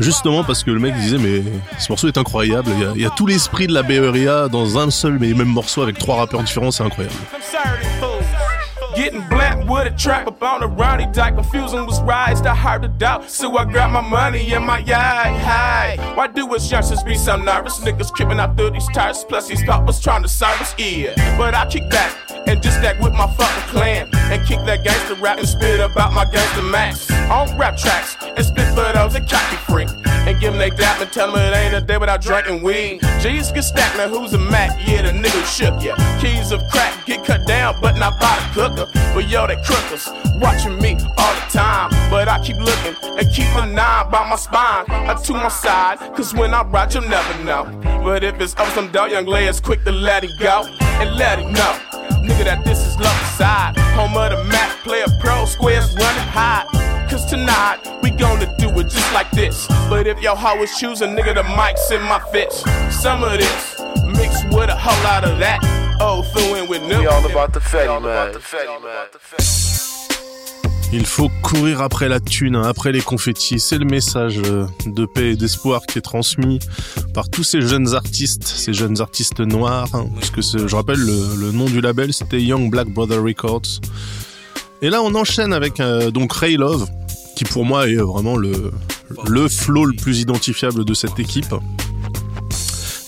Justement 0.00 0.42
parce 0.42 0.64
que 0.64 0.72
le 0.72 0.80
mec 0.80 0.96
disait 0.96 1.18
mais 1.18 1.44
ce 1.78 1.92
morceau 1.92 2.08
est 2.08 2.18
incroyable, 2.18 2.68
il 2.96 3.00
y 3.02 3.06
a, 3.06 3.10
tout 3.10 3.28
l'esprit 3.28 3.68
de 3.68 3.72
la 3.72 3.84
Bay 3.84 4.04
Area 4.04 4.48
dans 4.48 4.76
un 4.76 4.90
seul 4.90 5.18
mais 5.20 5.32
même 5.34 5.46
morceau 5.46 5.82
avec 5.82 5.98
trois 5.98 6.16
rappeurs 6.16 6.42
différents, 6.42 6.72
c'est 6.72 6.82
incroyable. 6.82 7.14
With 9.66 9.92
a 9.92 9.96
trap 9.96 10.26
up 10.26 10.42
on 10.42 10.60
the 10.60 10.66
Ronnie 10.68 11.06
Dyke. 11.12 11.36
Confusion 11.36 11.86
was 11.86 12.00
raised, 12.02 12.46
I 12.46 12.54
heard 12.54 12.82
the 12.82 12.88
doubt. 12.88 13.30
So 13.30 13.56
I 13.56 13.64
grabbed 13.64 13.94
my 13.94 14.02
money 14.02 14.52
in 14.52 14.62
my 14.62 14.78
yard. 14.78 15.36
Hi. 15.40 15.96
Why 16.14 16.26
do 16.26 16.54
us 16.54 16.70
youngsters 16.70 17.02
be 17.02 17.14
so 17.14 17.36
nervous? 17.36 17.78
Niggas 17.80 18.12
creeping 18.12 18.38
out 18.38 18.56
through 18.56 18.70
these 18.70 18.86
tires. 18.92 19.24
Plus, 19.24 19.48
these 19.48 19.62
was 19.66 20.00
trying 20.00 20.22
to 20.22 20.28
service. 20.28 20.74
Yeah. 20.76 21.14
But 21.38 21.54
I 21.54 21.66
kick 21.66 21.88
back 21.88 22.14
and 22.46 22.62
just 22.62 22.78
stack 22.78 23.00
with 23.00 23.14
my 23.14 23.26
fucking 23.36 23.68
clan. 23.70 24.10
And 24.14 24.46
kick 24.46 24.58
that 24.66 24.84
gangster 24.84 25.14
rap 25.14 25.38
and 25.38 25.48
spit 25.48 25.80
about 25.80 26.12
my 26.12 26.24
gangster 26.24 26.62
max. 26.62 27.10
On 27.30 27.56
rap 27.58 27.78
tracks 27.78 28.16
and 28.20 28.44
spit 28.44 28.68
for 28.74 28.92
those 28.92 29.14
that 29.14 29.28
copy 29.30 29.56
freak. 29.72 29.88
And 30.26 30.40
give 30.40 30.52
them 30.52 30.58
they 30.58 30.70
dap 30.70 31.00
and 31.00 31.12
tell 31.12 31.32
them 31.32 31.40
it 31.40 31.54
ain't 31.54 31.74
a 31.74 31.82
day 31.82 31.98
without 31.98 32.22
drinking 32.22 32.62
weed. 32.62 33.00
G's 33.20 33.52
get 33.52 33.62
stacked, 33.62 33.96
now 33.98 34.08
who's 34.08 34.32
a 34.32 34.38
Mac? 34.38 34.70
Yeah, 34.86 35.02
the 35.02 35.10
nigga 35.10 35.44
shook 35.44 35.82
ya. 35.82 35.96
Keys 36.18 36.50
of 36.50 36.62
crack 36.70 37.04
get 37.04 37.24
cut 37.26 37.46
down, 37.46 37.78
but 37.82 37.96
not 37.98 38.18
by 38.18 38.34
the 38.38 38.54
cooker. 38.54 38.90
But 39.14 39.28
yo, 39.28 39.46
they 39.46 39.53
crookers 39.62 40.08
watching 40.40 40.78
me 40.80 40.94
all 41.18 41.34
the 41.34 41.46
time. 41.50 41.90
But 42.10 42.28
I 42.28 42.42
keep 42.42 42.56
looking 42.56 42.94
and 43.18 43.26
keep 43.32 43.46
my 43.54 43.66
nine 43.66 44.10
by 44.10 44.28
my 44.28 44.36
spine. 44.36 44.84
I 44.88 45.14
to 45.14 45.32
my 45.32 45.48
side, 45.48 45.98
cause 46.16 46.34
when 46.34 46.54
I 46.54 46.62
ride, 46.62 46.94
you'll 46.94 47.08
never 47.08 47.44
know. 47.44 47.64
But 48.02 48.24
if 48.24 48.40
it's 48.40 48.56
up 48.56 48.68
some 48.74 48.90
dough, 48.92 49.06
young 49.06 49.26
layers 49.26 49.60
quick 49.60 49.84
to 49.84 49.92
let 49.92 50.24
it 50.24 50.32
go 50.38 50.64
and 50.78 51.16
let 51.16 51.38
it 51.38 51.50
know. 51.50 51.72
Nigga, 52.24 52.44
that 52.44 52.64
this 52.64 52.86
is 52.86 52.98
love 52.98 53.26
side. 53.36 53.76
Home 53.96 54.16
of 54.16 54.30
the 54.30 54.44
Mac, 54.44 54.70
player 54.82 55.06
pro, 55.20 55.44
squares 55.44 55.94
running 55.94 56.28
hot. 56.32 56.66
Cause 57.10 57.26
tonight, 57.26 57.78
we 58.02 58.10
gonna 58.10 58.46
do 58.58 58.68
it 58.80 58.84
just 58.84 59.12
like 59.12 59.30
this. 59.30 59.66
But 59.88 60.06
if 60.06 60.20
your 60.22 60.34
heart 60.34 60.60
is 60.60 60.76
choosing, 60.78 61.10
nigga, 61.10 61.34
the 61.34 61.44
mic's 61.44 61.90
in 61.90 62.02
my 62.02 62.20
fist. 62.32 62.64
Some 63.02 63.22
of 63.22 63.38
this, 63.38 63.80
mixed 64.06 64.46
with 64.46 64.70
a 64.70 64.76
whole 64.76 65.04
lot 65.04 65.24
of 65.24 65.38
that. 65.38 65.83
Oh, 66.00 66.22
through 66.34 66.56
in 66.56 66.68
with 66.68 66.82
new. 66.82 66.98
We 67.00 67.06
all 67.06 67.24
about 67.24 67.52
the 67.52 67.60
Fetty, 67.60 67.88
man. 68.02 68.32
Il 70.92 71.06
faut 71.06 71.28
courir 71.42 71.80
après 71.82 72.08
la 72.08 72.20
thune, 72.20 72.54
hein, 72.54 72.62
après 72.68 72.92
les 72.92 73.00
confettis. 73.00 73.58
C'est 73.58 73.78
le 73.78 73.84
message 73.84 74.40
euh, 74.44 74.66
de 74.86 75.06
paix 75.06 75.32
et 75.32 75.36
d'espoir 75.36 75.82
qui 75.86 75.98
est 75.98 76.02
transmis 76.02 76.60
par 77.14 77.28
tous 77.28 77.42
ces 77.42 77.60
jeunes 77.60 77.94
artistes, 77.94 78.46
ces 78.46 78.72
jeunes 78.72 79.00
artistes 79.00 79.40
noirs. 79.40 79.88
hein, 79.94 80.06
puisque 80.20 80.40
je 80.68 80.74
rappelle, 80.76 81.00
le, 81.00 81.36
le 81.46 81.52
nom 81.52 81.64
du 81.64 81.80
label, 81.80 82.12
c'était 82.12 82.40
Young 82.40 82.70
Black 82.70 82.88
Brother 82.88 83.20
Records. 83.22 83.80
Et 84.82 84.90
là, 84.90 85.02
on 85.02 85.14
enchaîne 85.16 85.52
avec 85.52 85.80
euh, 85.80 86.10
donc 86.12 86.32
Ray 86.32 86.56
Love, 86.56 86.86
qui 87.34 87.44
pour 87.44 87.64
moi 87.64 87.88
est 87.88 87.94
vraiment 87.96 88.36
le, 88.36 88.70
le 89.26 89.48
flow 89.48 89.86
le 89.86 89.96
plus 89.96 90.20
identifiable 90.20 90.84
de 90.84 90.94
cette 90.94 91.18
équipe. 91.18 91.54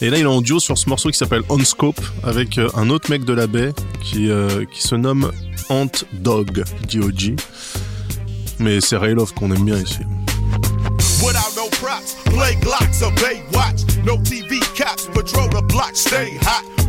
Et 0.03 0.11
là, 0.11 0.19
il 0.19 0.25
est 0.25 0.27
en 0.27 0.43
duo 0.43 0.61
sur 0.61 0.77
ce 0.77 0.89
morceau 0.89 1.11
qui 1.11 1.17
s'appelle 1.17 1.43
On 1.49 1.59
Scope 1.65 2.01
avec 2.23 2.59
euh, 2.59 2.69
un 2.75 2.91
autre 2.91 3.09
mec 3.11 3.25
de 3.25 3.33
la 3.33 3.47
baie 3.47 3.73
qui, 4.03 4.31
euh, 4.31 4.65
qui 4.71 4.83
se 4.83 4.95
nomme 4.95 5.33
Ant 5.71 5.91
Dog, 6.13 6.65
D.O.G. 6.89 7.37
Mais 8.59 8.81
c'est 8.81 8.97
Ray 8.97 9.15
qu'on 9.35 9.53
aime 9.53 9.65
bien 9.65 9.79
ici. 9.79 10.01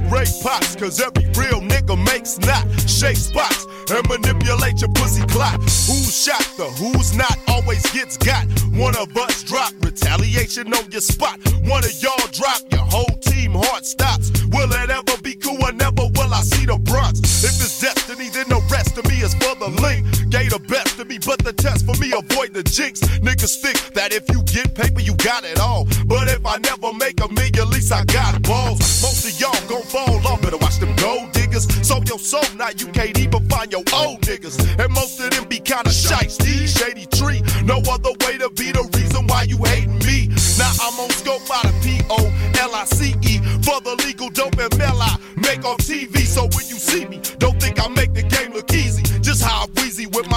Ray 0.10 0.26
pops, 0.42 0.76
cause 0.76 1.02
every 1.02 1.26
real 1.36 1.62
nigga 1.62 1.98
makes 2.06 2.40
not 2.40 2.64
shake 2.88 3.18
spots 3.18 3.66
and 3.92 4.08
manipulate 4.08 4.80
your 4.80 4.92
pussy 4.94 5.26
clock. 5.28 5.60
Who's 5.62 6.16
shot, 6.24 6.44
the 6.58 6.66
who's 6.80 7.16
not 7.16 7.38
always 7.48 7.84
gets 7.92 8.16
got. 8.18 8.46
One 8.72 8.96
of 8.96 9.16
us 9.18 9.44
drop 9.44 9.74
retaliation 9.82 10.74
on 10.74 10.92
your 10.92 11.02
spot. 11.02 11.40
One 11.64 11.84
of 11.84 11.92
y'all 12.02 12.28
drop, 12.32 12.62
your 12.72 12.88
whole 12.88 13.18
team 13.22 13.52
heart 13.54 13.86
stops. 13.86 14.32
Will 14.48 14.72
it 14.72 14.90
ever 14.90 15.22
be 15.22 15.36
cool 15.36 15.62
or 15.64 15.74
never 15.74 16.08
will 16.16 16.34
I 16.34 16.42
see 16.42 16.66
the 16.66 16.78
Bronx? 16.78 17.20
If 17.44 17.60
it's 17.60 17.82
destiny, 17.82 18.30
then 18.30 18.48
the 18.48 18.64
rest 18.72 18.98
of 18.98 19.06
me 19.06 19.20
is 19.22 19.34
for 19.36 19.56
the 19.60 19.70
link. 19.82 20.06
Gave 20.30 20.52
the 20.52 20.60
best 20.60 20.87
to 20.98 21.06
me, 21.06 21.20
but 21.20 21.38
the 21.44 21.54
test 21.54 21.86
for 21.86 21.94
me 22.02 22.12
avoid 22.12 22.54
the 22.54 22.64
jinx. 22.64 23.02
Niggas 23.22 23.62
think 23.62 23.94
that 23.94 24.14
if 24.14 24.28
you 24.30 24.42
get 24.44 24.74
paper, 24.74 25.00
you 25.00 25.14
got 25.16 25.44
it 25.46 25.60
all. 25.60 25.86
But 26.06 26.28
if 26.28 26.44
I 26.46 26.58
never 26.58 26.92
make 26.94 27.22
a 27.22 27.32
million, 27.32 27.60
at 27.60 27.68
least 27.70 27.92
I 27.94 28.04
got 28.06 28.42
balls. 28.42 28.80
Most 29.06 29.30
of 29.30 29.40
y'all 29.40 29.54
gon' 29.70 29.84
fall 29.84 30.26
off, 30.26 30.42
better 30.42 30.58
watch 30.58 30.80
them 30.80 30.96
gold 30.96 31.32
diggers. 31.34 31.70
So 31.86 32.02
your 32.08 32.18
soul, 32.18 32.44
now 32.58 32.70
you 32.76 32.88
can't 32.88 33.18
even 33.20 33.48
find 33.48 33.72
your 33.72 33.84
old 33.94 34.22
niggas. 34.22 34.58
And 34.82 34.92
most 34.94 35.20
of 35.20 35.30
them 35.30 35.46
be 35.48 35.60
kinda 35.60 35.92
shiesty, 35.92 36.66
shady 36.66 37.06
tree. 37.14 37.42
No 37.64 37.78
other 37.90 38.14
way 38.26 38.38
to 38.42 38.50
be 38.50 38.72
the 38.72 38.84
reason 38.98 39.28
why 39.28 39.44
you 39.44 39.58
hating 39.58 40.02
me. 40.02 40.34
Now 40.58 40.72
I'm 40.82 40.98
on 41.00 41.12
scope 41.12 41.48
by 41.48 41.62
the 41.62 41.74
P 41.86 42.02
O 42.10 42.18
L 42.58 42.74
I 42.74 42.86
C 42.86 43.14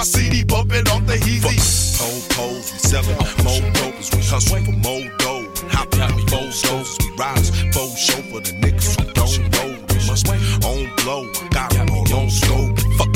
my 0.01 0.05
CD 0.05 0.43
bumping 0.43 0.87
off 0.87 1.05
the 1.05 1.13
heezy. 1.13 1.57
Pole 1.99 2.21
poles, 2.35 2.71
we 2.73 2.79
sellin' 2.79 3.17
more 3.45 3.71
dope 3.73 3.99
as 3.99 4.09
we 4.11 4.21
hustle 4.23 4.65
for 4.65 4.71
more 4.71 5.07
dough. 5.19 5.45
Hop 5.69 5.93
in 5.93 5.99
the 6.17 6.25
four 6.31 6.51
stores 6.51 6.89
as 6.89 7.05
we 7.05 7.15
rise. 7.17 7.49
Full 7.73 7.95
show 7.95 8.21
for 8.31 8.41
the 8.41 8.53
niggas 8.63 8.97
who 8.97 9.05
don't 9.13 9.51
know. 9.53 9.69
We 9.89 9.95
must 10.09 10.27
on 10.65 10.95
blow. 11.03 11.23
Got 11.51 11.75
'em 11.77 11.89
all 11.91 12.13
on 12.15 12.29
scope. 12.31 12.79
Fuck. 12.97 13.15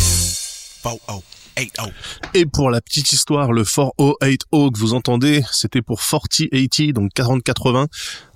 4080. 0.84 1.92
Et 2.36 2.46
pour 2.46 2.70
la 2.70 2.82
petite 2.82 3.12
histoire, 3.14 3.52
le 3.52 3.64
4080 3.64 4.70
que 4.72 4.80
vous 4.80 4.94
entendez, 4.94 5.44
c'était 5.52 5.82
pour 5.82 6.02
4080, 6.02 6.92
donc 6.92 7.12
4080, 7.16 7.88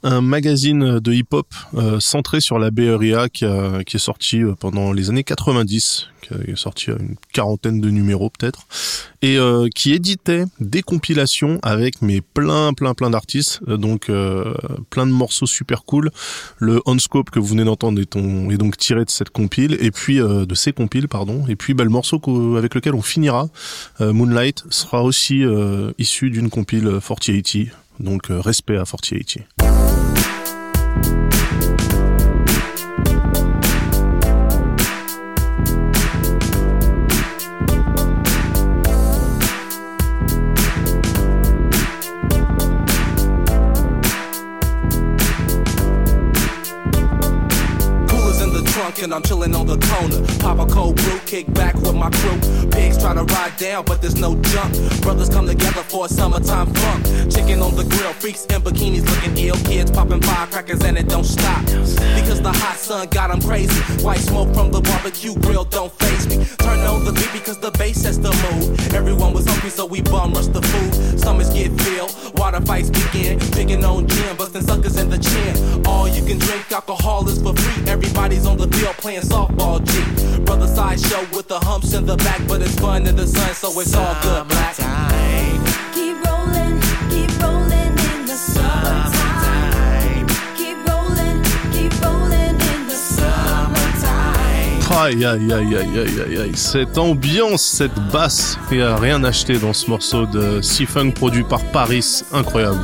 un 0.03 0.21
magazine 0.21 0.99
de 0.99 1.13
hip-hop 1.13 1.47
euh, 1.75 1.99
centré 1.99 2.41
sur 2.41 2.59
la 2.59 2.67
Area 2.67 3.29
qui, 3.29 3.45
a- 3.45 3.83
qui 3.85 3.97
est 3.97 3.99
sorti 3.99 4.41
euh, 4.41 4.53
pendant 4.59 4.91
les 4.93 5.09
années 5.09 5.23
90, 5.23 6.07
qui 6.21 6.33
est 6.51 6.55
sorti 6.57 6.91
une 6.91 7.15
quarantaine 7.33 7.81
de 7.81 7.89
numéros 7.89 8.29
peut-être, 8.29 8.67
et 9.21 9.37
euh, 9.37 9.67
qui 9.73 9.93
éditait 9.93 10.45
des 10.59 10.81
compilations 10.81 11.59
avec 11.63 12.01
mais 12.01 12.21
plein 12.21 12.73
plein 12.73 12.93
plein 12.93 13.09
d'artistes, 13.09 13.63
donc 13.67 14.11
plein 14.89 15.05
de 15.07 15.11
morceaux 15.11 15.45
super 15.47 15.83
cool. 15.83 16.11
Le 16.57 16.81
Onscope 16.85 17.29
que 17.29 17.39
vous 17.39 17.47
venez 17.47 17.63
d'entendre 17.65 17.99
est, 18.01 18.15
on- 18.15 18.47
donc 18.57 18.77
tiré 18.77 19.05
de 19.05 19.09
cette 19.09 19.29
compile, 19.29 19.77
et 19.79 19.91
puis 19.91 20.17
de 20.19 20.55
ces 20.55 20.73
compiles 20.73 21.07
pardon, 21.07 21.45
et 21.47 21.55
puis 21.55 21.73
bah, 21.73 21.83
le 21.83 21.89
morceau 21.89 22.21
avec 22.57 22.75
lequel 22.75 22.93
on 22.95 23.01
finira, 23.01 23.47
Moonlight, 23.99 24.63
sera 24.69 25.03
aussi 25.03 25.43
issu 25.97 26.29
d'une 26.29 26.49
compile 26.49 26.99
4080. 27.05 27.65
Donc 27.99 28.31
euh, 28.31 28.39
respect 28.39 28.77
à 28.77 28.83
4080. 28.85 30.08
And 49.03 49.13
I'm 49.13 49.21
chilling 49.23 49.55
on 49.55 49.65
the 49.65 49.77
corner. 49.77 50.19
Pop 50.39 50.59
a 50.59 50.65
cold 50.71 50.95
brew, 50.97 51.19
kick 51.25 51.51
back 51.53 51.75
with 51.75 51.95
my 51.95 52.09
crew. 52.09 52.39
Pigs 52.69 52.97
try 52.97 53.13
to 53.13 53.23
ride 53.23 53.55
down, 53.57 53.85
but 53.85 54.01
there's 54.01 54.19
no 54.19 54.35
jump. 54.35 54.73
Brothers 55.01 55.29
come 55.29 55.47
together 55.47 55.83
for 55.83 56.05
a 56.05 56.09
summertime 56.09 56.73
funk. 56.73 57.05
Chicken 57.31 57.61
on 57.61 57.75
the 57.75 57.83
grill, 57.83 58.13
freaks 58.13 58.45
in 58.45 58.61
bikinis 58.61 59.05
looking 59.09 59.37
ill. 59.37 59.55
Kids 59.63 59.91
popping 59.91 60.21
firecrackers 60.21 60.83
and 60.83 60.97
it 60.97 61.07
don't 61.07 61.23
stop. 61.23 61.65
Because 61.65 62.41
the 62.41 62.51
hot 62.51 62.77
sun 62.77 63.07
got 63.07 63.31
'em 63.31 63.41
crazy. 63.41 63.79
White 64.03 64.19
smoke 64.19 64.53
from 64.53 64.71
the 64.71 64.81
barbecue 64.81 65.35
grill 65.35 65.65
don't 65.65 65.91
phase 65.99 66.27
me. 66.27 66.45
Turn 66.57 66.79
on 66.81 67.05
the 67.05 67.13
beat 67.13 67.31
because 67.31 67.57
the 67.59 67.71
bass 67.71 68.01
sets 68.01 68.17
the 68.17 68.31
mood. 68.43 68.93
Everyone 68.93 69.33
was 69.33 69.45
hungry, 69.45 69.69
so 69.69 69.85
we 69.85 70.01
bum 70.01 70.33
rush 70.33 70.47
the 70.47 70.61
food. 70.61 71.19
Stomachs 71.19 71.49
get 71.49 71.71
filled, 71.81 72.13
water 72.37 72.61
fights 72.61 72.89
begin. 72.89 73.37
Drinking 73.51 73.83
on 73.85 74.07
gin, 74.07 74.35
busting 74.35 74.63
suckers 74.63 74.97
in 74.97 75.09
the 75.09 75.17
chin. 75.17 75.85
All 75.85 76.07
you 76.07 76.23
can 76.23 76.37
drink 76.37 76.71
alcohol 76.71 77.27
is 77.29 77.41
for 77.41 77.53
free. 77.53 77.83
Everybody's 77.87 78.45
on 78.45 78.57
the 78.57 78.67
field 78.67 78.88
playing 78.93 79.21
softball 79.21 79.79
G. 79.83 80.01
Brother 80.41 80.67
side 80.67 80.99
show 80.99 81.21
with 81.35 81.47
the 81.47 81.59
humps 81.59 81.93
in 81.93 82.05
the 82.05 82.15
back, 82.17 82.41
but 82.47 82.61
it's 82.61 82.75
fun 82.79 83.05
in 83.07 83.15
the 83.15 83.27
sun, 83.27 83.53
so 83.53 83.79
it's 83.79 83.93
all 83.95 84.15
good. 84.21 84.47
Black. 84.47 84.75
Keep 85.93 86.17
rolling, 86.25 86.79
keep 87.09 87.31
rolling 87.41 87.93
in 88.13 88.25
the 88.25 88.35
summertime. 88.35 90.27
Keep 90.55 90.77
rolling, 90.87 91.43
keep 91.71 91.93
rolling 92.03 92.55
in 92.73 92.87
the 92.87 92.95
summertime. 92.95 94.79
Aïe 94.91 95.25
aïe 95.25 95.53
aïe 95.53 95.75
aïe 95.75 95.99
aïe 95.99 96.21
aïe 96.27 96.37
aïe, 96.41 96.55
cette 96.55 96.97
ambiance, 96.97 97.61
cette 97.61 97.99
basse, 98.11 98.57
et 98.71 98.81
à 98.81 98.95
rien 98.97 99.23
acheter 99.23 99.57
dans 99.59 99.73
ce 99.73 99.89
morceau 99.89 100.25
de 100.25 100.61
C-Funk 100.61 101.11
produit 101.11 101.43
par 101.43 101.63
Paris, 101.71 102.23
incroyable. 102.33 102.79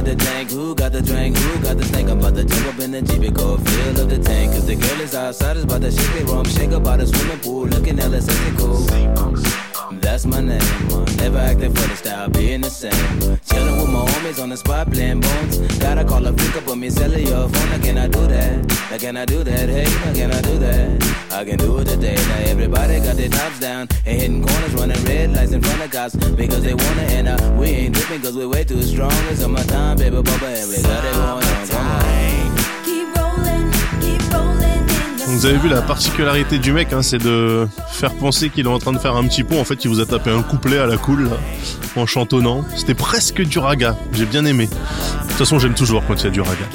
Got 0.00 0.06
the 0.06 0.16
tank, 0.16 0.50
who 0.50 0.74
got 0.74 0.92
the 0.92 1.02
drink, 1.02 1.36
who 1.36 1.62
got 1.62 1.76
the 1.76 1.84
snake? 1.84 2.08
I'm 2.08 2.18
about 2.18 2.34
to 2.34 2.42
jump 2.42 2.68
up 2.68 2.80
in 2.80 2.90
the 2.90 3.02
Jeep 3.02 3.20
and 3.20 3.36
go 3.36 3.58
fill 3.58 4.00
up 4.00 4.08
the 4.08 4.18
tank. 4.18 4.52
Cause 4.52 4.66
the 4.66 4.74
girl 4.74 5.00
is 5.02 5.14
outside, 5.14 5.58
is 5.58 5.64
about 5.64 5.82
to 5.82 5.90
shake 5.90 6.18
the 6.18 6.24
rum, 6.24 6.46
shake 6.46 6.70
about 6.70 7.00
the 7.00 7.06
swimming 7.06 7.38
pool, 7.40 7.66
looking 7.66 7.98
hella 7.98 8.22
sexy 8.22 8.56
cool. 8.56 9.69
That's 9.88 10.26
my 10.26 10.40
name, 10.40 10.60
never 11.16 11.38
acting 11.38 11.74
for 11.74 11.88
the 11.88 11.96
style, 11.96 12.28
being 12.28 12.60
the 12.60 12.70
same. 12.70 12.92
Chillin' 12.92 13.80
with 13.80 13.90
my 13.90 14.04
homies 14.04 14.42
on 14.42 14.50
the 14.50 14.56
spot 14.56 14.90
playing 14.92 15.20
bones. 15.20 15.58
Gotta 15.78 16.04
call 16.04 16.26
a 16.26 16.32
freak 16.32 16.56
up 16.56 16.68
on 16.68 16.80
me, 16.80 16.90
sell 16.90 17.10
your 17.10 17.48
phone. 17.48 17.80
Can 17.80 17.98
I 17.98 18.06
do 18.06 18.26
that? 18.26 18.98
Can 19.00 19.16
I 19.16 19.24
do 19.24 19.42
that? 19.42 19.68
Hey, 19.68 20.12
can 20.14 20.32
I 20.32 20.40
do 20.42 20.58
that? 20.58 21.32
I 21.32 21.44
can 21.44 21.58
do 21.58 21.78
it 21.78 21.86
today. 21.86 22.14
Now 22.14 22.50
everybody 22.50 23.00
got 23.00 23.16
their 23.16 23.28
tops 23.28 23.60
down 23.60 23.88
and 24.04 24.20
hitting 24.20 24.44
corners, 24.44 24.74
running 24.74 25.04
red 25.04 25.32
lights 25.32 25.52
in 25.52 25.62
front 25.62 25.82
of 25.82 25.90
cops 25.90 26.14
because 26.14 26.62
they 26.62 26.74
wanna. 26.74 27.02
And 27.02 27.28
uh, 27.28 27.56
we 27.58 27.68
ain't 27.68 27.94
dipping 27.94 28.20
cause 28.20 28.36
we 28.36 28.46
way 28.46 28.64
too 28.64 28.82
strong. 28.82 29.12
It's 29.30 29.42
on 29.42 29.52
my 29.52 29.62
time, 29.62 29.96
baby, 29.96 30.16
bubba, 30.16 30.62
and 30.62 30.68
we 30.70 30.82
got 30.82 31.04
it 31.04 31.14
going 31.14 31.44
on. 31.44 31.68
Come 31.68 31.86
on. 31.86 32.19
Vous 35.32 35.46
avez 35.46 35.58
vu 35.58 35.68
la 35.68 35.80
particularité 35.80 36.58
du 36.58 36.72
mec, 36.72 36.92
hein, 36.92 37.02
c'est 37.02 37.18
de 37.18 37.66
faire 37.88 38.12
penser 38.14 38.50
qu'il 38.50 38.66
est 38.66 38.68
en 38.68 38.78
train 38.78 38.92
de 38.92 38.98
faire 38.98 39.14
un 39.16 39.24
petit 39.24 39.44
pont. 39.44 39.60
En 39.60 39.64
fait, 39.64 39.84
il 39.84 39.88
vous 39.88 40.00
a 40.00 40.06
tapé 40.06 40.30
un 40.30 40.42
couplet 40.42 40.78
à 40.78 40.86
la 40.86 40.96
cool 40.96 41.30
là, 41.30 41.36
en 41.96 42.04
chantonnant. 42.04 42.64
C'était 42.76 42.94
presque 42.94 43.40
du 43.40 43.58
raga. 43.58 43.96
J'ai 44.12 44.26
bien 44.26 44.44
aimé. 44.44 44.66
De 44.66 45.28
toute 45.28 45.38
façon, 45.38 45.58
j'aime 45.58 45.74
toujours 45.74 46.02
quand 46.06 46.14
il 46.14 46.24
y 46.24 46.26
a 46.26 46.30
du 46.30 46.40
raga. 46.40 46.66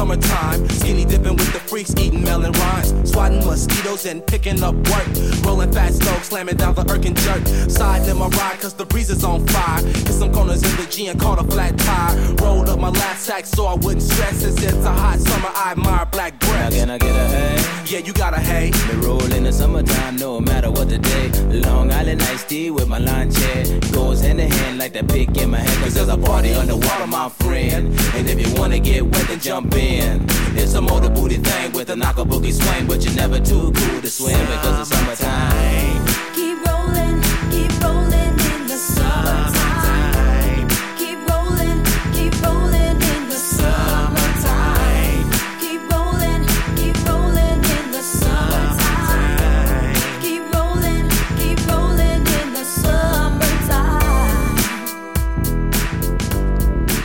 Keep 0.00 0.18
rolling, 0.18 0.20
keep 0.20 0.30
rolling 0.30 0.30
in 0.30 0.30
the 0.30 0.32
summertime. 0.32 0.60
The 0.60 0.66
biggest 0.66 0.66
break 0.66 0.66
of 0.66 0.66
them 0.66 0.66
all 0.66 0.66
is 0.66 0.66
summertime. 0.66 0.68
Skinny 0.70 1.04
dipping 1.04 1.36
with 1.36 1.52
the 1.52 1.60
freaks, 1.60 1.94
eating 1.98 2.22
melon 2.22 2.52
rhymes. 2.52 3.10
Swatting 3.10 3.44
mosquitoes 3.46 4.06
and 4.06 4.26
picking 4.26 4.62
up 4.62 4.74
work. 4.74 5.06
Rolling 5.44 5.72
fast 5.72 6.02
stove, 6.02 6.24
slamming 6.24 6.56
down 6.56 6.74
the 6.74 6.82
irk 6.90 7.04
and 7.06 7.16
jerk. 7.16 7.46
Side 7.70 8.08
in 8.08 8.18
my 8.18 8.28
ride, 8.28 8.60
cause 8.60 8.74
the 8.74 8.84
breeze 8.84 9.10
is 9.10 9.24
on 9.24 9.46
fire. 9.46 9.82
Hit 9.84 10.08
some 10.12 10.32
corners 10.32 10.62
in 10.62 10.76
the 10.76 10.86
G 10.90 11.08
and 11.08 11.20
caught 11.20 11.38
a 11.38 11.44
flat 11.44 11.78
tire. 11.78 12.34
Rolled 12.36 12.68
up 12.68 12.78
my 12.78 12.90
last 12.90 13.24
sack 13.24 13.46
so 13.46 13.66
I 13.66 13.74
wouldn't 13.74 14.02
stress. 14.02 14.40
Since 14.40 14.62
it's 14.62 14.84
a 14.84 14.92
hot 14.92 15.18
summer, 15.20 15.50
I 15.54 15.72
admire 15.72 16.06
black 16.06 16.40
Now 16.42 16.48
breath. 16.48 16.72
can 16.72 16.90
I 16.90 16.98
get 16.98 17.10
a 17.10 17.28
hey? 17.28 17.84
Yeah, 17.86 17.98
you 17.98 18.12
got 18.12 18.34
a 18.34 18.40
hay. 18.40 18.70
Me 18.88 19.06
roll 19.06 19.32
in 19.32 19.44
the 19.44 19.52
summertime, 19.52 20.16
no 20.16 20.40
matter 20.40 20.70
what 20.70 20.88
the 20.88 20.98
day. 20.98 21.28
Long 21.60 21.90
Island 21.90 22.22
iced 22.22 22.48
tea 22.48 22.70
with 22.70 22.88
my 22.88 22.98
lunch 22.98 23.36
head. 23.36 23.92
Goes 23.92 24.20
hand 24.20 24.40
in 24.40 24.50
hand 24.50 24.78
like 24.78 24.92
that 24.92 25.08
pick 25.08 25.36
in 25.36 25.50
my 25.50 25.58
hand. 25.58 25.82
Cause 25.82 25.94
there's 25.94 26.08
a 26.08 26.16
party 26.16 26.54
underwater, 26.54 27.06
my 27.06 27.28
friend. 27.28 27.88
And 28.14 28.28
if 28.28 28.38
you 28.40 28.60
wanna 28.60 28.78
get 28.78 29.02
wet, 29.04 29.26
then 29.28 29.40
jump 29.40 29.74
in. 29.74 29.89
It's 29.92 30.74
a 30.74 30.80
motor 30.80 31.10
booty 31.10 31.36
thing 31.36 31.72
with 31.72 31.90
a 31.90 31.96
knock 31.96 32.18
a 32.18 32.24
boogie 32.24 32.52
swing. 32.52 32.86
But 32.86 33.04
you're 33.04 33.14
never 33.14 33.40
too 33.40 33.72
cool 33.72 34.00
to 34.00 34.08
swim 34.08 34.38
because 34.46 34.80
it's 34.80 34.90
summertime. 34.90 36.04
Keep 36.34 36.64
rolling, 36.66 37.20
keep 37.50 37.82
rolling 37.82 38.38
in 38.52 38.66
the 38.68 38.78
summertime. 38.78 40.68
Keep 40.96 41.18
rolling, 41.28 41.82
keep 42.14 42.34
rolling 42.42 43.02
in 43.12 43.28
the 43.28 43.36
summertime. 43.36 45.26
Keep 45.58 45.82
rolling, 45.92 46.46
keep 46.76 46.96
rolling 47.08 47.64
in 47.76 47.90
the 47.90 48.02
summertime. 48.02 49.94
Keep 50.22 50.54
rolling, 50.54 51.08
keep 51.40 51.60
rolling 51.66 52.22
in 52.38 52.52
the 52.52 52.64
summertime. 52.64 54.54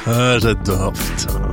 Ah, 0.07 0.37
j'adore, 0.39 0.91
putain. 0.91 1.44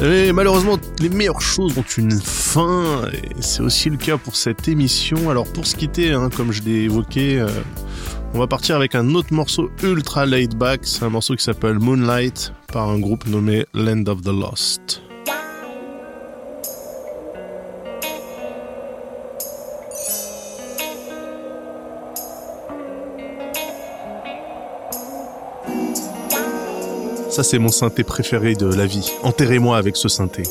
Et 0.00 0.32
malheureusement, 0.32 0.78
les 1.00 1.08
meilleures 1.08 1.40
choses 1.40 1.76
ont 1.76 1.82
une 1.82 2.20
fin, 2.20 3.08
et 3.12 3.42
c'est 3.42 3.62
aussi 3.62 3.90
le 3.90 3.96
cas 3.96 4.16
pour 4.16 4.36
cette 4.36 4.68
émission. 4.68 5.28
Alors 5.28 5.52
pour 5.52 5.66
se 5.66 5.74
quitter, 5.74 6.12
hein, 6.12 6.30
comme 6.36 6.52
je 6.52 6.62
l'ai 6.62 6.82
évoqué, 6.84 7.40
euh, 7.40 7.48
on 8.32 8.38
va 8.38 8.46
partir 8.46 8.76
avec 8.76 8.94
un 8.94 9.14
autre 9.16 9.34
morceau 9.34 9.70
ultra 9.82 10.24
laid 10.24 10.54
back. 10.54 10.82
C'est 10.84 11.02
un 11.02 11.10
morceau 11.10 11.34
qui 11.34 11.42
s'appelle 11.42 11.80
Moonlight 11.80 12.52
par 12.72 12.88
un 12.90 13.00
groupe 13.00 13.26
nommé 13.26 13.66
Land 13.74 14.04
of 14.06 14.22
the 14.22 14.28
Lost. 14.28 15.02
Ça, 27.38 27.44
c'est 27.44 27.60
mon 27.60 27.68
synthé 27.68 28.02
préféré 28.02 28.54
de 28.56 28.66
la 28.66 28.84
vie. 28.84 29.12
Enterrez-moi 29.22 29.78
avec 29.78 29.96
ce 29.96 30.08
synthé. 30.08 30.42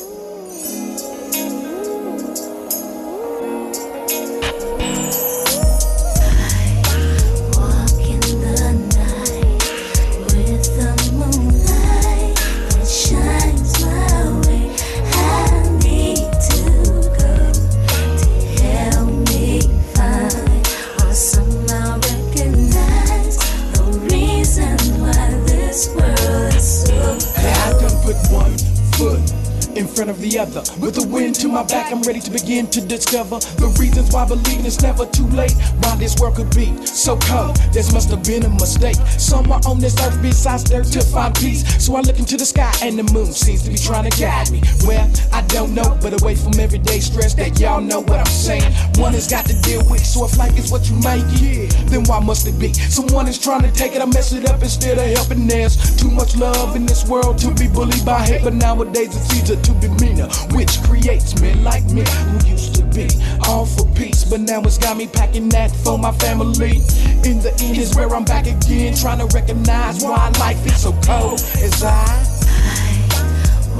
To 32.80 32.86
discover 32.86 33.38
the 33.58 33.66
reasons 33.80 34.12
why 34.12 34.24
believing 34.24 34.64
it's 34.64 34.80
never 34.82 35.04
too 35.06 35.26
late. 35.28 35.54
Why 35.88 35.96
this 35.96 36.20
world 36.20 36.36
could 36.36 36.54
be 36.54 36.76
so 36.84 37.16
cold, 37.16 37.56
this 37.72 37.94
must 37.94 38.10
have 38.10 38.22
been 38.22 38.42
a 38.42 38.50
mistake. 38.50 38.96
Somewhere 39.16 39.58
on 39.66 39.78
this 39.78 39.98
earth 40.04 40.20
besides 40.20 40.64
there 40.64 40.82
to 40.82 41.00
find 41.00 41.34
peace. 41.34 41.64
So 41.82 41.96
I 41.96 42.02
look 42.02 42.18
into 42.18 42.36
the 42.36 42.44
sky 42.44 42.70
and 42.82 42.98
the 42.98 43.10
moon 43.14 43.32
seems 43.32 43.62
to 43.62 43.70
be 43.70 43.78
trying 43.78 44.04
to 44.10 44.20
guide 44.20 44.50
me. 44.50 44.60
Well, 44.84 45.10
I 45.32 45.40
don't 45.48 45.74
know, 45.74 45.96
but 46.02 46.20
away 46.20 46.34
from 46.34 46.60
everyday 46.60 47.00
stress 47.00 47.32
that 47.40 47.58
y'all 47.58 47.80
know 47.80 48.00
what 48.00 48.18
I'm 48.20 48.26
saying. 48.26 48.70
One 48.96 49.14
has 49.14 49.28
got 49.28 49.46
to 49.46 49.58
deal 49.62 49.80
with, 49.88 50.04
so 50.04 50.26
if 50.26 50.36
life 50.36 50.58
is 50.58 50.70
what 50.70 50.90
you 50.90 50.96
make 50.96 51.24
it, 51.40 51.70
then 51.88 52.04
why 52.04 52.20
must 52.20 52.46
it 52.46 52.58
be? 52.60 52.74
Someone 52.74 53.26
is 53.26 53.38
trying 53.38 53.62
to 53.62 53.72
take 53.72 53.94
it, 53.94 54.02
I 54.02 54.04
mess 54.04 54.30
it 54.32 54.44
up 54.44 54.62
instead 54.62 54.98
of 54.98 55.06
helping. 55.16 55.46
There's 55.46 55.96
too 55.96 56.10
much 56.10 56.36
love 56.36 56.76
in 56.76 56.84
this 56.84 57.08
world 57.08 57.38
to 57.38 57.54
be 57.54 57.66
bullied 57.66 58.04
by 58.04 58.20
hate, 58.26 58.44
but 58.44 58.52
nowadays 58.52 59.16
it's 59.16 59.32
easier 59.34 59.56
to 59.56 59.72
be 59.80 59.88
meaner, 60.04 60.28
which 60.52 60.82
creates 60.82 61.40
men 61.40 61.64
like 61.64 61.84
me 61.86 62.04
who 62.04 62.46
used 62.46 62.74
to 62.74 62.82
be 62.92 63.08
all 63.46 63.64
for 63.64 63.86
peace, 63.94 64.24
but 64.24 64.40
now 64.40 64.60
it's 64.60 64.76
got 64.76 64.98
me 64.98 65.06
packing 65.06 65.48
that 65.48 65.70
for 65.84 65.98
my 65.98 66.12
family. 66.12 66.82
In 67.24 67.40
the 67.40 67.52
end 67.60 67.78
is 67.78 67.94
where 67.94 68.08
I'm 68.14 68.24
back 68.24 68.46
again, 68.46 68.94
trying 68.94 69.18
to 69.18 69.26
recognize 69.34 70.02
why 70.02 70.30
life 70.38 70.64
is 70.66 70.82
so 70.82 70.92
cold 71.04 71.40
as 71.62 71.82
I. 71.82 72.24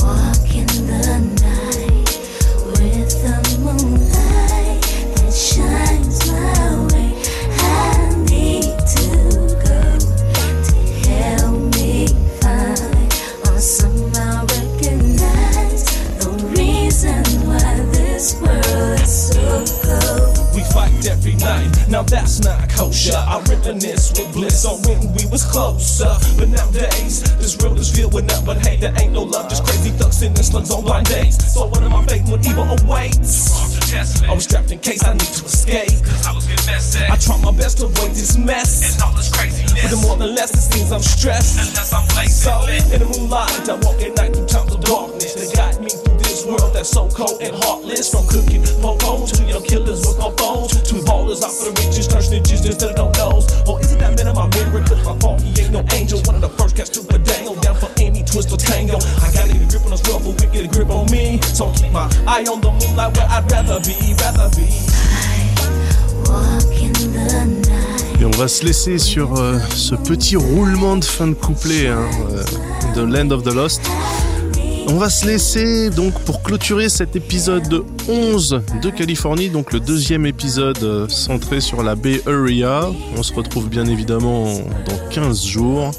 Walk 0.01 0.55
in 0.55 0.67
the 0.67 1.19
night 1.43 2.11
with 2.67 3.11
the 3.23 3.59
moonlight 3.61 4.83
that 5.17 5.33
shines 5.33 6.27
my 6.31 6.83
way. 6.83 6.88
Every 21.07 21.35
night, 21.37 21.71
now 21.89 22.03
that's 22.03 22.41
not 22.41 22.69
kosher. 22.71 23.15
I 23.15 23.41
reminisce 23.49 24.11
with 24.19 24.33
bliss 24.33 24.65
on 24.67 24.83
when 24.83 25.15
we 25.15 25.27
was 25.31 25.45
closer. 25.45 26.11
But 26.37 26.49
nowadays, 26.49 27.23
this 27.39 27.57
world 27.59 27.79
is 27.79 27.95
filled 27.95 28.15
with 28.15 28.27
nothing 28.27 28.47
but 28.47 28.67
hate. 28.67 28.81
There 28.81 28.93
ain't 28.99 29.13
no 29.13 29.23
love, 29.23 29.49
just 29.49 29.65
crazy 29.65 29.91
thugs 29.91 30.23
and 30.23 30.37
slugs 30.39 30.71
on 30.71 30.85
blind 30.85 31.07
days. 31.07 31.37
So 31.53 31.67
one 31.67 31.85
of 31.85 31.93
my 31.93 32.05
faith 32.07 32.29
when 32.29 32.45
evil 32.45 32.65
awaits. 32.65 33.79
I 34.23 34.35
was 34.35 34.47
trapped 34.47 34.71
in 34.71 34.79
case 34.81 35.05
I 35.05 35.13
need 35.13 35.21
to 35.21 35.45
escape. 35.45 35.89
I 36.27 37.13
I 37.13 37.17
try 37.17 37.41
my 37.43 37.53
best 37.53 37.79
to 37.79 37.87
avoid 37.87 38.11
this 38.11 38.37
mess. 38.37 38.95
And 38.95 39.03
all 39.03 39.15
this 39.15 39.35
craziness. 39.35 39.73
But 39.81 39.91
the 39.91 39.97
more 40.07 40.17
than 40.17 40.35
less 40.35 40.53
it 40.53 40.73
seems 40.73 40.93
I'm 40.93 41.01
stressed. 41.01 41.59
Unless 41.59 41.93
I'm 41.93 42.09
so 42.29 42.67
in 42.67 43.01
the 43.01 43.07
moonlight, 43.07 43.69
I 43.69 43.75
walk 43.75 44.01
at 44.03 44.17
night 44.17 44.35
through 44.35 44.47
times 44.47 44.75
of 44.75 44.81
darkness. 44.83 45.18
That's 46.79 46.91
so 46.91 47.09
cold 47.11 47.43
and 47.43 47.55
heartless. 47.65 48.15
From 48.15 48.25
cooking 48.29 48.63
popos 48.79 49.35
to 49.35 49.43
young 49.43 49.63
killers 49.65 50.07
with 50.07 50.21
on 50.23 50.31
phones. 50.37 50.71
To 50.89 50.95
ballers 51.03 51.43
out 51.43 51.51
for 51.51 51.75
the 51.75 51.83
riches, 51.83 52.07
turn 52.07 52.23
snitches 52.23 52.65
instead 52.65 52.95
of 52.95 52.97
no 52.97 53.07
nose. 53.19 53.51
Or 53.67 53.81
is 53.81 53.93
it 53.93 53.99
that 53.99 54.15
man 54.15 54.29
in 54.31 54.35
my 54.35 54.47
mirror? 54.55 54.87
Cause 54.87 55.03
my 55.05 55.19
fault, 55.19 55.43
he 55.43 55.51
ain't 55.61 55.73
no 55.73 55.83
angel. 55.93 56.23
One 56.23 56.37
of 56.37 56.41
the 56.41 56.55
first 56.55 56.77
cats 56.77 56.91
to 56.91 57.03
put 57.03 57.25
down, 57.27 57.59
down 57.59 57.75
for 57.75 57.91
any 57.99 58.23
twist 58.23 58.53
or 58.55 58.57
tango. 58.57 58.97
I 59.19 59.27
gotta 59.35 59.51
get 59.51 59.63
a 59.63 59.67
grip 59.67 59.83
on 59.91 59.99
world, 60.07 60.23
but 60.23 60.35
we 60.39 60.47
get 60.55 60.65
a 60.65 60.71
grip 60.71 60.91
on 60.91 61.11
me. 61.11 61.43
So 61.43 61.73
keep 61.75 61.91
my 61.91 62.07
eye 62.31 62.47
on 62.47 62.63
the 62.63 62.71
moonlight 62.71 63.11
where 63.19 63.27
I'd 63.27 63.51
rather 63.51 63.83
be, 63.83 63.99
rather 64.23 64.49
be. 64.55 64.71
Walk 66.31 66.79
in 66.79 66.95
the 66.95 67.11
night. 67.11 67.69
Et 68.21 68.25
on 68.25 68.31
va 68.31 68.49
se 68.49 68.65
laisser 68.65 68.99
sur 68.99 69.37
euh, 69.39 69.59
ce 69.75 69.95
petit 69.95 70.35
roulement 70.35 70.97
de 70.97 71.05
fin 71.05 71.29
de 71.29 71.35
couplet 71.35 71.87
hein, 71.87 72.05
euh, 72.31 72.43
de 72.97 73.03
Land 73.03 73.31
of 73.31 73.45
the 73.45 73.55
Lost. 73.55 73.81
On 74.91 74.97
va 74.97 75.11
se 75.11 75.27
laisser 75.27 75.91
donc 75.91 76.19
pour 76.21 76.43
clôturer 76.43 76.89
cet 76.89 77.15
épisode 77.15 77.85
11 78.09 78.63
de 78.83 78.89
Californie, 78.89 79.51
donc 79.51 79.75
le 79.75 79.81
deuxième 79.81 80.25
épisode 80.25 80.83
euh, 80.83 81.07
centré 81.11 81.61
sur 81.61 81.83
la 81.83 81.95
Bay 81.95 82.23
Area. 82.27 82.89
On 83.15 83.23
se 83.23 83.35
retrouve 83.35 83.69
bien 83.69 83.85
évidemment 83.85 84.47
dans 84.87 85.09
15 85.11 85.45
jours 85.45 85.91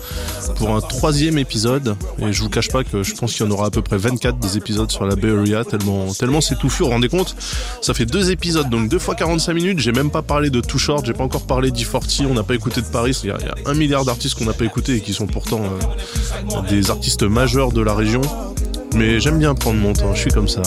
pour 0.56 0.76
un 0.76 0.82
troisième 0.82 1.38
épisode. 1.38 1.96
Et 2.18 2.34
je 2.34 2.42
vous 2.42 2.50
cache 2.50 2.70
pas 2.70 2.84
que 2.84 3.04
je 3.04 3.14
pense 3.14 3.36
qu'il 3.36 3.46
y 3.46 3.48
en 3.48 3.52
aura 3.52 3.68
à 3.68 3.70
peu 3.70 3.84
près 3.84 3.98
24 3.98 4.40
des 4.40 4.58
épisodes 4.58 4.90
sur 4.90 5.06
la 5.06 5.16
Bay 5.16 5.30
Area, 5.30 5.64
tellement, 5.64 6.12
tellement 6.12 6.42
c'est 6.42 6.58
touffu. 6.58 6.82
Vous 6.82 6.90
vous 6.90 6.94
rendez 6.94 7.10
compte? 7.10 7.36
Ça 7.82 7.94
fait 7.94 8.08
deux 8.08 8.32
épisodes, 8.32 8.72
donc 8.72 8.90
deux 8.90 8.98
fois 8.98 9.14
45 9.14 9.54
minutes. 9.54 9.80
J'ai 9.80 9.92
même 9.92 10.10
pas 10.10 10.24
parlé 10.24 10.50
de 10.50 10.62
Too 10.62 10.80
Short, 10.80 11.06
j'ai 11.06 11.14
pas 11.14 11.24
encore 11.24 11.46
parlé 11.46 11.70
d'E40, 11.70 12.26
on 12.26 12.34
n'a 12.34 12.44
pas 12.44 12.56
écouté 12.56 12.82
de 12.82 12.88
Paris. 12.88 13.16
Il 13.24 13.30
y, 13.30 13.32
a, 13.32 13.38
un 13.68 13.74
milliard 13.76 14.04
d'artistes 14.04 14.36
qu'on 14.40 14.46
n'a 14.46 14.54
pas 14.54 14.66
écouté 14.66 14.96
et 14.96 15.02
qui 15.02 15.14
sont 15.14 15.28
pourtant 15.28 15.62
euh, 15.62 16.62
des 16.70 16.90
artistes 16.90 17.22
majeurs 17.22 17.72
de 17.72 17.82
la 17.82 17.94
région. 17.94 18.22
Mais 18.96 19.20
j'aime 19.20 19.40
bien 19.40 19.54
prendre 19.56 19.80
mon 19.80 19.94
temps, 19.94 20.14
je 20.14 20.22
suis 20.22 20.32
comme 20.32 20.48
ça. 20.48 20.62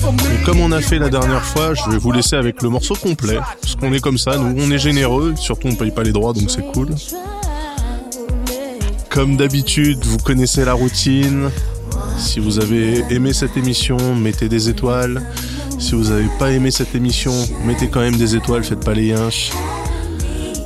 For 0.00 0.12
me. 0.12 0.18
Et 0.18 0.44
comme 0.44 0.60
on 0.60 0.70
a 0.70 0.80
fait 0.80 0.98
la 0.98 1.08
dernière 1.08 1.44
fois, 1.44 1.74
je 1.74 1.90
vais 1.90 1.98
vous 1.98 2.12
laisser 2.12 2.36
avec 2.36 2.62
le 2.62 2.68
morceau 2.68 2.94
complet. 2.94 3.38
Parce 3.60 3.74
qu'on 3.74 3.92
est 3.92 4.00
comme 4.00 4.18
ça, 4.18 4.36
nous, 4.36 4.54
on 4.62 4.70
est 4.70 4.78
généreux. 4.78 5.34
Surtout, 5.36 5.68
on 5.68 5.74
paye 5.74 5.90
pas 5.90 6.04
les 6.04 6.12
droits, 6.12 6.32
donc 6.32 6.50
c'est 6.50 6.64
cool. 6.72 6.90
Comme 9.10 9.36
d'habitude, 9.36 10.04
vous 10.04 10.18
connaissez 10.18 10.64
la 10.64 10.74
routine. 10.74 11.50
Si 12.18 12.40
vous 12.40 12.58
avez 12.58 13.04
aimé 13.10 13.32
cette 13.32 13.56
émission, 13.56 13.96
mettez 14.14 14.48
des 14.48 14.68
étoiles. 14.68 15.22
Si 15.78 15.94
vous 15.94 16.10
n'avez 16.10 16.28
pas 16.38 16.50
aimé 16.50 16.70
cette 16.70 16.94
émission, 16.94 17.32
mettez 17.64 17.88
quand 17.88 18.00
même 18.00 18.16
des 18.16 18.34
étoiles, 18.34 18.64
faites 18.64 18.84
pas 18.84 18.94
les 18.94 19.06
yinches. 19.06 19.50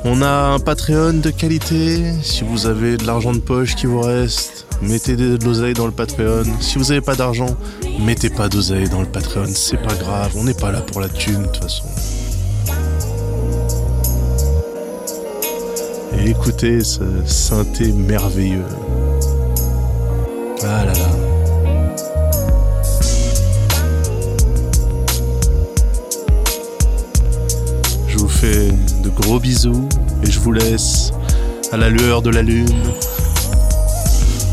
On 0.04 0.20
a 0.22 0.54
un 0.54 0.58
Patreon 0.58 1.14
de 1.14 1.30
qualité. 1.30 2.12
Si 2.22 2.42
vous 2.42 2.66
avez 2.66 2.96
de 2.96 3.06
l'argent 3.06 3.32
de 3.32 3.38
poche 3.38 3.76
qui 3.76 3.86
vous 3.86 4.00
reste, 4.00 4.66
mettez 4.82 5.14
de 5.14 5.38
l'oseille 5.44 5.74
dans 5.74 5.86
le 5.86 5.92
Patreon. 5.92 6.44
Si 6.60 6.78
vous 6.78 6.86
n'avez 6.86 7.00
pas 7.00 7.14
d'argent, 7.14 7.56
mettez 8.00 8.30
pas 8.30 8.48
d'oseille 8.48 8.88
dans 8.88 9.00
le 9.00 9.06
Patreon. 9.06 9.46
C'est 9.54 9.80
pas 9.80 9.94
grave, 9.94 10.32
on 10.34 10.44
n'est 10.44 10.54
pas 10.54 10.72
là 10.72 10.80
pour 10.80 11.00
la 11.00 11.08
thune 11.08 11.42
de 11.42 11.46
toute 11.46 11.62
façon. 11.62 11.84
Et 16.18 16.30
écoutez 16.30 16.82
ce 16.82 17.02
synthé 17.24 17.92
merveilleux. 17.92 18.64
Je 28.06 28.16
vous 28.16 28.28
fais 28.28 28.68
de 29.02 29.08
gros 29.08 29.40
bisous 29.40 29.88
et 30.22 30.30
je 30.30 30.38
vous 30.38 30.52
laisse 30.52 31.10
à 31.72 31.76
la 31.78 31.88
lueur 31.88 32.22
de 32.22 32.30
la 32.30 32.42
lune. 32.42 32.68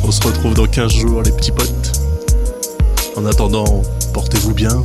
On 0.03 0.09
se 0.09 0.25
retrouve 0.25 0.55
dans 0.55 0.65
15 0.65 0.91
jours 0.91 1.21
les 1.21 1.31
petits 1.31 1.51
potes. 1.51 2.01
En 3.15 3.27
attendant, 3.27 3.83
portez-vous 4.11 4.55
bien. 4.55 4.83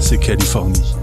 C'est 0.00 0.18
Californie. 0.18 0.97